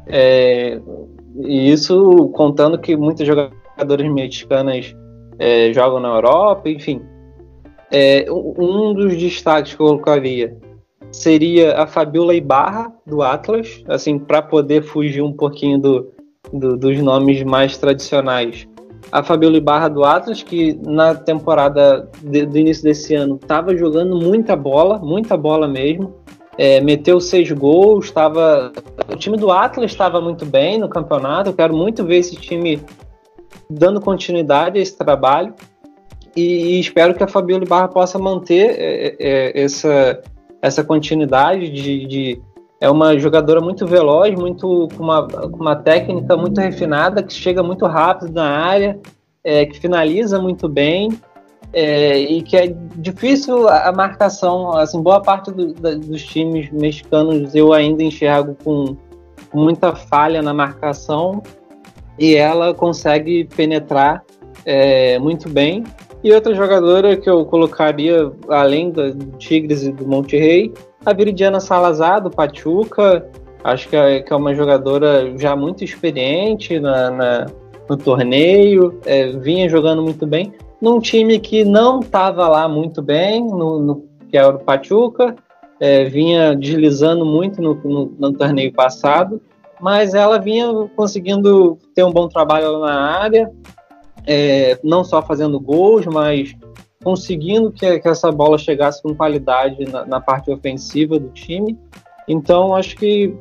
É, 0.06 0.80
e 1.40 1.72
isso 1.72 2.28
contando 2.28 2.78
que 2.78 2.96
muitos 2.96 3.26
jogadores 3.26 4.12
mexicanos 4.12 4.94
é, 5.36 5.72
jogam 5.72 5.98
na 5.98 6.10
Europa, 6.10 6.70
enfim. 6.70 7.02
É, 7.90 8.24
um 8.30 8.94
dos 8.94 9.16
destaques 9.16 9.74
que 9.74 9.82
eu 9.82 9.86
colocaria 9.86 10.56
seria 11.10 11.76
a 11.76 11.86
Fabiola 11.86 12.36
Ibarra, 12.36 12.92
do 13.04 13.20
Atlas, 13.20 13.82
assim, 13.88 14.16
para 14.16 14.40
poder 14.40 14.84
fugir 14.84 15.22
um 15.22 15.32
pouquinho 15.32 15.78
do, 15.78 16.12
do, 16.52 16.76
dos 16.76 16.98
nomes 17.00 17.42
mais 17.42 17.76
tradicionais 17.76 18.68
a 19.10 19.22
Fabiola 19.22 19.56
Ibarra 19.56 19.88
do 19.88 20.04
Atlas, 20.04 20.42
que 20.42 20.78
na 20.84 21.14
temporada 21.14 22.08
de, 22.22 22.44
do 22.44 22.58
início 22.58 22.84
desse 22.84 23.14
ano 23.14 23.38
estava 23.40 23.76
jogando 23.76 24.16
muita 24.16 24.54
bola, 24.54 24.98
muita 24.98 25.36
bola 25.36 25.66
mesmo. 25.66 26.14
É, 26.56 26.80
meteu 26.80 27.20
seis 27.20 27.50
gols, 27.52 28.06
estava. 28.06 28.72
O 29.10 29.16
time 29.16 29.36
do 29.36 29.50
Atlas 29.50 29.92
estava 29.92 30.20
muito 30.20 30.44
bem 30.44 30.78
no 30.78 30.88
campeonato. 30.88 31.50
Eu 31.50 31.54
quero 31.54 31.74
muito 31.74 32.04
ver 32.04 32.18
esse 32.18 32.36
time 32.36 32.82
dando 33.70 34.00
continuidade 34.00 34.78
a 34.78 34.82
esse 34.82 34.96
trabalho. 34.96 35.54
E, 36.34 36.76
e 36.76 36.80
espero 36.80 37.14
que 37.14 37.22
a 37.22 37.28
Fabiola 37.28 37.64
Ibarra 37.64 37.88
possa 37.88 38.18
manter 38.18 38.76
é, 38.78 39.16
é, 39.18 39.62
essa, 39.62 40.20
essa 40.60 40.84
continuidade 40.84 41.70
de, 41.70 42.06
de 42.06 42.42
é 42.80 42.88
uma 42.90 43.18
jogadora 43.18 43.60
muito 43.60 43.86
veloz, 43.86 44.34
muito 44.34 44.88
com 44.96 45.02
uma, 45.02 45.26
com 45.26 45.56
uma 45.60 45.76
técnica 45.76 46.36
muito 46.36 46.60
refinada, 46.60 47.22
que 47.22 47.32
chega 47.32 47.62
muito 47.62 47.86
rápido 47.86 48.32
na 48.32 48.48
área, 48.48 48.98
é, 49.42 49.66
que 49.66 49.78
finaliza 49.78 50.38
muito 50.38 50.68
bem 50.68 51.10
é, 51.72 52.18
e 52.18 52.42
que 52.42 52.56
é 52.56 52.74
difícil 52.96 53.68
a 53.68 53.92
marcação. 53.92 54.76
Assim, 54.76 55.02
boa 55.02 55.20
parte 55.20 55.50
do, 55.50 55.72
da, 55.74 55.94
dos 55.94 56.24
times 56.24 56.70
mexicanos 56.70 57.54
eu 57.54 57.72
ainda 57.72 58.02
enxergo 58.02 58.56
com, 58.62 58.96
muita 59.52 59.94
falha 59.94 60.42
na 60.42 60.52
marcação 60.52 61.42
e 62.18 62.34
ela 62.34 62.74
consegue 62.74 63.44
penetrar 63.56 64.22
é, 64.64 65.18
muito 65.18 65.48
bem. 65.48 65.84
E 66.22 66.32
outra 66.32 66.54
jogadora 66.54 67.16
que 67.16 67.30
eu 67.30 67.44
colocaria, 67.46 68.30
além 68.48 68.90
do 68.90 69.14
Tigres 69.38 69.84
e 69.84 69.92
do 69.92 70.06
Monterrey, 70.06 70.72
a 71.04 71.12
Viridiana 71.12 71.60
Salazar, 71.60 72.22
do 72.22 72.30
Pachuca, 72.30 73.28
acho 73.64 73.88
que 73.88 73.96
é, 73.96 74.20
que 74.20 74.32
é 74.32 74.36
uma 74.36 74.54
jogadora 74.54 75.36
já 75.38 75.54
muito 75.56 75.84
experiente 75.84 76.78
na, 76.78 77.10
na 77.10 77.46
no 77.88 77.96
torneio, 77.96 79.00
é, 79.06 79.30
vinha 79.32 79.68
jogando 79.68 80.02
muito 80.02 80.26
bem, 80.26 80.52
num 80.80 81.00
time 81.00 81.38
que 81.38 81.64
não 81.64 82.00
estava 82.00 82.46
lá 82.46 82.68
muito 82.68 83.00
bem, 83.02 83.42
no, 83.42 83.80
no, 83.80 84.04
que 84.28 84.36
era 84.36 84.48
o 84.54 84.58
Pachuca, 84.58 85.34
é, 85.80 86.04
vinha 86.04 86.54
deslizando 86.54 87.24
muito 87.24 87.62
no, 87.62 87.74
no, 87.74 88.14
no, 88.18 88.32
torneio 88.32 88.72
passado, 88.72 89.40
mas 89.80 90.12
ela 90.12 90.38
vinha 90.38 90.66
conseguindo 90.94 91.78
ter 91.94 92.04
um 92.04 92.12
bom 92.12 92.28
trabalho 92.28 92.78
na 92.80 93.18
área, 93.18 93.50
é, 94.26 94.78
não 94.84 95.02
só 95.02 95.22
fazendo 95.22 95.58
gols, 95.58 96.04
mas 96.06 96.54
conseguindo 97.02 97.70
que, 97.70 97.98
que 97.98 98.08
essa 98.08 98.30
bola 98.32 98.58
chegasse 98.58 99.02
com 99.02 99.14
qualidade 99.14 99.84
na, 99.90 100.04
na, 100.04 100.20
parte 100.20 100.50
ofensiva 100.50 101.18
do 101.18 101.28
time. 101.28 101.78
Então, 102.26 102.74
acho 102.74 102.96
que 102.96 103.34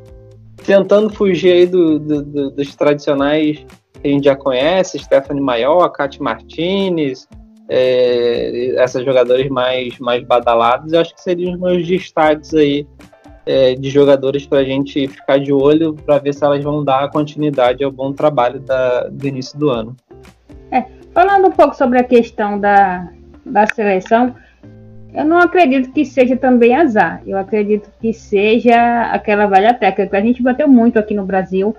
tentando 0.65 1.09
fugir 1.09 1.51
aí 1.51 1.65
do, 1.65 1.99
do, 1.99 2.23
do, 2.23 2.51
dos 2.51 2.75
tradicionais 2.75 3.65
que 4.01 4.07
a 4.07 4.11
gente 4.11 4.25
já 4.25 4.35
conhece, 4.35 4.99
Stephanie 4.99 5.41
Maior, 5.41 5.89
Kate 5.89 6.21
Martinez, 6.21 7.27
é, 7.69 8.75
essas 8.77 9.03
jogadores 9.03 9.49
mais, 9.49 9.97
mais 9.99 10.23
badalados, 10.23 10.93
acho 10.93 11.13
que 11.13 11.21
seriam 11.21 11.53
os 11.53 11.59
meus 11.59 11.85
destaques 11.85 12.53
aí 12.53 12.87
é, 13.45 13.75
de 13.75 13.89
jogadores 13.89 14.45
para 14.45 14.59
a 14.59 14.63
gente 14.63 15.07
ficar 15.07 15.39
de 15.39 15.51
olho 15.51 15.93
para 15.93 16.19
ver 16.19 16.33
se 16.33 16.43
elas 16.43 16.63
vão 16.63 16.83
dar 16.83 17.09
continuidade 17.09 17.83
ao 17.83 17.91
bom 17.91 18.13
trabalho 18.13 18.59
da, 18.59 19.07
do 19.07 19.27
início 19.27 19.57
do 19.57 19.69
ano. 19.69 19.95
É, 20.71 20.85
falando 21.13 21.47
um 21.47 21.51
pouco 21.51 21.75
sobre 21.75 21.97
a 21.99 22.03
questão 22.03 22.59
da, 22.59 23.09
da 23.47 23.65
seleção, 23.67 24.35
eu 25.13 25.25
não 25.25 25.39
acredito 25.39 25.91
que 25.91 26.05
seja 26.05 26.35
também 26.35 26.75
azar. 26.75 27.21
Eu 27.25 27.37
acredito 27.37 27.89
que 27.99 28.13
seja 28.13 29.03
aquela 29.11 29.47
velha 29.47 29.73
técnica 29.73 30.11
que 30.11 30.15
a 30.15 30.21
gente 30.21 30.43
bateu 30.43 30.67
muito 30.67 30.99
aqui 30.99 31.13
no 31.13 31.25
Brasil, 31.25 31.75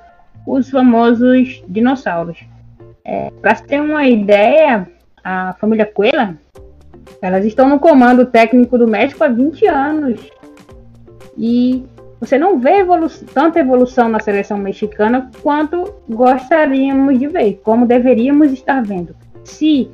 os 0.47 0.69
famosos 0.71 1.63
dinossauros. 1.69 2.39
É, 3.05 3.31
Para 3.41 3.55
ter 3.55 3.81
uma 3.81 4.07
ideia, 4.07 4.89
a 5.23 5.55
família 5.55 5.87
Coelho, 5.87 6.39
elas 7.23 7.45
estão 7.45 7.69
no 7.69 7.79
comando 7.79 8.27
técnico 8.27 8.77
do 8.77 8.89
México 8.89 9.23
há 9.25 9.29
20 9.29 9.67
anos. 9.67 10.21
E 11.37 11.85
você 12.21 12.37
não 12.37 12.59
vê 12.59 12.81
evolu 12.81 13.09
tanta 13.33 13.61
evolução 13.61 14.09
na 14.09 14.19
seleção 14.19 14.59
mexicana 14.59 15.31
quanto 15.43 15.95
gostaríamos 16.09 17.19
de 17.19 17.29
ver, 17.29 17.61
como 17.63 17.87
deveríamos 17.87 18.53
estar 18.53 18.83
vendo. 18.83 19.15
Se 19.45 19.89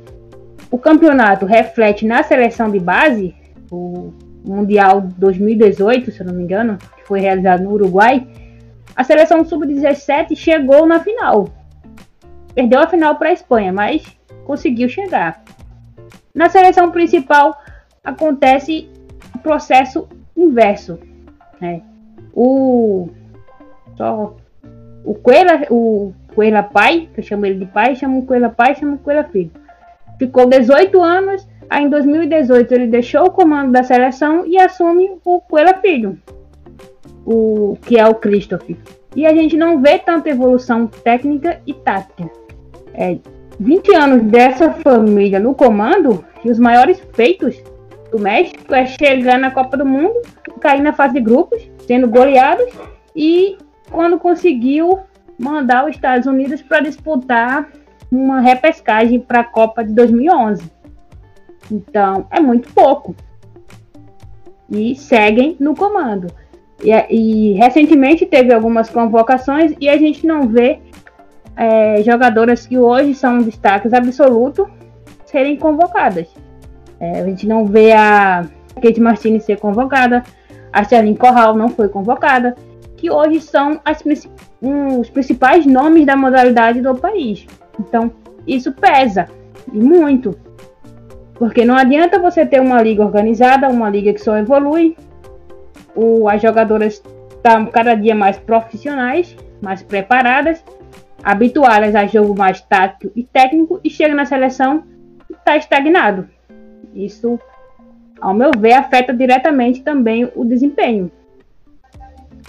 o 0.71 0.77
campeonato 0.77 1.45
reflete 1.45 2.05
na 2.05 2.23
seleção 2.23 2.69
de 2.69 2.79
base, 2.79 3.35
o 3.71 4.13
Mundial 4.43 5.01
2018, 5.01 6.11
se 6.11 6.21
eu 6.21 6.27
não 6.27 6.33
me 6.33 6.43
engano, 6.43 6.77
que 6.77 7.05
foi 7.05 7.19
realizado 7.19 7.63
no 7.63 7.71
Uruguai, 7.71 8.27
a 8.95 9.03
seleção 9.03 9.43
sub-17 9.43 10.35
chegou 10.35 10.85
na 10.85 10.99
final. 10.99 11.49
Perdeu 12.53 12.79
a 12.79 12.87
final 12.87 13.15
para 13.15 13.29
a 13.29 13.33
Espanha, 13.33 13.73
mas 13.73 14.05
conseguiu 14.45 14.87
chegar. 14.87 15.43
Na 16.33 16.49
seleção 16.49 16.91
principal 16.91 17.57
acontece 18.03 18.89
o 19.33 19.39
processo 19.39 20.07
inverso. 20.37 20.99
Né? 21.59 21.81
O 22.33 23.09
só 23.97 24.35
o 25.03 25.13
Coelha, 25.13 25.67
o 25.69 26.13
Coelha 26.33 26.63
pai, 26.63 27.09
que 27.13 27.19
eu 27.19 27.23
chamo 27.23 27.45
ele 27.45 27.59
de 27.59 27.65
pai, 27.65 27.95
chamo 27.95 28.19
o 28.19 28.25
Coelha 28.25 28.49
pai, 28.49 28.75
chamo 28.75 28.95
o 28.95 28.99
Coelha 28.99 29.23
filho. 29.23 29.51
Ficou 30.17 30.47
18 30.47 31.01
anos, 31.01 31.47
aí 31.69 31.83
em 31.83 31.89
2018 31.89 32.73
ele 32.73 32.87
deixou 32.87 33.25
o 33.25 33.31
comando 33.31 33.71
da 33.71 33.83
seleção 33.83 34.45
e 34.45 34.57
assume 34.57 35.11
o 35.23 35.41
Coelha 35.41 35.77
filho, 35.77 36.17
o 37.25 37.77
que 37.81 37.97
é 37.97 38.07
o 38.07 38.15
Christoph. 38.15 38.69
E 39.15 39.25
a 39.25 39.33
gente 39.33 39.55
não 39.55 39.81
vê 39.81 39.97
tanta 39.97 40.29
evolução 40.29 40.87
técnica 40.87 41.61
e 41.65 41.73
tática. 41.73 42.29
É, 42.93 43.17
20 43.59 43.95
anos 43.95 44.23
dessa 44.23 44.71
família 44.73 45.39
no 45.39 45.55
comando 45.55 46.23
e 46.43 46.51
os 46.51 46.59
maiores 46.59 47.01
feitos 47.13 47.55
do 48.11 48.19
México 48.19 48.73
é 48.73 48.85
chegar 48.85 49.39
na 49.39 49.51
Copa 49.51 49.77
do 49.77 49.85
Mundo, 49.85 50.21
cair 50.59 50.81
na 50.81 50.93
fase 50.93 51.13
de 51.13 51.21
grupos, 51.21 51.69
sendo 51.87 52.07
goleados 52.07 52.65
e 53.15 53.57
quando 53.91 54.19
conseguiu 54.19 54.99
mandar 55.37 55.85
os 55.85 55.95
Estados 55.95 56.27
Unidos 56.27 56.61
para 56.61 56.81
disputar 56.81 57.69
uma 58.15 58.39
repescagem 58.39 59.19
para 59.19 59.41
a 59.41 59.43
Copa 59.43 59.83
de 59.83 59.93
2011. 59.93 60.63
Então, 61.71 62.27
é 62.31 62.39
muito 62.39 62.71
pouco. 62.73 63.15
E 64.69 64.95
seguem 64.95 65.55
no 65.59 65.75
comando. 65.75 66.27
E, 66.83 66.91
e 66.91 67.53
recentemente 67.53 68.25
teve 68.25 68.53
algumas 68.53 68.89
convocações 68.89 69.73
e 69.79 69.87
a 69.87 69.97
gente 69.97 70.25
não 70.25 70.47
vê 70.47 70.79
é, 71.55 72.03
jogadoras 72.03 72.65
que 72.65 72.77
hoje 72.77 73.15
são 73.15 73.39
destaques 73.39 73.93
absolutos 73.93 74.67
serem 75.25 75.55
convocadas. 75.55 76.27
É, 76.99 77.21
a 77.21 77.25
gente 77.25 77.47
não 77.47 77.65
vê 77.65 77.91
a 77.91 78.45
Kate 78.81 78.99
Martini 78.99 79.39
ser 79.39 79.59
convocada, 79.59 80.23
a 80.71 80.83
Charlene 80.83 81.17
Corral 81.17 81.55
não 81.55 81.69
foi 81.69 81.87
convocada, 81.87 82.55
que 82.97 83.09
hoje 83.09 83.41
são 83.41 83.79
as, 83.83 84.03
um, 84.61 84.99
os 84.99 85.09
principais 85.09 85.65
nomes 85.65 86.05
da 86.05 86.15
modalidade 86.15 86.81
do 86.81 86.95
país. 86.95 87.45
Então, 87.79 88.11
isso 88.47 88.71
pesa, 88.73 89.27
e 89.71 89.79
muito. 89.79 90.37
Porque 91.35 91.65
não 91.65 91.75
adianta 91.75 92.19
você 92.19 92.45
ter 92.45 92.61
uma 92.61 92.81
liga 92.81 93.03
organizada, 93.03 93.69
uma 93.69 93.89
liga 93.89 94.13
que 94.13 94.21
só 94.21 94.37
evolui, 94.37 94.95
o, 95.95 96.29
as 96.29 96.41
jogadoras 96.41 97.01
estão 97.35 97.65
cada 97.67 97.95
dia 97.95 98.15
mais 98.15 98.37
profissionais, 98.37 99.35
mais 99.61 99.81
preparadas, 99.83 100.63
habituadas 101.23 101.95
a 101.95 102.05
jogo 102.05 102.37
mais 102.37 102.61
tático 102.61 103.11
e 103.15 103.23
técnico, 103.23 103.79
e 103.83 103.89
chega 103.89 104.13
na 104.13 104.25
seleção 104.25 104.83
e 105.29 105.33
está 105.33 105.57
estagnado. 105.57 106.29
Isso, 106.93 107.39
ao 108.21 108.33
meu 108.33 108.51
ver, 108.57 108.73
afeta 108.73 109.13
diretamente 109.13 109.83
também 109.83 110.31
o 110.35 110.45
desempenho. 110.45 111.11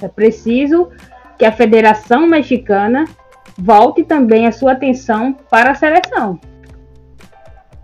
É 0.01 0.09
preciso 0.09 0.91
que 1.39 1.45
a 1.45 1.53
Federação 1.53 2.27
Mexicana 2.27 3.05
volte 3.59 4.05
também 4.05 4.47
a 4.47 4.53
sua 4.53 4.73
atenção 4.73 5.35
para 5.51 5.71
a 5.71 5.75
seleção. 5.75 6.39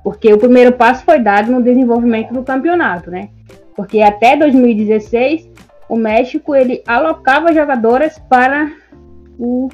Porque 0.02 0.32
o 0.32 0.38
primeiro 0.38 0.72
passo 0.72 1.04
foi 1.04 1.18
dado 1.20 1.52
no 1.52 1.62
desenvolvimento 1.62 2.32
do 2.32 2.42
campeonato, 2.42 3.10
né? 3.10 3.28
Porque 3.74 4.02
até 4.02 4.36
2016 4.36 5.48
o 5.88 5.96
México 5.96 6.54
ele 6.54 6.82
alocava 6.86 7.52
jogadoras 7.52 8.18
para 8.18 8.72
o, 9.38 9.68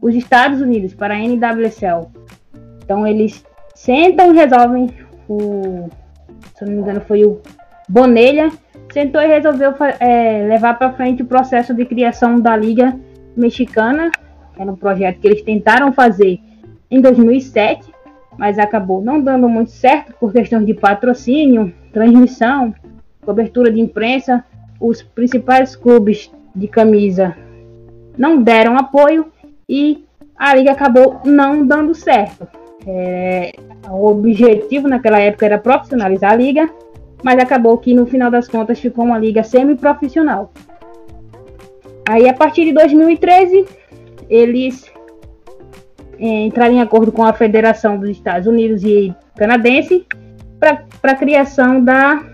os 0.00 0.14
Estados 0.14 0.60
Unidos, 0.60 0.94
para 0.94 1.14
a 1.14 1.18
NWSL. 1.18 2.08
Então 2.82 3.06
eles 3.06 3.44
sentam 3.74 4.32
e 4.32 4.36
resolvem 4.36 4.90
o, 5.28 5.88
se 6.54 6.64
não 6.64 6.72
me 6.72 6.80
engano, 6.80 7.00
foi 7.00 7.24
o 7.24 7.40
Bonelha, 7.88 8.50
sentou 8.92 9.20
e 9.20 9.26
resolveu 9.26 9.74
é, 9.98 10.46
levar 10.46 10.78
para 10.78 10.92
frente 10.92 11.22
o 11.22 11.26
processo 11.26 11.74
de 11.74 11.84
criação 11.84 12.40
da 12.40 12.56
Liga 12.56 12.96
Mexicana. 13.36 14.10
Era 14.58 14.70
um 14.70 14.76
projeto 14.76 15.20
que 15.20 15.26
eles 15.26 15.42
tentaram 15.42 15.92
fazer 15.92 16.40
em 16.90 17.00
2007, 17.00 17.92
mas 18.36 18.58
acabou 18.58 19.02
não 19.02 19.20
dando 19.20 19.48
muito 19.48 19.70
certo 19.70 20.14
por 20.18 20.32
questões 20.32 20.66
de 20.66 20.74
patrocínio, 20.74 21.72
transmissão, 21.92 22.74
cobertura 23.24 23.70
de 23.70 23.80
imprensa. 23.80 24.44
Os 24.80 25.02
principais 25.02 25.76
clubes 25.76 26.30
de 26.54 26.66
camisa 26.66 27.36
não 28.16 28.42
deram 28.42 28.76
apoio 28.76 29.26
e 29.68 30.04
a 30.36 30.54
liga 30.54 30.72
acabou 30.72 31.20
não 31.24 31.66
dando 31.66 31.94
certo. 31.94 32.48
É, 32.86 33.52
o 33.88 34.06
objetivo 34.06 34.88
naquela 34.88 35.18
época 35.18 35.46
era 35.46 35.58
profissionalizar 35.58 36.32
a 36.32 36.36
liga, 36.36 36.70
mas 37.22 37.38
acabou 37.38 37.76
que 37.78 37.92
no 37.92 38.06
final 38.06 38.30
das 38.30 38.48
contas 38.48 38.80
ficou 38.80 39.04
uma 39.04 39.18
liga 39.18 39.42
semi-profissional. 39.42 40.50
Aí 42.08 42.28
a 42.28 42.34
partir 42.34 42.64
de 42.64 42.72
2013 42.72 43.66
eles 44.30 44.90
é, 46.18 46.44
entraram 46.44 46.74
em 46.74 46.80
acordo 46.80 47.10
com 47.10 47.24
a 47.24 47.32
Federação 47.32 47.98
dos 47.98 48.08
Estados 48.08 48.46
Unidos 48.46 48.84
e 48.84 49.14
Canadense 49.36 50.06
para 50.58 50.84
a 51.02 51.14
criação 51.14 51.82
da 51.82 52.24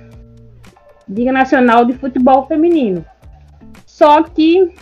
Liga 1.09 1.33
Nacional 1.33 1.85
de 1.85 1.95
Futebol 1.95 2.47
Feminino. 2.47 3.05
Só 3.87 4.23
que 4.25 4.75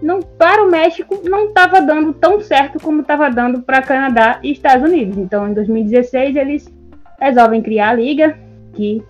não 0.00 0.20
para 0.20 0.62
o 0.62 0.70
México 0.70 1.20
não 1.24 1.48
estava 1.48 1.80
dando 1.80 2.12
tão 2.12 2.40
certo 2.40 2.80
como 2.80 3.02
estava 3.02 3.28
dando 3.30 3.62
para 3.62 3.82
Canadá 3.82 4.38
e 4.42 4.52
Estados 4.52 4.88
Unidos. 4.88 5.18
Então, 5.18 5.48
em 5.48 5.54
2016 5.54 6.36
eles 6.36 6.72
resolvem 7.20 7.60
criar 7.60 7.90
a 7.90 7.94
liga 7.94 8.38
que 8.72 9.02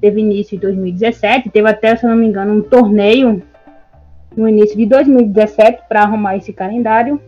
teve 0.00 0.20
início 0.20 0.56
em 0.56 0.58
2017, 0.58 1.50
teve 1.50 1.68
até, 1.68 1.94
se 1.94 2.06
não 2.06 2.16
me 2.16 2.26
engano, 2.26 2.54
um 2.54 2.62
torneio 2.62 3.42
no 4.36 4.48
início 4.48 4.76
de 4.76 4.86
2017 4.86 5.82
para 5.88 6.02
arrumar 6.02 6.36
esse 6.36 6.52
calendário. 6.52 7.20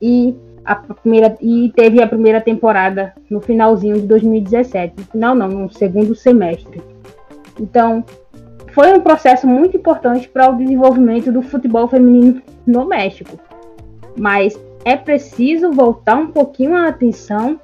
E 0.00 0.36
a 0.64 0.74
primeira 0.76 1.36
e 1.40 1.72
teve 1.74 2.02
a 2.02 2.06
primeira 2.06 2.40
temporada 2.40 3.12
no 3.28 3.40
finalzinho 3.40 4.00
de 4.00 4.06
2017. 4.06 4.94
No 4.98 5.04
final 5.06 5.34
não, 5.34 5.48
no 5.48 5.70
segundo 5.70 6.14
semestre. 6.14 6.82
Então, 7.60 8.04
foi 8.72 8.92
um 8.92 9.00
processo 9.00 9.46
muito 9.46 9.76
importante 9.76 10.28
para 10.28 10.50
o 10.50 10.56
desenvolvimento 10.56 11.30
do 11.30 11.42
futebol 11.42 11.86
feminino 11.86 12.42
no 12.66 12.84
México. 12.86 13.38
Mas 14.18 14.58
é 14.84 14.96
preciso 14.96 15.70
voltar 15.70 16.16
um 16.16 16.28
pouquinho 16.28 16.74
a 16.74 16.88
atenção 16.88 17.60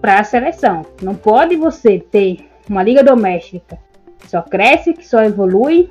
para 0.00 0.20
a 0.20 0.24
seleção. 0.24 0.86
Não 1.02 1.14
pode 1.14 1.56
você 1.56 1.98
ter 1.98 2.46
uma 2.68 2.82
liga 2.82 3.02
doméstica 3.02 3.78
que 4.18 4.30
só 4.30 4.42
cresce, 4.42 4.92
que 4.92 5.06
só 5.06 5.22
evolui 5.22 5.90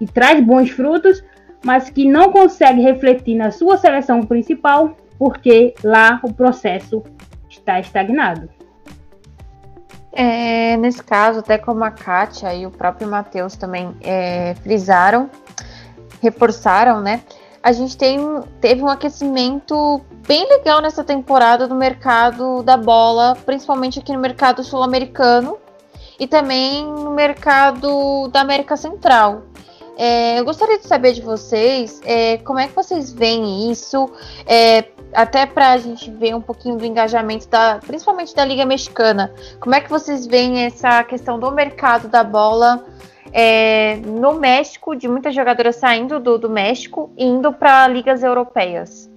e 0.00 0.06
traz 0.06 0.44
bons 0.44 0.70
frutos, 0.70 1.22
mas 1.64 1.90
que 1.90 2.08
não 2.08 2.30
consegue 2.30 2.80
refletir 2.80 3.36
na 3.36 3.50
sua 3.50 3.76
seleção 3.76 4.22
principal, 4.22 4.96
porque 5.18 5.74
lá 5.82 6.20
o 6.22 6.32
processo 6.32 7.02
está 7.48 7.80
estagnado. 7.80 8.48
É, 10.12 10.76
nesse 10.78 11.02
caso, 11.02 11.40
até 11.40 11.58
como 11.58 11.84
a 11.84 11.90
Kátia 11.90 12.54
e 12.54 12.64
o 12.64 12.70
próprio 12.70 13.06
Matheus 13.06 13.54
também 13.54 13.94
é, 14.00 14.54
frisaram, 14.62 15.28
reforçaram, 16.22 17.00
né? 17.00 17.20
A 17.62 17.72
gente 17.72 17.98
tem, 17.98 18.18
teve 18.60 18.82
um 18.82 18.88
aquecimento 18.88 20.00
bem 20.26 20.48
legal 20.48 20.80
nessa 20.80 21.02
temporada 21.02 21.66
no 21.66 21.74
mercado 21.74 22.62
da 22.62 22.76
bola, 22.76 23.36
principalmente 23.44 23.98
aqui 23.98 24.12
no 24.12 24.20
mercado 24.20 24.62
sul-americano 24.62 25.58
e 26.18 26.26
também 26.26 26.86
no 26.86 27.10
mercado 27.10 28.28
da 28.28 28.40
América 28.40 28.76
Central. 28.76 29.42
É, 29.96 30.38
eu 30.38 30.44
gostaria 30.44 30.78
de 30.78 30.86
saber 30.86 31.12
de 31.12 31.22
vocês 31.22 32.00
é, 32.04 32.36
como 32.38 32.58
é 32.58 32.68
que 32.68 32.74
vocês 32.74 33.10
veem 33.12 33.70
isso, 33.70 34.10
é, 34.46 34.84
até 35.14 35.46
para 35.46 35.72
a 35.72 35.78
gente 35.78 36.10
ver 36.10 36.34
um 36.34 36.40
pouquinho 36.40 36.76
do 36.76 36.84
engajamento, 36.84 37.48
da, 37.48 37.78
principalmente 37.84 38.34
da 38.34 38.44
Liga 38.44 38.66
Mexicana. 38.66 39.32
Como 39.58 39.74
é 39.74 39.80
que 39.80 39.88
vocês 39.88 40.26
veem 40.26 40.64
essa 40.64 41.02
questão 41.04 41.38
do 41.38 41.50
mercado 41.50 42.08
da 42.08 42.22
bola 42.22 42.84
é, 43.32 43.96
no 43.96 44.34
México, 44.34 44.94
de 44.94 45.08
muitas 45.08 45.34
jogadoras 45.34 45.76
saindo 45.76 46.20
do, 46.20 46.36
do 46.36 46.50
México 46.50 47.10
e 47.16 47.24
indo 47.24 47.50
para 47.52 47.88
ligas 47.88 48.22
europeias? 48.22 49.10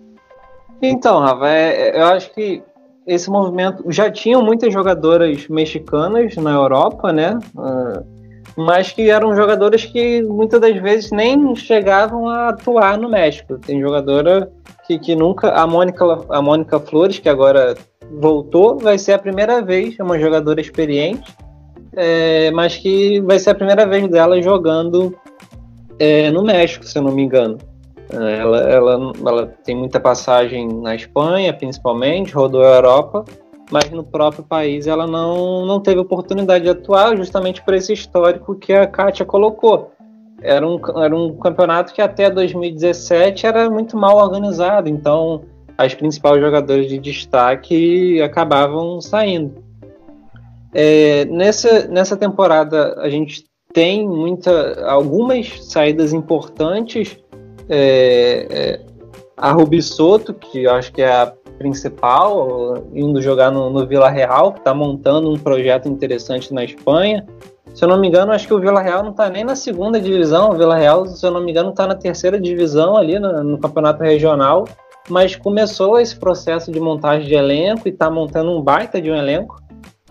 Então, 0.81 1.19
Rafa, 1.19 1.49
é, 1.49 1.99
eu 1.99 2.05
acho 2.05 2.33
que 2.33 2.63
esse 3.05 3.29
movimento 3.29 3.83
já 3.91 4.09
tinham 4.09 4.41
muitas 4.41 4.71
jogadoras 4.71 5.47
mexicanas 5.49 6.37
na 6.37 6.51
Europa, 6.51 7.11
né? 7.11 7.37
Uh, 7.55 8.18
mas 8.59 8.91
que 8.91 9.09
eram 9.09 9.33
jogadoras 9.33 9.85
que 9.85 10.21
muitas 10.21 10.59
das 10.59 10.75
vezes 10.81 11.11
nem 11.11 11.55
chegavam 11.55 12.27
a 12.27 12.49
atuar 12.49 12.97
no 12.97 13.09
México. 13.09 13.57
Tem 13.57 13.79
jogadora 13.79 14.51
que, 14.85 14.99
que 14.99 15.15
nunca. 15.15 15.51
A 15.51 15.65
Mônica, 15.65 16.05
a 16.29 16.41
Mônica 16.41 16.77
Flores, 16.77 17.19
que 17.19 17.29
agora 17.29 17.77
voltou, 18.19 18.77
vai 18.77 18.97
ser 18.97 19.13
a 19.13 19.19
primeira 19.19 19.61
vez, 19.61 19.97
é 19.97 20.03
uma 20.03 20.19
jogadora 20.19 20.59
experiente, 20.59 21.33
é, 21.95 22.51
mas 22.51 22.75
que 22.75 23.21
vai 23.21 23.39
ser 23.39 23.51
a 23.51 23.55
primeira 23.55 23.85
vez 23.85 24.05
dela 24.09 24.41
jogando 24.41 25.17
é, 25.97 26.29
no 26.29 26.43
México, 26.43 26.85
se 26.85 26.97
eu 26.97 27.03
não 27.03 27.13
me 27.13 27.23
engano. 27.23 27.57
Ela, 28.11 28.57
ela, 28.61 29.13
ela 29.25 29.47
tem 29.63 29.75
muita 29.75 30.01
passagem 30.01 30.67
na 30.67 30.95
Espanha, 30.95 31.53
principalmente, 31.53 32.33
rodou 32.33 32.63
a 32.63 32.75
Europa, 32.75 33.23
mas 33.71 33.89
no 33.91 34.03
próprio 34.03 34.43
país 34.43 34.87
ela 34.87 35.05
não, 35.05 35.65
não 35.65 35.79
teve 35.79 35.99
oportunidade 35.99 36.63
de 36.63 36.69
atuar, 36.69 37.15
justamente 37.15 37.61
por 37.63 37.73
esse 37.73 37.93
histórico 37.93 38.55
que 38.55 38.73
a 38.73 38.87
Kátia 38.87 39.25
colocou. 39.25 39.91
Era 40.41 40.67
um, 40.67 40.79
era 41.01 41.15
um 41.15 41.35
campeonato 41.37 41.93
que 41.93 42.01
até 42.01 42.29
2017 42.29 43.45
era 43.45 43.69
muito 43.69 43.97
mal 43.97 44.17
organizado, 44.17 44.89
então 44.89 45.43
as 45.77 45.93
principais 45.93 46.41
jogadoras 46.41 46.87
de 46.87 46.97
destaque 46.97 48.21
acabavam 48.21 48.99
saindo. 49.01 49.63
É, 50.73 51.25
nessa, 51.25 51.87
nessa 51.87 52.15
temporada 52.15 52.95
a 52.99 53.09
gente 53.09 53.45
tem 53.73 54.07
muita, 54.07 54.85
algumas 54.85 55.65
saídas 55.65 56.13
importantes. 56.13 57.17
É, 57.67 58.47
é, 58.49 58.81
a 59.37 59.51
Rubi 59.51 59.81
Soto, 59.81 60.33
que 60.33 60.63
eu 60.63 60.73
acho 60.73 60.91
que 60.91 61.01
é 61.01 61.09
a 61.09 61.33
principal, 61.59 62.85
indo 62.93 63.21
jogar 63.21 63.51
no, 63.51 63.69
no 63.69 63.85
Vila 63.85 64.09
Real, 64.09 64.53
que 64.53 64.59
está 64.59 64.73
montando 64.73 65.29
um 65.29 65.37
projeto 65.37 65.87
interessante 65.87 66.51
na 66.53 66.63
Espanha. 66.63 67.27
Se 67.75 67.83
eu 67.83 67.89
não 67.89 67.99
me 67.99 68.07
engano, 68.07 68.31
acho 68.31 68.47
que 68.47 68.53
o 68.53 68.59
Vila 68.59 68.81
Real 68.81 69.03
não 69.03 69.11
está 69.11 69.29
nem 69.29 69.43
na 69.43 69.55
segunda 69.55 69.99
divisão. 69.99 70.51
O 70.51 70.57
Vila 70.57 70.75
Real, 70.75 71.05
se 71.05 71.23
eu 71.23 71.29
não 71.29 71.43
me 71.43 71.51
engano, 71.51 71.69
está 71.69 71.85
na 71.85 71.93
terceira 71.93 72.39
divisão 72.39 72.97
ali 72.97 73.19
no, 73.19 73.43
no, 73.43 73.57
campeonato 73.59 74.01
regional. 74.01 74.65
Mas 75.07 75.35
começou 75.35 75.99
esse 75.99 76.15
processo 76.15 76.71
de 76.71 76.79
montagem 76.79 77.27
de 77.27 77.35
elenco 77.35 77.87
e 77.87 77.91
está 77.91 78.09
montando 78.09 78.51
um 78.51 78.61
baita 78.61 79.01
de 79.01 79.11
um 79.11 79.15
elenco. 79.15 79.61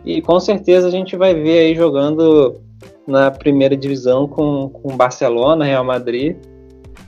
E 0.04 0.22
com 0.22 0.38
certeza 0.38 0.86
a 0.86 0.90
gente 0.90 1.16
vai 1.16 1.34
ver 1.34 1.60
aí 1.60 1.74
jogando 1.74 2.60
na 3.06 3.30
primeira 3.30 3.76
divisão 3.76 4.28
com, 4.28 4.68
com 4.68 4.96
Barcelona, 4.96 5.64
Real 5.64 5.84
Madrid, 5.84 6.36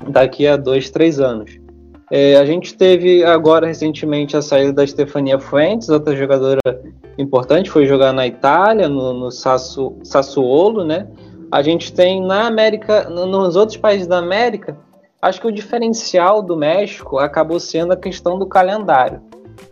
daqui 0.09 0.47
a 0.47 0.57
dois, 0.57 0.91
três 0.91 1.21
anos. 1.21 1.60
É, 2.11 2.37
a 2.37 2.45
gente 2.45 2.75
teve 2.75 3.23
agora 3.23 3.69
recentemente 3.69 4.37
a 4.37 4.43
saída 4.43 4.73
da 4.73 4.87
Stefania 4.87 5.39
Fuentes, 5.39 5.89
outra 5.89 6.17
jogadora 6.17 6.61
importante, 7.17 7.71
foi 7.71 7.87
jogar 7.87 8.13
na 8.13 8.27
Itália, 8.27 8.89
no, 8.89 9.13
no 9.13 9.31
Sassu, 9.31 9.97
Sassuolo, 10.03 10.85
né? 10.85 11.07
A 11.53 11.63
gente 11.63 11.93
tem 11.93 12.21
na 12.21 12.47
América, 12.47 13.09
nos 13.09 13.55
outros 13.55 13.77
países 13.77 14.09
da 14.09 14.19
América, 14.19 14.77
acho 15.23 15.41
que 15.41 15.47
o 15.47 15.53
diferencial 15.53 16.43
do 16.43 16.57
México 16.57 17.19
acabou 17.19 17.61
sendo 17.61 17.93
a 17.93 17.97
questão 17.97 18.39
do 18.39 18.47
calendário. 18.47 19.21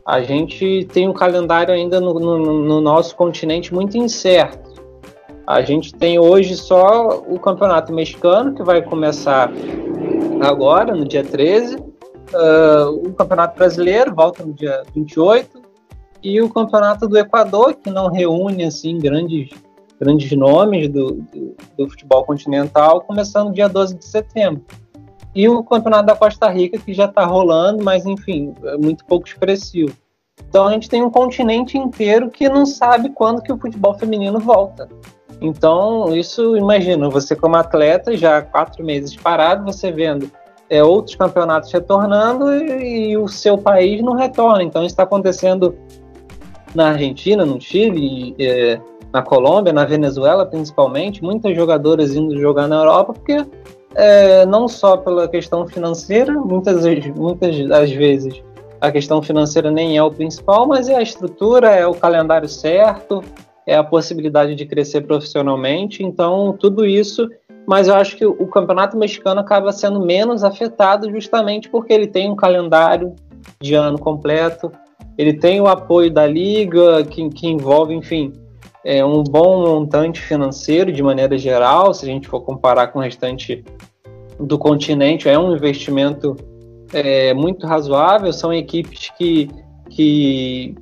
A 0.06 0.20
gente 0.20 0.86
tem 0.92 1.08
um 1.08 1.12
calendário 1.12 1.74
ainda 1.74 2.00
no, 2.00 2.14
no, 2.14 2.62
no 2.62 2.80
nosso 2.80 3.16
continente 3.16 3.74
muito 3.74 3.96
incerto. 3.96 4.68
A 5.46 5.62
gente 5.62 5.94
tem 5.94 6.18
hoje 6.18 6.56
só 6.56 7.24
o 7.26 7.38
Campeonato 7.38 7.92
Mexicano, 7.92 8.54
que 8.54 8.62
vai 8.62 8.82
começar 8.82 9.50
agora, 10.40 10.94
no 10.94 11.06
dia 11.06 11.24
13, 11.24 11.87
Uh, 12.32 13.08
o 13.08 13.12
Campeonato 13.14 13.56
Brasileiro 13.56 14.14
volta 14.14 14.44
no 14.44 14.52
dia 14.52 14.82
28 14.94 15.62
e 16.22 16.40
o 16.40 16.50
Campeonato 16.50 17.08
do 17.08 17.16
Equador, 17.16 17.74
que 17.74 17.90
não 17.90 18.10
reúne 18.10 18.64
assim 18.64 18.98
grandes, 18.98 19.50
grandes 19.98 20.30
nomes 20.32 20.88
do, 20.88 21.12
do, 21.14 21.56
do 21.76 21.88
futebol 21.88 22.24
continental, 22.24 23.00
começando 23.02 23.52
dia 23.52 23.68
12 23.68 23.94
de 23.94 24.04
setembro. 24.04 24.64
E 25.34 25.48
o 25.48 25.62
Campeonato 25.62 26.06
da 26.06 26.16
Costa 26.16 26.48
Rica, 26.48 26.78
que 26.78 26.92
já 26.92 27.04
está 27.04 27.24
rolando, 27.24 27.84
mas 27.84 28.04
enfim, 28.04 28.54
é 28.64 28.76
muito 28.76 29.04
pouco 29.04 29.26
expressivo. 29.26 29.94
Então 30.48 30.66
a 30.66 30.72
gente 30.72 30.88
tem 30.88 31.02
um 31.02 31.10
continente 31.10 31.76
inteiro 31.76 32.30
que 32.30 32.48
não 32.48 32.66
sabe 32.66 33.10
quando 33.10 33.42
que 33.42 33.52
o 33.52 33.58
futebol 33.58 33.94
feminino 33.94 34.38
volta. 34.38 34.88
Então, 35.40 36.16
isso, 36.16 36.56
imagina, 36.56 37.08
você 37.08 37.36
como 37.36 37.56
atleta, 37.56 38.16
já 38.16 38.42
quatro 38.42 38.84
meses 38.84 39.14
parado, 39.14 39.64
você 39.64 39.92
vendo 39.92 40.30
é, 40.70 40.82
outros 40.82 41.16
campeonatos 41.16 41.72
retornando 41.72 42.52
e, 42.52 43.10
e, 43.10 43.16
o 43.16 43.28
seu 43.28 43.56
país 43.56 44.02
não 44.02 44.14
retorna. 44.14 44.62
Então 44.62 44.82
isso 44.82 44.92
está 44.92 45.02
acontecendo 45.02 45.76
na 46.74 46.90
Argentina, 46.90 47.44
no 47.44 47.60
Chile, 47.60 48.34
é, 48.38 48.80
na 49.12 49.22
Colômbia, 49.22 49.72
na 49.72 49.84
Venezuela 49.84 50.44
principalmente, 50.44 51.22
muitas 51.22 51.56
jogadoras 51.56 52.14
indo 52.14 52.38
jogar 52.38 52.68
na 52.68 52.76
Europa 52.76 53.14
porque 53.14 53.44
é, 53.94 54.44
não 54.46 54.68
só 54.68 54.96
pela 54.96 55.26
questão 55.26 55.66
financeira, 55.66 56.32
muitas, 56.32 56.84
muitas 57.16 57.66
das 57.66 57.90
vezes 57.90 58.42
a 58.80 58.92
questão 58.92 59.20
financeira 59.20 59.70
nem 59.70 59.96
é 59.96 60.02
o 60.02 60.10
principal, 60.10 60.66
mas 60.66 60.88
é 60.88 60.94
a 60.94 61.02
estrutura, 61.02 61.70
é 61.70 61.86
o 61.86 61.94
calendário 61.94 62.48
certo, 62.48 63.24
é 63.66 63.76
a 63.76 63.82
possibilidade 63.82 64.54
de 64.54 64.66
crescer 64.66 65.00
profissionalmente. 65.00 66.02
Então 66.02 66.56
tudo 66.58 66.84
isso 66.86 67.28
mas 67.68 67.86
eu 67.86 67.94
acho 67.94 68.16
que 68.16 68.24
o 68.24 68.46
campeonato 68.46 68.96
mexicano 68.96 69.40
acaba 69.40 69.70
sendo 69.72 70.00
menos 70.00 70.42
afetado 70.42 71.10
justamente 71.10 71.68
porque 71.68 71.92
ele 71.92 72.06
tem 72.06 72.30
um 72.30 72.34
calendário 72.34 73.14
de 73.60 73.74
ano 73.74 73.98
completo, 73.98 74.72
ele 75.18 75.34
tem 75.34 75.60
o 75.60 75.66
apoio 75.66 76.10
da 76.10 76.26
liga, 76.26 77.04
que, 77.04 77.28
que 77.28 77.46
envolve, 77.46 77.92
enfim, 77.92 78.32
é 78.82 79.04
um 79.04 79.22
bom 79.22 79.66
montante 79.66 80.18
financeiro 80.18 80.90
de 80.90 81.02
maneira 81.02 81.36
geral, 81.36 81.92
se 81.92 82.06
a 82.06 82.08
gente 82.08 82.26
for 82.26 82.40
comparar 82.40 82.86
com 82.86 83.00
o 83.00 83.02
restante 83.02 83.62
do 84.40 84.58
continente, 84.58 85.28
é 85.28 85.38
um 85.38 85.54
investimento 85.54 86.36
é, 86.94 87.34
muito 87.34 87.66
razoável, 87.66 88.32
são 88.32 88.50
equipes 88.50 89.10
que, 89.18 89.50
que 89.90 90.74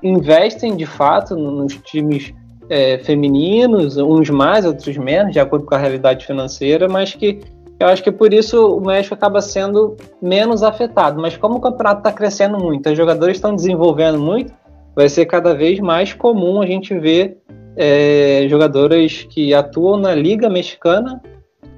investem 0.00 0.76
de 0.76 0.86
fato 0.86 1.34
nos 1.34 1.76
times 1.78 2.32
é, 2.70 2.98
femininos, 2.98 3.96
uns 3.96 4.30
mais, 4.30 4.64
outros 4.64 4.96
menos, 4.96 5.32
de 5.32 5.40
acordo 5.40 5.66
com 5.66 5.74
a 5.74 5.78
realidade 5.78 6.24
financeira, 6.24 6.88
mas 6.88 7.12
que 7.14 7.40
eu 7.80 7.88
acho 7.88 8.02
que 8.02 8.12
por 8.12 8.32
isso 8.32 8.76
o 8.76 8.80
México 8.80 9.14
acaba 9.14 9.40
sendo 9.40 9.96
menos 10.22 10.62
afetado. 10.62 11.20
Mas 11.20 11.36
como 11.36 11.56
o 11.56 11.60
campeonato 11.60 11.98
está 11.98 12.12
crescendo 12.12 12.58
muito, 12.58 12.88
os 12.88 12.96
jogadores 12.96 13.38
estão 13.38 13.56
desenvolvendo 13.56 14.18
muito, 14.18 14.52
vai 14.94 15.08
ser 15.08 15.26
cada 15.26 15.54
vez 15.54 15.80
mais 15.80 16.12
comum 16.12 16.62
a 16.62 16.66
gente 16.66 16.96
ver 16.96 17.38
é, 17.76 18.46
jogadoras 18.48 19.26
que 19.30 19.52
atuam 19.52 19.96
na 19.96 20.14
Liga 20.14 20.48
Mexicana 20.48 21.20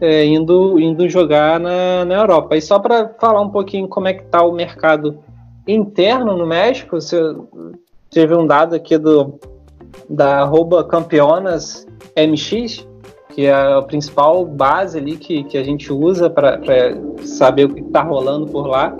é, 0.01 0.25
indo, 0.27 0.79
indo 0.79 1.09
jogar 1.09 1.59
na, 1.59 2.05
na 2.05 2.15
Europa. 2.15 2.57
E 2.57 2.61
só 2.61 2.79
para 2.79 3.09
falar 3.21 3.41
um 3.41 3.51
pouquinho 3.51 3.89
como 3.89 4.09
é 4.09 4.13
que 4.13 4.25
está 4.25 4.43
o 4.43 4.53
mercado 4.53 5.21
interno 5.67 6.37
no 6.37 6.47
México, 6.47 7.01
você 7.01 7.17
teve 8.11 8.35
um 8.35 8.47
dado 8.47 8.75
aqui 8.75 8.99
do 8.99 9.39
da 10.09 10.41
arroba 10.41 10.85
campeonas 10.85 11.87
MX, 12.17 12.87
que 13.31 13.47
é 13.47 13.53
a 13.53 13.83
principal 13.83 14.45
base 14.45 14.99
ali 14.99 15.17
que, 15.17 15.45
que 15.45 15.57
a 15.57 15.63
gente 15.63 15.93
usa 15.93 16.29
para 16.29 16.61
saber 17.25 17.65
o 17.65 17.75
que 17.75 17.81
está 17.81 18.03
rolando 18.03 18.47
por 18.47 18.67
lá. 18.67 18.95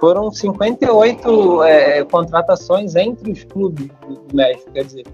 Foram 0.00 0.30
58 0.32 1.62
é, 1.62 2.04
contratações 2.04 2.96
entre 2.96 3.32
os 3.32 3.44
clubes 3.44 3.88
do 4.08 4.34
México, 4.34 4.72
quer 4.72 4.84
dizer, 4.84 5.04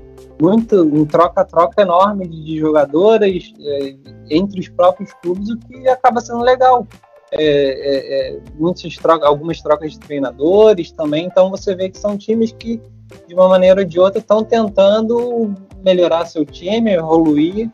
muito 0.40 0.82
um 0.82 1.04
troca-troca 1.04 1.82
enorme 1.82 2.28
de, 2.28 2.58
jogadoras 2.58 3.52
é, 3.58 3.96
entre 4.30 4.60
os 4.60 4.68
próprios 4.68 5.12
clubes, 5.14 5.50
o 5.50 5.58
que 5.58 5.88
acaba 5.88 6.20
sendo 6.20 6.40
legal. 6.40 6.86
É, 7.32 7.42
é, 7.42 8.32
é 8.32 8.40
algumas 9.22 9.60
trocas 9.60 9.92
de 9.92 9.98
treinadores 9.98 10.92
também, 10.92 11.26
então 11.26 11.50
você 11.50 11.74
vê 11.74 11.88
que 11.88 11.98
são 11.98 12.16
times 12.16 12.52
que 12.52 12.80
de 13.26 13.34
uma 13.34 13.48
maneira 13.48 13.80
ou 13.80 13.86
de 13.86 13.98
outra, 13.98 14.18
estão 14.18 14.42
tentando 14.42 15.54
melhorar 15.82 16.26
seu 16.26 16.44
time, 16.44 16.92
evoluir, 16.92 17.70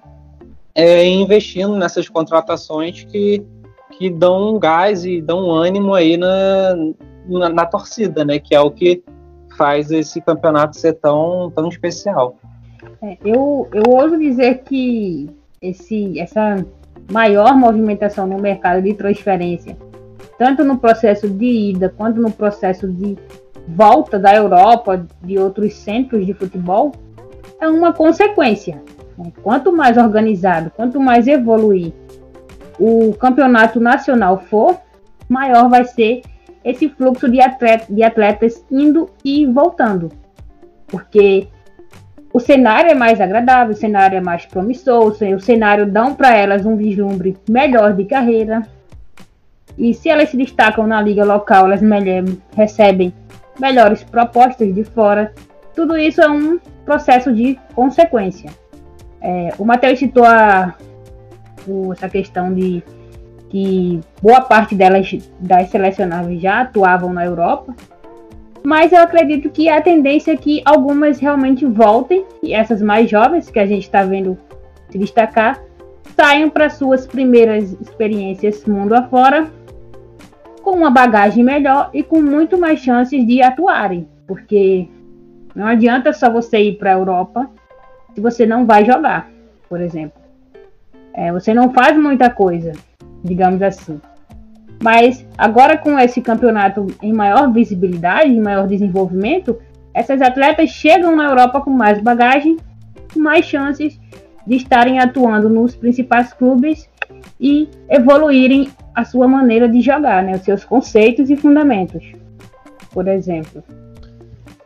é, 0.75 1.07
investindo 1.07 1.77
nessas 1.77 2.09
contratações 2.09 3.05
que, 3.05 3.45
que 3.93 4.11
dão 4.11 4.55
um 4.55 4.59
gás 4.59 5.05
e 5.05 5.21
dão 5.21 5.47
um 5.47 5.51
ânimo 5.51 5.95
aí 5.95 6.17
na, 6.17 6.75
na, 7.27 7.49
na, 7.49 7.67
torcida, 7.67 8.25
né? 8.25 8.39
Que 8.39 8.55
é 8.55 8.61
o 8.61 8.71
que 8.71 9.03
faz 9.57 9.91
esse 9.91 10.21
campeonato 10.21 10.77
ser 10.77 10.95
tão, 10.95 11.51
tão 11.55 11.69
especial. 11.69 12.37
É, 13.03 13.17
eu, 13.25 13.69
eu 13.73 13.83
ouso 13.87 14.19
dizer 14.19 14.63
que 14.65 15.31
esse, 15.61 16.19
essa 16.19 16.65
maior 17.11 17.57
movimentação 17.57 18.27
no 18.27 18.39
mercado 18.39 18.83
de 18.83 18.95
transferência, 18.95 19.77
tanto 20.39 20.65
no 20.65 20.79
processo 20.79 21.29
de 21.29 21.71
ida 21.71 21.89
quanto 21.89 22.21
no 22.21 22.31
processo 22.31 22.89
de 22.89 23.17
volta 23.69 24.19
da 24.19 24.35
Europa, 24.35 25.07
de 25.23 25.39
outros 25.39 25.75
centros 25.75 26.27
de 26.27 26.35
futebol, 26.35 26.93
é 27.61 27.69
uma 27.69 27.93
consequência. 27.93 28.83
Né? 29.17 29.33
Quanto 29.43 29.73
mais 29.73 29.97
organizado, 29.97 30.71
quanto 30.75 31.01
mais 31.01 31.27
evoluir 31.27 31.93
o 32.79 33.15
campeonato 33.15 33.79
nacional 33.81 34.39
for, 34.39 34.81
maior 35.29 35.69
vai 35.69 35.85
ser 35.85 36.23
esse 36.65 36.89
fluxo 36.89 37.29
de, 37.29 37.41
atleta, 37.41 37.93
de 37.93 38.03
atletas 38.03 38.65
indo 38.71 39.09
e 39.25 39.47
voltando. 39.47 40.11
Porque 40.87 41.49
o 42.33 42.41
cenário 42.41 42.91
é 42.91 42.95
mais 42.95 43.21
agradável, 43.21 43.75
o 43.75 43.77
cenário 43.77 44.17
é 44.17 44.21
mais 44.21 44.47
promissor, 44.47 45.07
o 45.07 45.41
cenário 45.41 45.87
dão 45.87 46.15
para 46.15 46.35
elas 46.35 46.65
um 46.65 46.77
vislumbre 46.77 47.37
melhor 47.49 47.93
de 47.93 48.05
carreira. 48.05 48.63
E 49.77 49.93
se 49.93 50.09
elas 50.09 50.31
se 50.31 50.37
destacam 50.37 50.87
na 50.87 51.01
liga 51.01 51.25
local, 51.25 51.67
elas 51.67 51.81
recebem 52.55 53.13
melhores 53.61 54.03
propostas 54.03 54.75
de 54.75 54.85
fora. 54.85 55.33
Tudo 55.75 55.97
isso 55.97 56.21
é 56.21 56.29
um 56.29 56.59
processo 56.85 57.33
de 57.33 57.59
consequência. 57.75 58.51
É, 59.21 59.51
o 59.59 59.65
Matheus 59.65 59.99
citou 59.99 60.25
a, 60.25 60.75
o, 61.67 61.93
essa 61.93 62.09
questão 62.09 62.53
de 62.53 62.83
que 63.51 64.01
boa 64.23 64.41
parte 64.41 64.75
delas 64.75 65.15
das 65.39 65.69
selecionáveis 65.69 66.41
já 66.41 66.63
atuavam 66.63 67.13
na 67.13 67.25
Europa, 67.25 67.75
mas 68.65 68.93
eu 68.93 69.01
acredito 69.01 69.51
que 69.51 69.69
a 69.69 69.81
tendência 69.81 70.33
é 70.33 70.37
que 70.37 70.63
algumas 70.65 71.19
realmente 71.19 71.67
voltem, 71.67 72.25
e 72.43 72.55
essas 72.55 72.81
mais 72.81 73.11
jovens 73.11 73.51
que 73.51 73.59
a 73.59 73.67
gente 73.67 73.83
está 73.83 74.05
vendo 74.05 74.39
se 74.89 74.99
destacar, 74.99 75.61
saiam 76.17 76.49
para 76.51 76.71
suas 76.71 77.07
primeiras 77.07 77.73
experiências 77.81 78.65
mundo 78.67 78.95
afora 78.95 79.51
com 80.63 80.71
uma 80.73 80.91
bagagem 80.91 81.43
melhor 81.43 81.91
e 81.93 82.03
com 82.03 82.23
muito 82.23 82.57
mais 82.57 82.79
chances 82.81 83.27
de 83.27 83.43
atuarem, 83.43 84.07
porque 84.27 84.89
não 85.55 85.67
adianta 85.67 86.13
só 86.13 86.31
você 86.31 86.59
ir 86.59 86.79
para 86.79 86.91
a 86.91 86.95
Europa 86.95 87.51
se 88.15 88.21
você 88.21 88.47
não 88.47 88.65
vai 88.65 88.85
jogar, 88.85 89.29
por 89.69 89.81
exemplo. 89.81 90.21
É, 91.13 91.33
você 91.33 91.53
não 91.53 91.73
faz 91.73 91.97
muita 91.97 92.31
coisa, 92.31 92.73
digamos 93.25 93.61
assim. 93.61 94.01
Mas 94.83 95.25
agora 95.39 95.79
com 95.79 95.99
esse 95.99 96.21
campeonato 96.21 96.87
em 97.01 97.13
maior 97.13 97.53
visibilidade, 97.53 98.31
em 98.31 98.41
maior 98.41 98.67
desenvolvimento, 98.67 99.59
essas 99.95 100.21
atletas 100.21 100.71
chegam 100.71 101.15
na 101.15 101.27
Europa 101.27 101.61
com 101.61 101.71
mais 101.71 102.01
bagagem, 102.01 102.57
mais 103.15 103.45
chances 103.45 104.01
de 104.47 104.57
estarem 104.57 104.99
atuando 104.99 105.49
nos 105.49 105.77
principais 105.77 106.33
clubes 106.33 106.89
e 107.39 107.69
evoluírem 107.89 108.71
a 108.95 109.05
sua 109.05 109.29
maneira 109.29 109.69
de 109.69 109.81
jogar, 109.81 110.23
né, 110.23 110.33
os 110.33 110.43
seus 110.43 110.65
conceitos 110.65 111.31
e 111.31 111.37
fundamentos, 111.37 112.05
por 112.93 113.07
exemplo. 113.07 113.63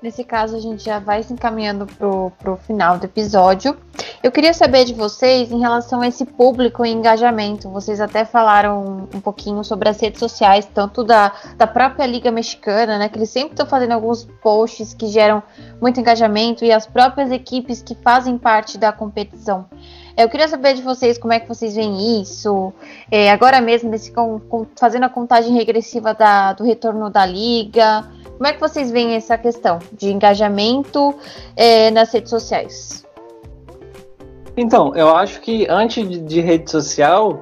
Nesse 0.06 0.22
caso, 0.22 0.54
a 0.54 0.60
gente 0.60 0.84
já 0.84 1.00
vai 1.00 1.20
se 1.24 1.32
encaminhando 1.32 1.84
pro, 1.84 2.30
pro 2.38 2.56
final 2.58 2.96
do 2.96 3.06
episódio. 3.06 3.76
Eu 4.22 4.30
queria 4.30 4.54
saber 4.54 4.84
de 4.84 4.94
vocês 4.94 5.50
em 5.50 5.58
relação 5.58 6.00
a 6.00 6.06
esse 6.06 6.24
público 6.24 6.86
e 6.86 6.90
engajamento. 6.92 7.68
Vocês 7.70 8.00
até 8.00 8.24
falaram 8.24 9.08
um 9.12 9.20
pouquinho 9.20 9.64
sobre 9.64 9.88
as 9.88 10.00
redes 10.00 10.20
sociais, 10.20 10.64
tanto 10.72 11.02
da, 11.02 11.32
da 11.56 11.66
própria 11.66 12.06
Liga 12.06 12.30
Mexicana, 12.30 12.98
né? 12.98 13.08
Que 13.08 13.18
eles 13.18 13.30
sempre 13.30 13.54
estão 13.54 13.66
fazendo 13.66 13.94
alguns 13.94 14.24
posts 14.40 14.94
que 14.94 15.08
geram 15.08 15.42
muito 15.80 15.98
engajamento 15.98 16.64
e 16.64 16.70
as 16.70 16.86
próprias 16.86 17.32
equipes 17.32 17.82
que 17.82 17.96
fazem 17.96 18.38
parte 18.38 18.78
da 18.78 18.92
competição. 18.92 19.66
Eu 20.16 20.28
queria 20.28 20.46
saber 20.46 20.74
de 20.74 20.82
vocês 20.82 21.18
como 21.18 21.32
é 21.32 21.40
que 21.40 21.48
vocês 21.48 21.74
veem 21.74 22.22
isso. 22.22 22.72
É, 23.10 23.32
agora 23.32 23.60
mesmo, 23.60 23.90
com, 24.14 24.38
com, 24.38 24.66
fazendo 24.78 25.02
a 25.02 25.08
contagem 25.08 25.52
regressiva 25.52 26.14
da, 26.14 26.52
do 26.52 26.62
retorno 26.62 27.10
da 27.10 27.26
liga. 27.26 28.08
Como 28.36 28.46
é 28.46 28.52
que 28.52 28.60
vocês 28.60 28.90
veem 28.90 29.14
essa 29.14 29.38
questão 29.38 29.78
de 29.92 30.10
engajamento 30.12 31.14
é, 31.56 31.90
nas 31.90 32.12
redes 32.12 32.28
sociais? 32.28 33.06
Então, 34.56 34.94
eu 34.94 35.14
acho 35.14 35.40
que 35.40 35.66
antes 35.68 36.06
de, 36.06 36.18
de 36.18 36.40
rede 36.40 36.70
social, 36.70 37.40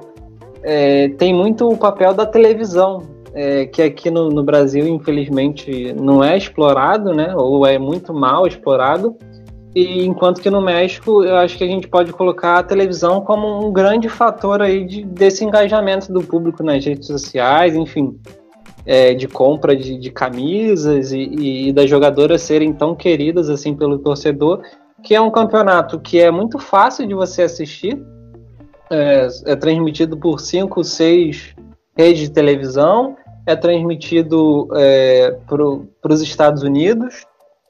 é, 0.63 1.09
tem 1.09 1.33
muito 1.33 1.69
o 1.69 1.77
papel 1.77 2.13
da 2.13 2.25
televisão, 2.25 3.03
é, 3.33 3.65
que 3.65 3.81
aqui 3.81 4.09
no, 4.09 4.29
no, 4.29 4.43
Brasil, 4.43 4.87
infelizmente, 4.87 5.93
não 5.93 6.23
é 6.23 6.37
explorado, 6.37 7.13
né? 7.13 7.35
Ou 7.35 7.65
é 7.65 7.77
muito 7.77 8.13
mal 8.13 8.47
explorado. 8.47 9.17
E 9.75 10.05
enquanto 10.05 10.39
que 10.39 10.49
no 10.49 10.61
México, 10.61 11.23
eu 11.23 11.35
acho 11.35 11.57
que 11.57 11.63
a 11.65 11.67
gente 11.67 11.89
pode 11.89 12.13
colocar 12.13 12.59
a 12.59 12.63
televisão 12.63 13.19
como 13.19 13.67
um 13.67 13.73
grande 13.73 14.07
fator 14.07 14.61
aí 14.61 14.85
de, 14.85 15.03
desse 15.03 15.43
engajamento 15.43 16.13
do 16.13 16.21
público 16.21 16.63
nas 16.63 16.85
redes 16.85 17.07
sociais, 17.07 17.75
enfim, 17.75 18.17
é, 18.85 19.13
de 19.13 19.27
compra 19.27 19.75
de, 19.75 19.97
de 19.97 20.11
camisas 20.11 21.11
e, 21.11 21.69
e, 21.69 21.73
das 21.73 21.89
jogadoras 21.89 22.41
serem 22.41 22.71
tão 22.71 22.95
queridas 22.95 23.49
assim 23.49 23.75
pelo 23.75 23.97
torcedor, 23.97 24.61
que 25.03 25.15
é 25.15 25.21
um 25.21 25.31
campeonato 25.31 25.99
que 25.99 26.19
é 26.19 26.29
muito 26.29 26.59
fácil 26.59 27.07
de 27.07 27.13
você 27.13 27.43
assistir, 27.43 27.99
é, 28.89 29.27
é 29.45 29.55
transmitido 29.55 30.17
por 30.17 30.39
cinco, 30.39 30.83
seis 30.83 31.55
redes 31.97 32.21
de 32.21 32.29
televisão, 32.31 33.15
é 33.45 33.55
transmitido 33.55 34.67
é, 34.75 35.37
para 35.47 36.13
os 36.13 36.21
Estados 36.21 36.63
Unidos. 36.63 37.25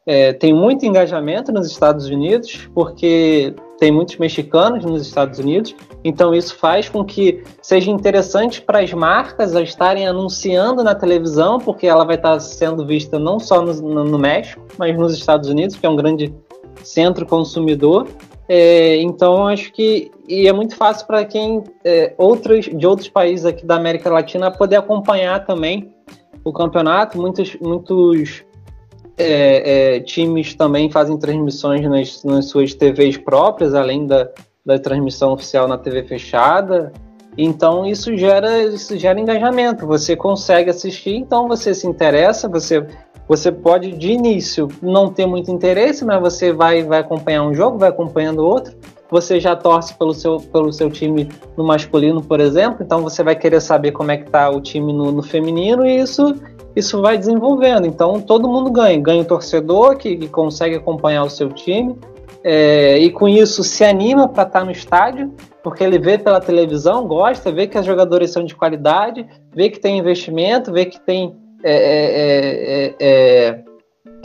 É, 0.08 0.34
tem 0.34 0.54
muito 0.54 0.86
engajamento 0.86 1.52
nos 1.52 1.68
Estados 1.68 2.08
Unidos, 2.08 2.70
porque 2.74 3.54
tem 3.78 3.92
muitos 3.92 4.18
mexicanos 4.18 4.86
nos 4.86 5.06
Estados 5.06 5.40
Unidos, 5.40 5.76
então 6.06 6.36
isso 6.36 6.56
faz 6.56 6.88
com 6.88 7.04
que 7.04 7.44
seja 7.64 7.90
interessante 7.90 8.62
para 8.62 8.80
as 8.80 8.94
marcas 8.94 9.54
estarem 9.56 10.08
anunciando 10.08 10.84
na 10.84 10.94
televisão, 10.94 11.58
porque 11.58 11.88
ela 11.88 12.06
vai 12.06 12.16
estar 12.16 12.40
sendo 12.40 12.86
vista 12.86 13.18
não 13.18 13.40
só 13.40 13.60
no, 13.60 14.04
no 14.04 14.20
México, 14.20 14.62
mas 14.78 14.96
nos 14.96 15.18
Estados 15.18 15.50
Unidos, 15.50 15.76
que 15.76 15.84
é 15.84 15.90
um 15.90 15.96
grande 15.96 16.32
centro 16.84 17.26
consumidor. 17.26 18.08
É, 18.48 19.02
então 19.02 19.48
acho 19.48 19.74
que 19.74 20.12
e 20.28 20.48
é 20.48 20.54
muito 20.54 20.76
fácil 20.76 21.08
para 21.08 21.26
quem 21.26 21.64
é, 21.84 22.14
outros 22.20 22.66
de 22.66 22.86
outros 22.86 23.10
países 23.10 23.44
aqui 23.44 23.66
da 23.66 23.76
América 23.76 24.12
Latina 24.12 24.52
poder 24.52 24.76
acompanhar 24.76 25.44
também 25.44 25.92
o 26.44 26.54
campeonato. 26.54 27.18
Muitos 27.18 27.56
muitos 27.60 28.46
é, 29.18 29.96
é, 29.96 30.00
times 30.02 30.54
também 30.54 30.92
fazem 30.92 31.18
transmissões 31.18 31.82
nas, 31.90 32.24
nas, 32.24 32.46
suas 32.46 32.76
TVs 32.76 33.18
próprias, 33.18 33.74
além 33.74 34.06
da, 34.06 34.30
da 34.66 34.80
transmissão 34.80 35.32
oficial 35.34 35.68
na 35.68 35.78
TV 35.78 36.04
fechada. 36.04 36.92
Então 37.38 37.86
isso 37.86 38.16
gera, 38.18 38.64
isso 38.64 38.98
gera 38.98 39.20
engajamento. 39.20 39.86
Você 39.86 40.16
consegue 40.16 40.70
assistir, 40.70 41.16
então 41.16 41.48
você 41.48 41.74
se 41.74 41.86
interessa, 41.86 42.48
você, 42.48 42.86
você 43.28 43.52
pode 43.52 43.92
de 43.92 44.12
início 44.12 44.68
não 44.82 45.12
ter 45.12 45.26
muito 45.26 45.52
interesse, 45.52 46.04
mas 46.04 46.20
você 46.20 46.52
vai, 46.52 46.84
vai 46.84 47.00
acompanhar 47.00 47.44
um 47.44 47.54
jogo, 47.54 47.78
vai 47.78 47.90
acompanhando 47.90 48.40
outro. 48.40 48.76
Você 49.12 49.40
já 49.40 49.56
torce 49.56 49.94
pelo 49.94 50.14
seu, 50.14 50.40
pelo 50.40 50.74
seu 50.74 50.90
time 50.90 51.30
no 51.56 51.64
masculino, 51.64 52.24
por 52.24 52.40
exemplo, 52.40 52.84
então 52.84 53.04
você 53.04 53.24
vai 53.24 53.36
querer 53.36 53.62
saber 53.62 53.92
como 53.92 54.12
é 54.12 54.18
que 54.18 54.26
está 54.26 54.50
o 54.50 54.60
time 54.60 54.92
no, 54.92 55.12
no 55.12 55.22
feminino, 55.22 55.86
e 55.86 55.98
isso 55.98 56.34
isso 56.76 57.02
vai 57.02 57.18
desenvolvendo. 57.18 57.88
Então 57.88 58.20
todo 58.20 58.50
mundo 58.50 58.70
ganha. 58.70 59.00
Ganha 59.00 59.22
o 59.22 59.26
torcedor 59.26 59.96
que, 59.96 60.18
que 60.18 60.28
consegue 60.28 60.76
acompanhar 60.76 61.24
o 61.24 61.30
seu 61.30 61.48
time 61.50 61.96
é, 62.48 63.00
e 63.00 63.10
com 63.10 63.28
isso 63.28 63.64
se 63.64 63.84
anima 63.84 64.28
para 64.28 64.44
estar 64.44 64.60
tá 64.60 64.66
no 64.66 64.70
estádio, 64.70 65.34
porque 65.64 65.84
ele 65.84 65.98
vê 65.98 66.16
pela 66.16 66.40
televisão, 66.40 67.08
gosta, 67.08 67.52
vê 67.52 67.66
que 67.66 67.76
as 67.76 67.88
jogadores 67.88 68.30
são 68.30 68.44
de 68.44 68.54
qualidade, 68.54 69.26
vê 69.52 69.68
que 69.68 69.80
tem 69.80 69.98
investimento, 69.98 70.72
vê 70.72 70.86
que 70.86 71.00
tem 71.00 71.36
é, 71.64 71.74
é, 71.74 72.94
é, 72.94 72.96
é 73.00 73.64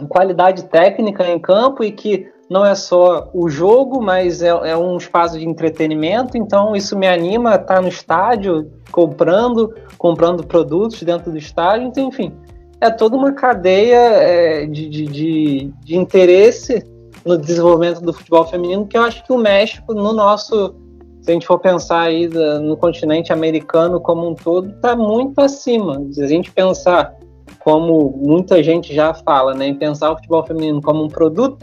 qualidade 0.07 0.64
técnica 0.64 1.27
em 1.27 1.39
campo 1.39 1.83
e 1.83 1.91
que 1.91 2.29
não 2.51 2.66
é 2.66 2.75
só 2.75 3.31
o 3.33 3.49
jogo, 3.49 4.03
mas 4.03 4.43
é, 4.43 4.49
é, 4.49 4.77
um 4.77 4.99
espaço 4.99 5.39
de 5.39 5.49
entretenimento. 5.49 6.37
Então 6.37 6.77
isso 6.77 6.99
me 6.99 7.09
anima 7.09 7.53
a 7.53 7.57
estar 7.57 7.81
no 7.81 7.89
estádio, 7.89 8.71
comprando, 8.93 9.75
comprando 9.97 10.47
produtos 10.47 11.03
dentro 11.03 11.31
do 11.31 11.39
estádio. 11.39 11.87
Então, 11.87 12.07
enfim, 12.07 12.35
é 12.83 12.91
toda 12.91 13.16
uma 13.16 13.33
cadeia 13.33 13.97
é, 13.97 14.66
de, 14.66 14.91
de, 14.91 15.07
de, 15.07 15.75
de, 15.83 15.97
interesse 15.97 16.85
no 17.25 17.37
desenvolvimento 17.37 18.01
do 18.01 18.12
futebol 18.12 18.47
feminino 18.47 18.87
que 18.87 18.97
eu 18.97 19.03
acho 19.03 19.25
que 19.25 19.33
o 19.33 19.39
México, 19.39 19.95
no 19.95 20.12
nosso, 20.12 20.75
se 21.23 21.31
a 21.31 21.35
gente 21.35 21.47
for 21.47 21.59
pensar 21.59 22.01
aí 22.01 22.29
no 22.29 22.77
continente 22.77 23.33
americano 23.33 24.01
como 24.01 24.29
um 24.29 24.35
todo, 24.35 24.71
está 24.71 24.97
muito 24.97 25.39
acima. 25.41 26.03
Se 26.12 26.23
a 26.23 26.27
gente 26.27 26.51
pensar 26.51 27.14
como 27.61 28.14
muita 28.16 28.62
gente 28.62 28.95
já 28.95 29.12
fala, 29.12 29.55
né, 29.55 29.66
em 29.66 29.75
pensar 29.75 30.12
o 30.12 30.16
futebol 30.16 30.45
feminino 30.45 30.81
como 30.81 31.03
um 31.05 31.09
produto, 31.09 31.59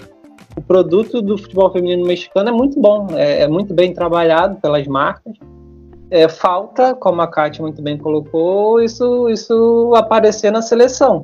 o 0.55 0.61
produto 0.61 1.21
do 1.21 1.37
futebol 1.37 1.71
feminino 1.71 2.05
mexicano 2.05 2.49
é 2.49 2.51
muito 2.51 2.79
bom, 2.79 3.07
é, 3.13 3.43
é 3.43 3.47
muito 3.47 3.73
bem 3.73 3.93
trabalhado 3.93 4.57
pelas 4.61 4.85
marcas 4.87 5.33
é, 6.09 6.27
falta, 6.27 6.95
como 6.95 7.21
a 7.21 7.27
Kátia 7.27 7.61
muito 7.61 7.81
bem 7.81 7.97
colocou, 7.97 8.81
isso, 8.81 9.29
isso 9.29 9.93
aparecer 9.95 10.51
na 10.51 10.61
seleção. 10.61 11.21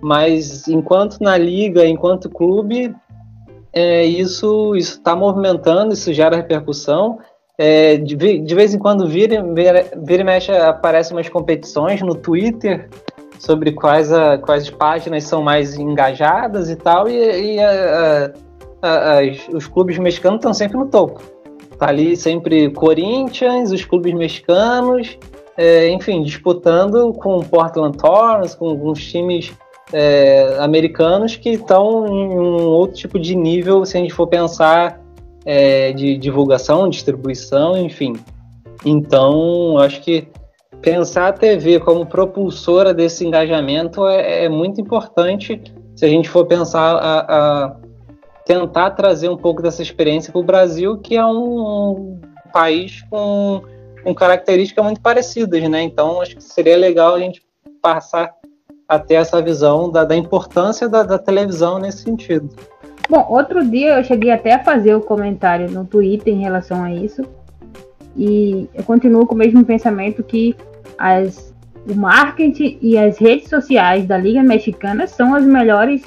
Mas 0.00 0.68
enquanto 0.68 1.18
na 1.20 1.36
liga, 1.36 1.86
enquanto 1.86 2.28
clube, 2.28 2.94
é, 3.72 4.04
isso 4.04 4.74
está 4.76 5.14
movimentando, 5.14 5.94
isso 5.94 6.12
gera 6.12 6.36
repercussão. 6.36 7.18
É, 7.56 7.96
de, 7.96 8.14
de, 8.14 8.54
vez 8.54 8.72
em 8.72 8.78
quando 8.78 9.08
vira, 9.08 9.42
vira, 9.52 9.84
vira 9.96 10.22
e 10.22 10.24
mexe, 10.24 10.52
aparecem 10.52 11.16
umas 11.16 11.28
competições 11.28 12.00
no 12.00 12.14
Twitter 12.14 12.88
sobre 13.38 13.72
quais, 13.72 14.12
a, 14.12 14.38
quais 14.38 14.70
páginas 14.70 15.24
são 15.24 15.42
mais 15.42 15.76
engajadas 15.76 16.70
e 16.70 16.76
tal, 16.76 17.08
e, 17.08 17.54
e 17.54 17.60
a, 17.60 18.32
a, 18.82 19.56
os 19.56 19.66
clubes 19.66 19.98
mexicanos 19.98 20.38
estão 20.38 20.54
sempre 20.54 20.76
no 20.78 20.86
topo. 20.86 21.20
Tá 21.78 21.88
ali 21.88 22.16
sempre 22.16 22.70
Corinthians, 22.70 23.70
os 23.70 23.84
clubes 23.84 24.12
mexicanos, 24.14 25.18
é, 25.56 25.88
enfim, 25.90 26.22
disputando 26.22 27.12
com 27.14 27.40
Portland 27.40 27.96
Thorns, 27.98 28.54
com 28.54 28.68
alguns 28.68 29.04
times 29.04 29.52
é, 29.92 30.56
americanos 30.58 31.36
que 31.36 31.50
estão 31.50 32.06
em 32.06 32.38
um 32.38 32.66
outro 32.66 32.96
tipo 32.96 33.18
de 33.18 33.34
nível, 33.34 33.84
se 33.84 33.96
a 33.96 34.00
gente 34.00 34.12
for 34.12 34.26
pensar 34.26 35.00
é, 35.44 35.92
de 35.92 36.16
divulgação, 36.18 36.88
distribuição, 36.88 37.76
enfim. 37.76 38.14
Então, 38.84 39.78
acho 39.78 40.00
que 40.02 40.28
pensar 40.80 41.28
a 41.28 41.32
TV 41.32 41.80
como 41.80 42.06
propulsora 42.06 42.94
desse 42.94 43.26
engajamento 43.26 44.06
é, 44.06 44.44
é 44.44 44.48
muito 44.48 44.80
importante 44.80 45.60
se 45.96 46.04
a 46.04 46.08
gente 46.08 46.28
for 46.28 46.46
pensar 46.46 46.96
a, 46.96 47.64
a 47.64 47.76
tentar 48.44 48.92
trazer 48.92 49.28
um 49.28 49.36
pouco 49.36 49.60
dessa 49.60 49.82
experiência 49.82 50.32
para 50.32 50.40
o 50.40 50.44
Brasil, 50.44 50.96
que 50.98 51.16
é 51.16 51.26
um, 51.26 51.90
um 51.90 52.20
país 52.52 53.02
com, 53.10 53.62
com, 54.02 54.14
características 54.14 54.84
muito 54.84 55.00
parecidas, 55.00 55.62
né? 55.68 55.82
Então, 55.82 56.20
acho 56.20 56.36
que 56.36 56.42
seria 56.42 56.76
legal 56.76 57.14
a 57.14 57.18
gente 57.18 57.42
passar 57.82 58.32
a 58.88 58.98
ter 58.98 59.14
essa 59.14 59.42
visão 59.42 59.90
da, 59.90 60.02
da 60.02 60.16
importância 60.16 60.88
da, 60.88 61.02
da 61.02 61.18
televisão 61.18 61.78
nesse 61.78 62.04
sentido. 62.04 62.48
Bom, 63.08 63.26
outro 63.28 63.62
dia 63.68 63.98
eu 63.98 64.04
cheguei 64.04 64.30
até 64.30 64.54
a 64.54 64.64
fazer 64.64 64.94
o 64.94 64.98
um 64.98 65.02
comentário 65.02 65.70
no 65.70 65.84
Twitter 65.84 66.32
em 66.32 66.40
relação 66.40 66.82
a 66.82 66.92
isso. 66.92 67.22
E 68.16 68.68
eu 68.74 68.82
continuo 68.82 69.26
com 69.26 69.34
o 69.34 69.38
mesmo 69.38 69.64
pensamento 69.64 70.22
que 70.22 70.56
as, 70.98 71.54
o 71.88 71.94
marketing 71.94 72.78
e 72.80 72.96
as 72.96 73.18
redes 73.18 73.48
sociais 73.48 74.06
da 74.06 74.16
Liga 74.16 74.42
Mexicana 74.42 75.06
são 75.06 75.34
as 75.34 75.44
melhores 75.44 76.02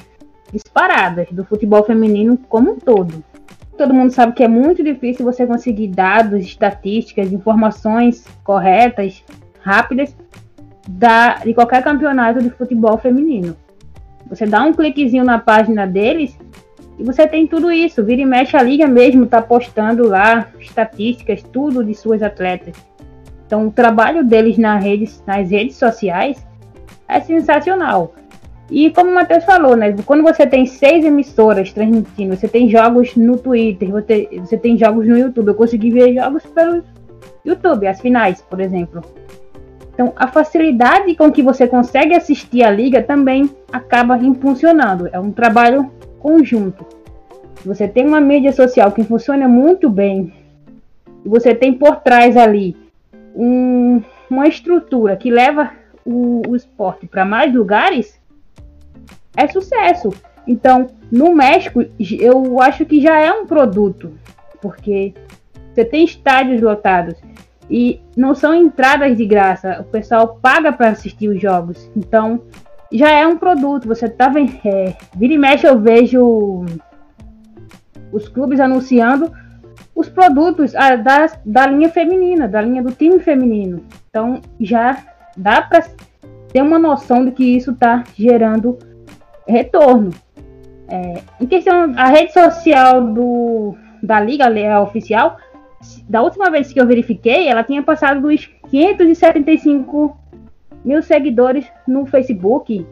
disparadas 0.51 1.27
do 1.31 1.45
futebol 1.45 1.83
feminino 1.83 2.37
como 2.49 2.71
um 2.71 2.77
todo. 2.77 3.23
Todo 3.77 3.93
mundo 3.93 4.11
sabe 4.11 4.33
que 4.33 4.43
é 4.43 4.47
muito 4.47 4.83
difícil 4.83 5.23
você 5.23 5.45
conseguir 5.47 5.87
dados, 5.87 6.43
estatísticas, 6.45 7.31
informações 7.31 8.25
corretas, 8.43 9.23
rápidas 9.61 10.15
da, 10.87 11.35
de 11.35 11.53
qualquer 11.53 11.83
campeonato 11.83 12.41
de 12.41 12.49
futebol 12.49 12.97
feminino. 12.97 13.55
Você 14.29 14.45
dá 14.45 14.63
um 14.63 14.73
cliquezinho 14.73 15.23
na 15.23 15.39
página 15.39 15.85
deles 15.85 16.37
e 16.97 17.03
você 17.03 17.27
tem 17.27 17.47
tudo 17.47 17.71
isso. 17.71 18.03
Vira 18.03 18.21
e 18.21 18.25
mexe 18.25 18.55
a 18.55 18.63
liga 18.63 18.87
mesmo, 18.87 19.25
tá 19.25 19.41
postando 19.41 20.07
lá 20.07 20.47
estatísticas, 20.59 21.43
tudo 21.43 21.83
de 21.83 21.93
suas 21.93 22.21
atletas. 22.23 22.75
Então 23.45 23.67
o 23.67 23.71
trabalho 23.71 24.23
deles 24.23 24.57
nas 24.57 24.81
redes, 24.83 25.23
nas 25.27 25.49
redes 25.49 25.75
sociais 25.75 26.45
é 27.07 27.19
sensacional. 27.19 28.13
E 28.69 28.89
como 28.91 29.11
o 29.11 29.13
Matheus 29.13 29.43
falou, 29.43 29.75
né? 29.75 29.93
Quando 30.05 30.23
você 30.23 30.47
tem 30.47 30.65
seis 30.65 31.03
emissoras 31.03 31.73
transmitindo, 31.73 32.33
você 32.37 32.47
tem 32.47 32.69
jogos 32.69 33.17
no 33.17 33.37
Twitter, 33.37 33.91
você, 33.91 34.29
você 34.39 34.57
tem 34.57 34.77
jogos 34.77 35.05
no 35.05 35.17
YouTube. 35.17 35.49
Eu 35.49 35.55
consegui 35.55 35.91
ver 35.91 36.13
jogos 36.13 36.45
pelo 36.45 36.81
YouTube, 37.43 37.85
as 37.85 37.99
finais, 37.99 38.41
por 38.41 38.61
exemplo. 38.61 39.01
Então, 40.01 40.13
a 40.15 40.27
facilidade 40.27 41.13
com 41.13 41.31
que 41.31 41.43
você 41.43 41.67
consegue 41.67 42.15
assistir 42.15 42.63
a 42.63 42.71
liga 42.71 43.03
também 43.03 43.47
acaba 43.71 44.17
impulsionando. 44.17 45.07
É 45.13 45.19
um 45.19 45.31
trabalho 45.31 45.91
conjunto. 46.17 46.83
Você 47.63 47.87
tem 47.87 48.07
uma 48.07 48.19
mídia 48.19 48.51
social 48.51 48.91
que 48.91 49.03
funciona 49.03 49.47
muito 49.47 49.91
bem, 49.91 50.33
e 51.23 51.29
você 51.29 51.53
tem 51.53 51.71
por 51.75 51.97
trás 51.97 52.35
ali 52.35 52.75
um, 53.35 54.01
uma 54.27 54.47
estrutura 54.47 55.15
que 55.15 55.29
leva 55.29 55.69
o, 56.03 56.41
o 56.49 56.55
esporte 56.55 57.05
para 57.05 57.23
mais 57.23 57.53
lugares, 57.53 58.19
é 59.37 59.47
sucesso. 59.47 60.09
Então, 60.47 60.87
no 61.11 61.31
México, 61.35 61.85
eu 62.19 62.59
acho 62.59 62.87
que 62.87 62.99
já 62.99 63.19
é 63.19 63.31
um 63.31 63.45
produto, 63.45 64.11
porque 64.59 65.13
você 65.71 65.85
tem 65.85 66.03
estádios 66.03 66.59
lotados 66.59 67.21
e 67.69 68.01
não 68.17 68.35
são 68.35 68.53
entradas 68.53 69.15
de 69.17 69.25
graça, 69.25 69.79
o 69.79 69.83
pessoal 69.85 70.39
paga 70.41 70.71
para 70.73 70.89
assistir 70.89 71.29
os 71.29 71.41
jogos. 71.41 71.89
Então, 71.95 72.41
já 72.91 73.09
é 73.09 73.25
um 73.25 73.37
produto. 73.37 73.87
Você 73.87 74.09
tá 74.09 74.27
vendo. 74.27 74.53
É, 74.65 74.95
vira 75.15 75.33
e 75.33 75.37
mexe, 75.37 75.65
eu 75.67 75.79
vejo 75.79 76.65
os 78.11 78.27
clubes 78.27 78.59
anunciando 78.59 79.31
os 79.95 80.09
produtos 80.09 80.75
ah, 80.75 80.95
da, 80.95 81.27
da 81.45 81.67
linha 81.67 81.89
feminina, 81.89 82.47
da 82.47 82.61
linha 82.61 82.83
do 82.83 82.91
time 82.91 83.19
feminino. 83.19 83.83
Então, 84.09 84.41
já 84.59 84.97
dá 85.37 85.61
para 85.61 85.85
ter 86.51 86.61
uma 86.61 86.79
noção 86.79 87.25
de 87.25 87.31
que 87.31 87.43
isso 87.43 87.71
está 87.71 88.03
gerando 88.15 88.77
retorno. 89.47 90.11
É, 90.89 91.21
em 91.39 91.45
questão, 91.45 91.93
a 91.95 92.07
rede 92.07 92.33
social 92.33 93.01
do, 93.13 93.75
da 94.03 94.19
Liga 94.19 94.47
Leal 94.47 94.83
Oficial, 94.83 95.37
da 96.07 96.21
última 96.21 96.49
vez 96.49 96.71
que 96.71 96.79
eu 96.79 96.87
verifiquei, 96.87 97.47
ela 97.47 97.63
tinha 97.63 97.81
passado 97.81 98.21
dos 98.21 98.49
575 98.69 100.17
mil 100.83 101.01
seguidores 101.01 101.65
no 101.87 102.05
Facebook, 102.05 102.85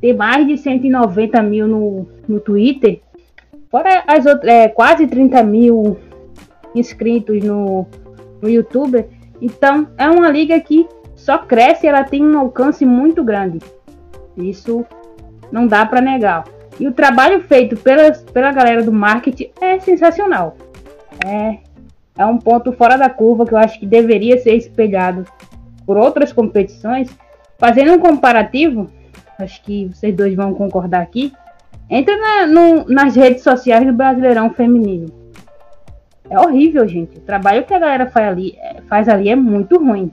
tem 0.00 0.14
mais 0.14 0.46
de 0.46 0.56
190 0.56 1.42
mil 1.42 1.66
no, 1.66 2.08
no 2.28 2.40
Twitter, 2.40 3.00
fora 3.70 4.02
as 4.06 4.26
outras, 4.26 4.52
é, 4.52 4.68
quase 4.68 5.06
30 5.06 5.42
mil 5.42 5.98
inscritos 6.74 7.42
no, 7.42 7.86
no 8.40 8.48
YouTube. 8.48 9.04
Então, 9.40 9.88
é 9.96 10.08
uma 10.08 10.30
liga 10.30 10.58
que 10.60 10.86
só 11.14 11.38
cresce, 11.38 11.86
ela 11.86 12.04
tem 12.04 12.24
um 12.24 12.38
alcance 12.38 12.84
muito 12.84 13.22
grande. 13.22 13.58
Isso 14.36 14.84
não 15.50 15.66
dá 15.66 15.84
para 15.84 16.00
negar. 16.00 16.44
E 16.80 16.86
o 16.86 16.92
trabalho 16.92 17.40
feito 17.42 17.76
pela, 17.76 18.12
pela 18.12 18.50
galera 18.50 18.82
do 18.82 18.92
marketing 18.92 19.50
é 19.60 19.78
sensacional. 19.78 20.56
É, 21.24 21.58
é 22.16 22.26
um 22.26 22.38
ponto 22.38 22.72
fora 22.72 22.96
da 22.96 23.08
curva 23.08 23.46
que 23.46 23.52
eu 23.52 23.58
acho 23.58 23.78
que 23.78 23.86
deveria 23.86 24.38
ser 24.38 24.54
espelhado 24.54 25.24
por 25.86 25.96
outras 25.96 26.32
competições 26.32 27.08
Fazendo 27.62 27.92
um 27.92 27.98
comparativo, 28.00 28.90
acho 29.38 29.62
que 29.62 29.86
vocês 29.86 30.12
dois 30.16 30.34
vão 30.34 30.52
concordar 30.52 31.00
aqui. 31.00 31.32
Entra 31.88 32.16
na, 32.16 32.44
no, 32.44 32.84
nas 32.88 33.14
redes 33.14 33.44
sociais 33.44 33.86
do 33.86 33.92
Brasileirão 33.92 34.50
Feminino. 34.50 35.06
É 36.28 36.36
horrível, 36.40 36.88
gente. 36.88 37.18
O 37.18 37.20
trabalho 37.20 37.62
que 37.62 37.72
a 37.72 37.78
galera 37.78 38.10
faz 38.10 38.26
ali, 38.26 38.58
é, 38.58 38.80
faz 38.88 39.08
ali 39.08 39.28
é 39.28 39.36
muito 39.36 39.78
ruim. 39.78 40.10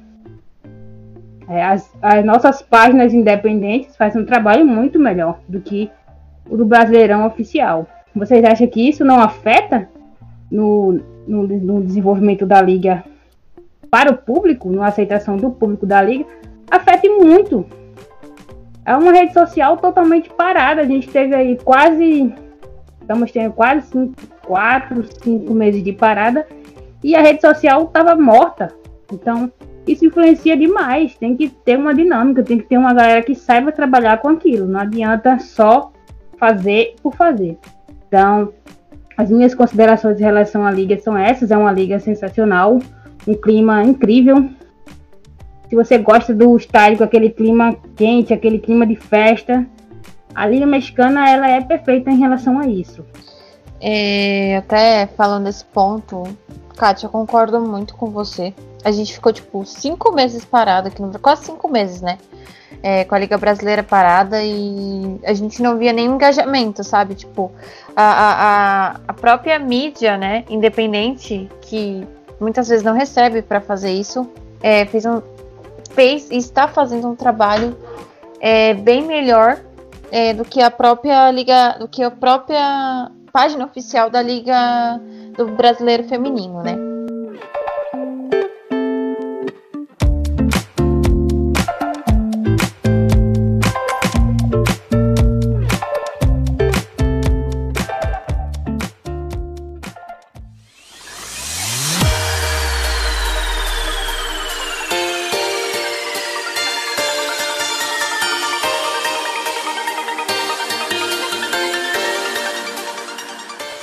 É, 1.49 1.63
as, 1.63 1.91
as 2.03 2.23
nossas 2.23 2.61
páginas 2.61 3.15
independentes 3.15 3.97
fazem 3.97 4.21
um 4.21 4.25
trabalho 4.27 4.63
muito 4.63 4.99
melhor 4.99 5.39
do 5.47 5.59
que 5.59 5.89
o 6.47 6.55
do 6.55 6.67
Brasileirão 6.67 7.25
Oficial. 7.25 7.87
Vocês 8.13 8.45
acham 8.45 8.67
que 8.67 8.87
isso 8.87 9.03
não 9.03 9.19
afeta 9.19 9.89
no, 10.51 11.01
no, 11.29 11.47
no 11.47 11.81
desenvolvimento 11.81 12.45
da 12.45 12.61
liga 12.61 13.03
para 13.89 14.11
o 14.11 14.17
público, 14.17 14.69
na 14.69 14.87
aceitação 14.87 15.37
do 15.37 15.51
público 15.51 15.85
da 15.85 16.01
liga? 16.01 16.25
afete 16.69 17.09
muito. 17.09 17.65
É 18.85 18.95
uma 18.95 19.11
rede 19.11 19.33
social 19.33 19.77
totalmente 19.77 20.29
parada. 20.29 20.81
A 20.81 20.85
gente 20.85 21.09
teve 21.09 21.35
aí 21.35 21.57
quase. 21.57 22.33
Estamos 23.01 23.31
tendo 23.31 23.53
quase 23.53 23.87
cinco, 23.87 24.13
quatro, 24.45 25.03
cinco 25.21 25.53
meses 25.53 25.83
de 25.83 25.93
parada. 25.93 26.47
E 27.03 27.15
a 27.15 27.21
rede 27.21 27.41
social 27.41 27.83
estava 27.83 28.15
morta. 28.15 28.73
Então, 29.11 29.51
isso 29.87 30.05
influencia 30.05 30.55
demais. 30.55 31.15
Tem 31.15 31.35
que 31.35 31.49
ter 31.49 31.77
uma 31.77 31.93
dinâmica, 31.93 32.43
tem 32.43 32.57
que 32.57 32.65
ter 32.65 32.77
uma 32.77 32.93
galera 32.93 33.21
que 33.21 33.35
saiba 33.35 33.71
trabalhar 33.71 34.17
com 34.19 34.29
aquilo. 34.29 34.67
Não 34.67 34.79
adianta 34.79 35.39
só 35.39 35.91
fazer 36.37 36.95
por 37.01 37.15
fazer. 37.15 37.57
Então, 38.07 38.53
as 39.19 39.29
minhas 39.29 39.53
considerações 39.53 40.17
em 40.17 40.23
relação 40.23 40.65
à 40.65 40.71
liga 40.71 40.97
são 40.97 41.17
essas. 41.17 41.51
É 41.51 41.57
uma 41.57 41.73
liga 41.73 41.99
sensacional, 41.99 42.79
um 43.27 43.33
clima 43.33 43.83
incrível, 43.83 44.49
se 45.67 45.75
você 45.75 45.97
gosta 45.97 46.33
do 46.33 46.55
estádio 46.55 47.03
aquele 47.03 47.29
clima 47.29 47.75
quente, 47.97 48.33
aquele 48.33 48.57
clima 48.59 48.87
de 48.87 48.95
festa, 48.95 49.67
a 50.33 50.47
Liga 50.47 50.65
Mexicana 50.65 51.29
ela 51.29 51.49
é 51.49 51.61
perfeita 51.61 52.09
em 52.09 52.17
relação 52.17 52.59
a 52.59 52.65
isso. 52.65 53.05
É, 53.81 54.57
até 54.57 55.05
falando 55.05 55.43
desse 55.43 55.65
ponto, 55.65 56.23
Kátia, 56.77 57.05
eu 57.05 57.11
concordo 57.11 57.59
muito 57.59 57.93
com 57.95 58.07
você. 58.07 58.53
A 58.83 58.91
gente 58.91 59.13
ficou, 59.13 59.33
tipo, 59.33 59.65
cinco 59.65 60.11
meses 60.11 60.45
parado 60.45 60.87
aqui 60.87 61.01
no 61.01 61.17
quase 61.19 61.45
cinco 61.45 61.69
meses, 61.69 62.01
né? 62.01 62.17
É, 62.81 63.03
com 63.03 63.13
a 63.13 63.19
Liga 63.19 63.37
Brasileira 63.37 63.83
parada 63.83 64.41
e 64.41 65.19
a 65.25 65.33
gente 65.33 65.61
não 65.61 65.77
via 65.77 65.91
nenhum 65.91 66.15
engajamento, 66.15 66.83
sabe? 66.83 67.13
Tipo, 67.15 67.51
a, 67.95 68.03
a, 68.03 68.99
a 69.07 69.13
própria 69.13 69.59
mídia, 69.59 70.17
né, 70.17 70.45
independente, 70.49 71.49
que 71.61 72.07
muitas 72.39 72.69
vezes 72.69 72.83
não 72.83 72.93
recebe 72.93 73.41
para 73.41 73.59
fazer 73.59 73.91
isso, 73.91 74.29
é, 74.61 74.85
fez 74.85 75.05
um, 75.05 75.21
fez 75.91 76.29
e 76.31 76.37
está 76.37 76.67
fazendo 76.67 77.09
um 77.09 77.15
trabalho 77.15 77.75
é, 78.39 78.73
bem 78.73 79.05
melhor 79.05 79.59
é, 80.11 80.33
do 80.33 80.45
que 80.45 80.61
a 80.61 80.71
própria 80.71 81.29
liga, 81.31 81.77
do 81.79 81.87
que 81.87 82.01
a 82.01 82.11
própria 82.11 83.11
página 83.31 83.65
oficial 83.65 84.09
da 84.09 84.21
Liga 84.21 84.99
do 85.35 85.47
Brasileiro 85.47 86.03
Feminino, 86.05 86.63
né? 86.63 86.88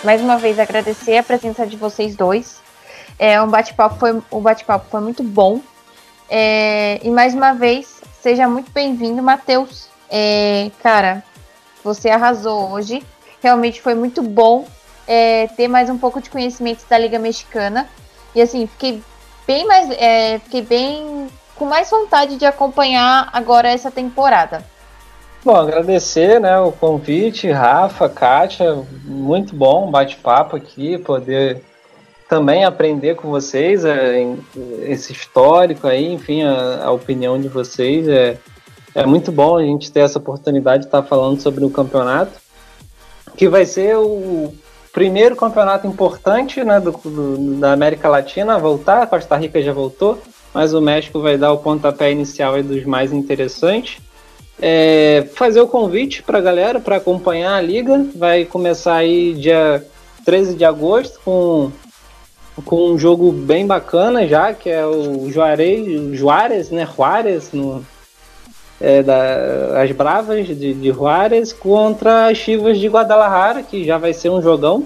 Mais 0.06 0.20
uma 0.20 0.38
vez 0.38 0.56
agradecer 0.60 1.18
a 1.18 1.22
presença 1.22 1.66
de 1.66 1.76
vocês 1.76 2.14
dois. 2.14 2.62
É, 3.18 3.42
um 3.42 3.48
bate-papo 3.48 3.96
foi, 3.96 4.22
o 4.30 4.40
bate-papo 4.40 4.86
foi 4.88 5.00
muito 5.00 5.24
bom. 5.24 5.60
É, 6.30 7.00
e 7.02 7.10
mais 7.10 7.34
uma 7.34 7.54
vez, 7.54 8.00
seja 8.22 8.46
muito 8.46 8.70
bem-vindo, 8.70 9.20
Matheus. 9.20 9.88
É, 10.08 10.70
cara, 10.80 11.24
você 11.82 12.08
arrasou 12.08 12.70
hoje. 12.70 13.04
Realmente 13.42 13.82
foi 13.82 13.96
muito 13.96 14.22
bom 14.22 14.68
é, 15.08 15.48
ter 15.56 15.66
mais 15.66 15.90
um 15.90 15.98
pouco 15.98 16.22
de 16.22 16.30
conhecimento 16.30 16.86
da 16.88 16.96
Liga 16.96 17.18
Mexicana. 17.18 17.88
E 18.32 18.40
assim, 18.40 18.64
fiquei 18.68 19.02
bem 19.44 19.66
mais. 19.66 19.90
É, 19.90 20.38
fiquei 20.38 20.62
bem 20.62 21.26
com 21.56 21.64
mais 21.64 21.90
vontade 21.90 22.36
de 22.36 22.46
acompanhar 22.46 23.28
agora 23.32 23.68
essa 23.68 23.90
temporada. 23.90 24.64
Bom, 25.46 25.54
agradecer 25.54 26.40
né, 26.40 26.58
o 26.58 26.72
convite, 26.72 27.48
Rafa, 27.48 28.08
Kátia, 28.08 28.82
muito 29.04 29.54
bom 29.54 29.88
bate-papo 29.88 30.56
aqui, 30.56 30.98
poder 30.98 31.62
também 32.28 32.64
aprender 32.64 33.14
com 33.14 33.30
vocês 33.30 33.84
é, 33.84 34.26
esse 34.82 35.12
histórico 35.12 35.86
aí, 35.86 36.12
enfim, 36.12 36.42
a, 36.42 36.86
a, 36.86 36.90
opinião 36.90 37.40
de 37.40 37.46
vocês. 37.46 38.08
É, 38.08 38.36
é 38.92 39.06
muito 39.06 39.30
bom 39.30 39.56
a 39.56 39.62
gente 39.62 39.92
ter 39.92 40.00
essa 40.00 40.18
oportunidade 40.18 40.80
de 40.80 40.86
estar 40.86 41.04
falando 41.04 41.40
sobre 41.40 41.64
o 41.64 41.70
campeonato, 41.70 42.32
que 43.36 43.48
vai 43.48 43.64
ser 43.64 43.96
o 43.96 44.52
primeiro 44.92 45.36
campeonato 45.36 45.86
importante 45.86 46.64
né, 46.64 46.80
do, 46.80 46.90
do, 46.90 47.60
da 47.60 47.72
América 47.72 48.08
Latina 48.08 48.56
a 48.56 48.58
voltar, 48.58 49.02
a 49.02 49.06
Costa 49.06 49.36
Rica 49.36 49.62
já 49.62 49.72
voltou, 49.72 50.20
mas 50.52 50.74
o 50.74 50.80
México 50.80 51.20
vai 51.20 51.38
dar 51.38 51.52
o 51.52 51.58
pontapé 51.58 52.10
inicial 52.10 52.60
dos 52.64 52.84
mais 52.84 53.12
interessantes. 53.12 54.04
É, 54.60 55.26
fazer 55.34 55.60
o 55.60 55.68
convite 55.68 56.22
para 56.22 56.38
a 56.38 56.40
galera 56.40 56.80
para 56.80 56.96
acompanhar 56.96 57.54
a 57.54 57.60
liga. 57.60 58.06
Vai 58.14 58.44
começar 58.44 58.96
aí 58.96 59.34
dia 59.34 59.84
13 60.24 60.54
de 60.54 60.64
agosto 60.64 61.20
com, 61.24 61.70
com 62.64 62.90
um 62.90 62.98
jogo 62.98 63.30
bem 63.30 63.66
bacana 63.66 64.26
já, 64.26 64.54
que 64.54 64.70
é 64.70 64.86
o 64.86 65.30
Juarez, 65.30 66.18
Juarez, 66.18 66.70
né? 66.70 66.88
Juarez 66.96 67.52
no, 67.52 67.84
é, 68.80 69.02
da, 69.02 69.82
as 69.82 69.90
Bravas 69.92 70.46
de, 70.46 70.74
de 70.74 70.92
Juarez 70.92 71.52
contra 71.52 72.28
as 72.28 72.38
Chivas 72.38 72.78
de 72.78 72.88
Guadalajara, 72.88 73.62
que 73.62 73.84
já 73.84 73.98
vai 73.98 74.12
ser 74.12 74.30
um 74.30 74.42
jogão. 74.42 74.84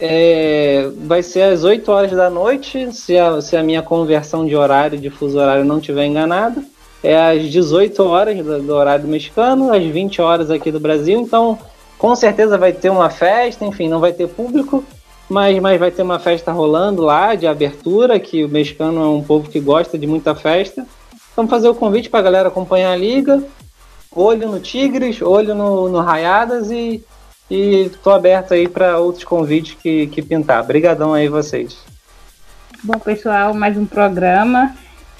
É, 0.00 0.88
vai 1.06 1.22
ser 1.22 1.42
às 1.42 1.64
8 1.64 1.90
horas 1.90 2.12
da 2.12 2.30
noite, 2.30 2.92
se 2.92 3.18
a, 3.18 3.40
se 3.40 3.56
a 3.56 3.64
minha 3.64 3.82
conversão 3.82 4.46
de 4.46 4.54
horário, 4.54 4.96
de 4.96 5.10
fuso 5.10 5.38
horário, 5.38 5.64
não 5.64 5.80
tiver 5.80 6.06
enganado. 6.06 6.62
É 7.02 7.16
às 7.16 7.42
18 7.44 8.02
horas 8.04 8.36
do, 8.44 8.62
do 8.62 8.74
horário 8.74 9.06
mexicano, 9.06 9.72
às 9.72 9.84
20 9.84 10.20
horas 10.20 10.50
aqui 10.50 10.72
do 10.72 10.80
Brasil. 10.80 11.20
Então, 11.20 11.58
com 11.96 12.14
certeza 12.14 12.58
vai 12.58 12.72
ter 12.72 12.90
uma 12.90 13.10
festa, 13.10 13.64
enfim, 13.64 13.88
não 13.88 14.00
vai 14.00 14.12
ter 14.12 14.28
público, 14.28 14.84
mas, 15.28 15.58
mas 15.60 15.78
vai 15.78 15.90
ter 15.90 16.02
uma 16.02 16.18
festa 16.18 16.52
rolando 16.52 17.02
lá 17.02 17.34
de 17.34 17.46
abertura, 17.46 18.18
que 18.18 18.44
o 18.44 18.48
mexicano 18.48 19.02
é 19.02 19.06
um 19.06 19.22
povo 19.22 19.48
que 19.48 19.60
gosta 19.60 19.98
de 19.98 20.06
muita 20.06 20.34
festa. 20.34 20.86
Vamos 21.36 21.50
fazer 21.50 21.68
o 21.68 21.74
convite 21.74 22.08
para 22.08 22.20
a 22.20 22.22
galera 22.22 22.48
acompanhar 22.48 22.92
a 22.92 22.96
liga. 22.96 23.42
Olho 24.10 24.48
no 24.48 24.58
Tigres, 24.58 25.20
olho 25.22 25.54
no, 25.54 25.88
no 25.88 26.00
Raiadas 26.00 26.70
e 26.70 27.04
estou 27.50 28.12
aberto 28.12 28.54
aí 28.54 28.68
para 28.68 28.98
outros 28.98 29.24
convites 29.24 29.76
que, 29.80 30.06
que 30.08 30.22
pintar. 30.22 30.62
Obrigadão 30.62 31.14
aí 31.14 31.28
vocês. 31.28 31.78
Bom, 32.82 32.98
pessoal, 32.98 33.54
mais 33.54 33.76
um 33.76 33.86
programa. 33.86 34.74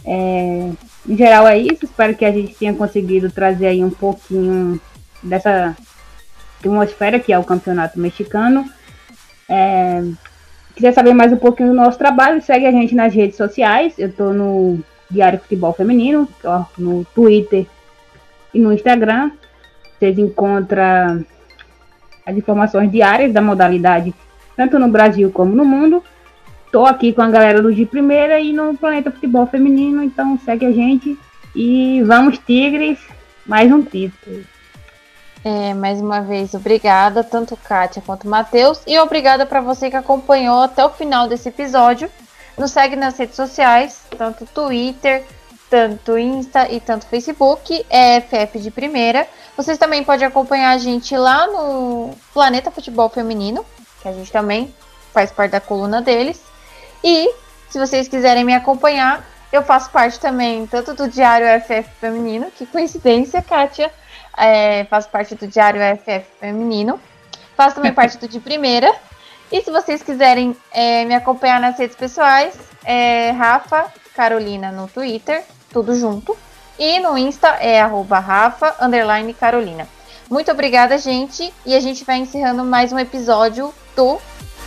É, 0.05 0.71
em 1.09 1.17
geral 1.17 1.49
é 1.49 1.59
isso. 1.59 1.85
Espero 1.85 2.15
que 2.15 2.25
a 2.25 2.31
gente 2.31 2.55
tenha 2.55 2.75
conseguido 2.75 3.31
trazer 3.31 3.67
aí 3.67 3.83
um 3.83 3.91
pouquinho 3.91 4.79
dessa 5.23 5.75
atmosfera 6.59 7.19
que 7.19 7.33
é 7.33 7.39
o 7.39 7.45
campeonato 7.45 7.99
mexicano. 7.99 8.65
É, 9.49 10.03
quiser 10.75 10.93
saber 10.93 11.15
mais 11.15 11.33
um 11.33 11.37
pouquinho 11.37 11.71
do 11.71 11.75
nosso 11.75 11.99
trabalho, 11.99 12.43
segue 12.43 12.67
a 12.67 12.71
gente 12.71 12.95
nas 12.95 13.15
redes 13.15 13.37
sociais. 13.37 13.95
Eu 13.99 14.09
estou 14.09 14.35
no 14.35 14.79
Diário 15.11 15.39
Futebol 15.39 15.73
Feminino, 15.73 16.29
no 16.77 17.05
Twitter 17.15 17.67
e 18.53 18.61
no 18.61 18.73
Instagram. 18.73 19.31
Vocês 19.99 20.19
encontram 20.19 21.25
as 22.25 22.37
informações 22.37 22.93
diárias 22.93 23.33
da 23.33 23.41
modalidade, 23.41 24.15
tanto 24.55 24.79
no 24.79 24.89
Brasil 24.89 25.31
como 25.31 25.55
no 25.55 25.65
mundo. 25.65 26.05
Estou 26.79 26.87
aqui 26.87 27.13
com 27.13 27.23
a 27.23 27.29
galera 27.29 27.61
do 27.61 27.75
de 27.75 27.85
primeira 27.85 28.39
e 28.39 28.53
no 28.53 28.73
Planeta 28.79 29.11
Futebol 29.11 29.45
Feminino, 29.49 30.01
então 30.01 30.39
segue 30.45 30.65
a 30.65 30.71
gente 30.71 31.19
e 31.53 32.01
vamos 32.05 32.39
Tigres, 32.39 33.01
mais 33.45 33.73
um 33.73 33.83
título. 33.83 34.45
É, 35.45 35.75
mais 35.75 36.01
uma 36.01 36.21
vez, 36.21 36.55
obrigada, 36.55 37.25
tanto 37.25 37.57
Kátia 37.57 38.01
quanto 38.07 38.29
Matheus, 38.29 38.81
e 38.87 38.97
obrigada 38.97 39.45
para 39.45 39.61
você 39.61 39.91
que 39.91 39.97
acompanhou 39.97 40.63
até 40.63 40.85
o 40.85 40.91
final 40.91 41.27
desse 41.27 41.49
episódio. 41.49 42.09
Nos 42.57 42.71
segue 42.71 42.95
nas 42.95 43.19
redes 43.19 43.35
sociais, 43.35 44.05
tanto 44.17 44.47
Twitter, 44.47 45.25
tanto 45.69 46.17
Insta 46.17 46.71
e 46.71 46.79
tanto 46.79 47.07
Facebook, 47.07 47.85
é 47.91 48.21
FF 48.21 48.57
de 48.61 48.71
primeira. 48.71 49.27
Vocês 49.57 49.79
também 49.79 50.05
podem 50.05 50.29
acompanhar 50.29 50.71
a 50.71 50.79
gente 50.79 51.17
lá 51.17 51.49
no 51.49 52.13
Planeta 52.33 52.71
Futebol 52.71 53.09
Feminino, 53.09 53.67
que 54.01 54.07
a 54.07 54.13
gente 54.13 54.31
também 54.31 54.73
faz 55.13 55.33
parte 55.33 55.51
da 55.51 55.61
coluna 55.61 56.01
deles. 56.01 56.48
E 57.03 57.33
se 57.69 57.79
vocês 57.79 58.09
quiserem 58.09 58.45
me 58.45 58.55
acompanhar, 58.55 59.25
eu 59.53 59.63
faço 59.63 59.91
parte 59.91 60.19
também 60.19 60.67
tanto 60.67 60.95
do 60.95 61.09
Diário 61.09 61.47
FF 61.61 61.89
Feminino, 62.01 62.51
que 62.51 62.67
coincidência, 62.67 63.43
Kátia, 63.43 63.91
é, 64.37 64.85
faço 64.85 65.09
parte 65.09 65.35
do 65.35 65.47
Diário 65.47 65.81
FF 65.99 66.27
Feminino. 66.41 67.01
Faço 67.57 67.77
também 67.77 67.93
parte 67.95 68.19
do 68.19 68.29
De 68.29 68.41
Primeira, 68.41 68.95
e 69.51 69.63
se 69.63 69.71
vocês 69.71 70.03
quiserem 70.03 70.55
é, 70.71 71.05
me 71.07 71.15
acompanhar 71.15 71.59
nas 71.59 71.79
redes 71.79 71.97
pessoais, 71.97 72.55
é 72.85 73.31
Rafa 73.31 73.87
Carolina 74.15 74.71
no 74.71 74.87
Twitter, 74.89 75.43
tudo 75.73 75.95
junto. 75.95 76.37
E 76.79 77.01
no 77.01 77.17
Insta 77.17 77.49
é 77.61 77.81
arroba 77.81 78.19
Rafa 78.19 78.77
Carolina. 79.41 79.89
Muito 80.31 80.51
obrigada, 80.51 80.99
gente. 80.99 81.53
E 81.65 81.75
a 81.75 81.81
gente 81.81 82.05
vai 82.05 82.19
encerrando 82.19 82.63
mais 82.63 82.93
um 82.93 82.99
episódio 82.99 83.75
do 83.97 84.21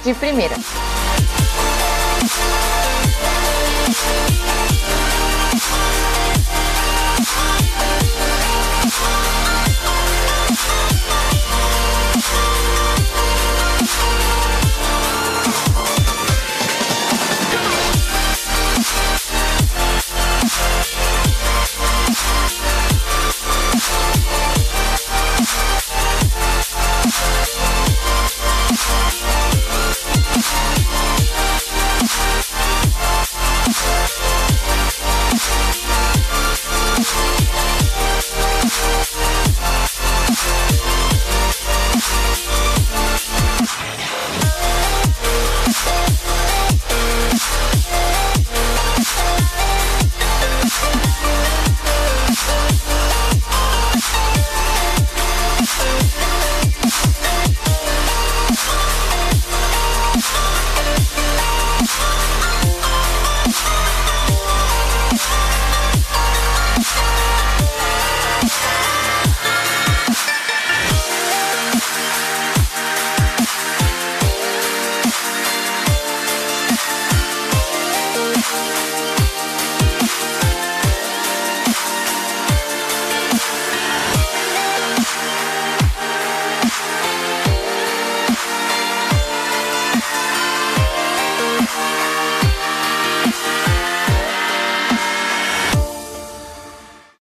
De 0.04 0.14
Primeira. 0.16 0.56
Bye. 3.92 4.51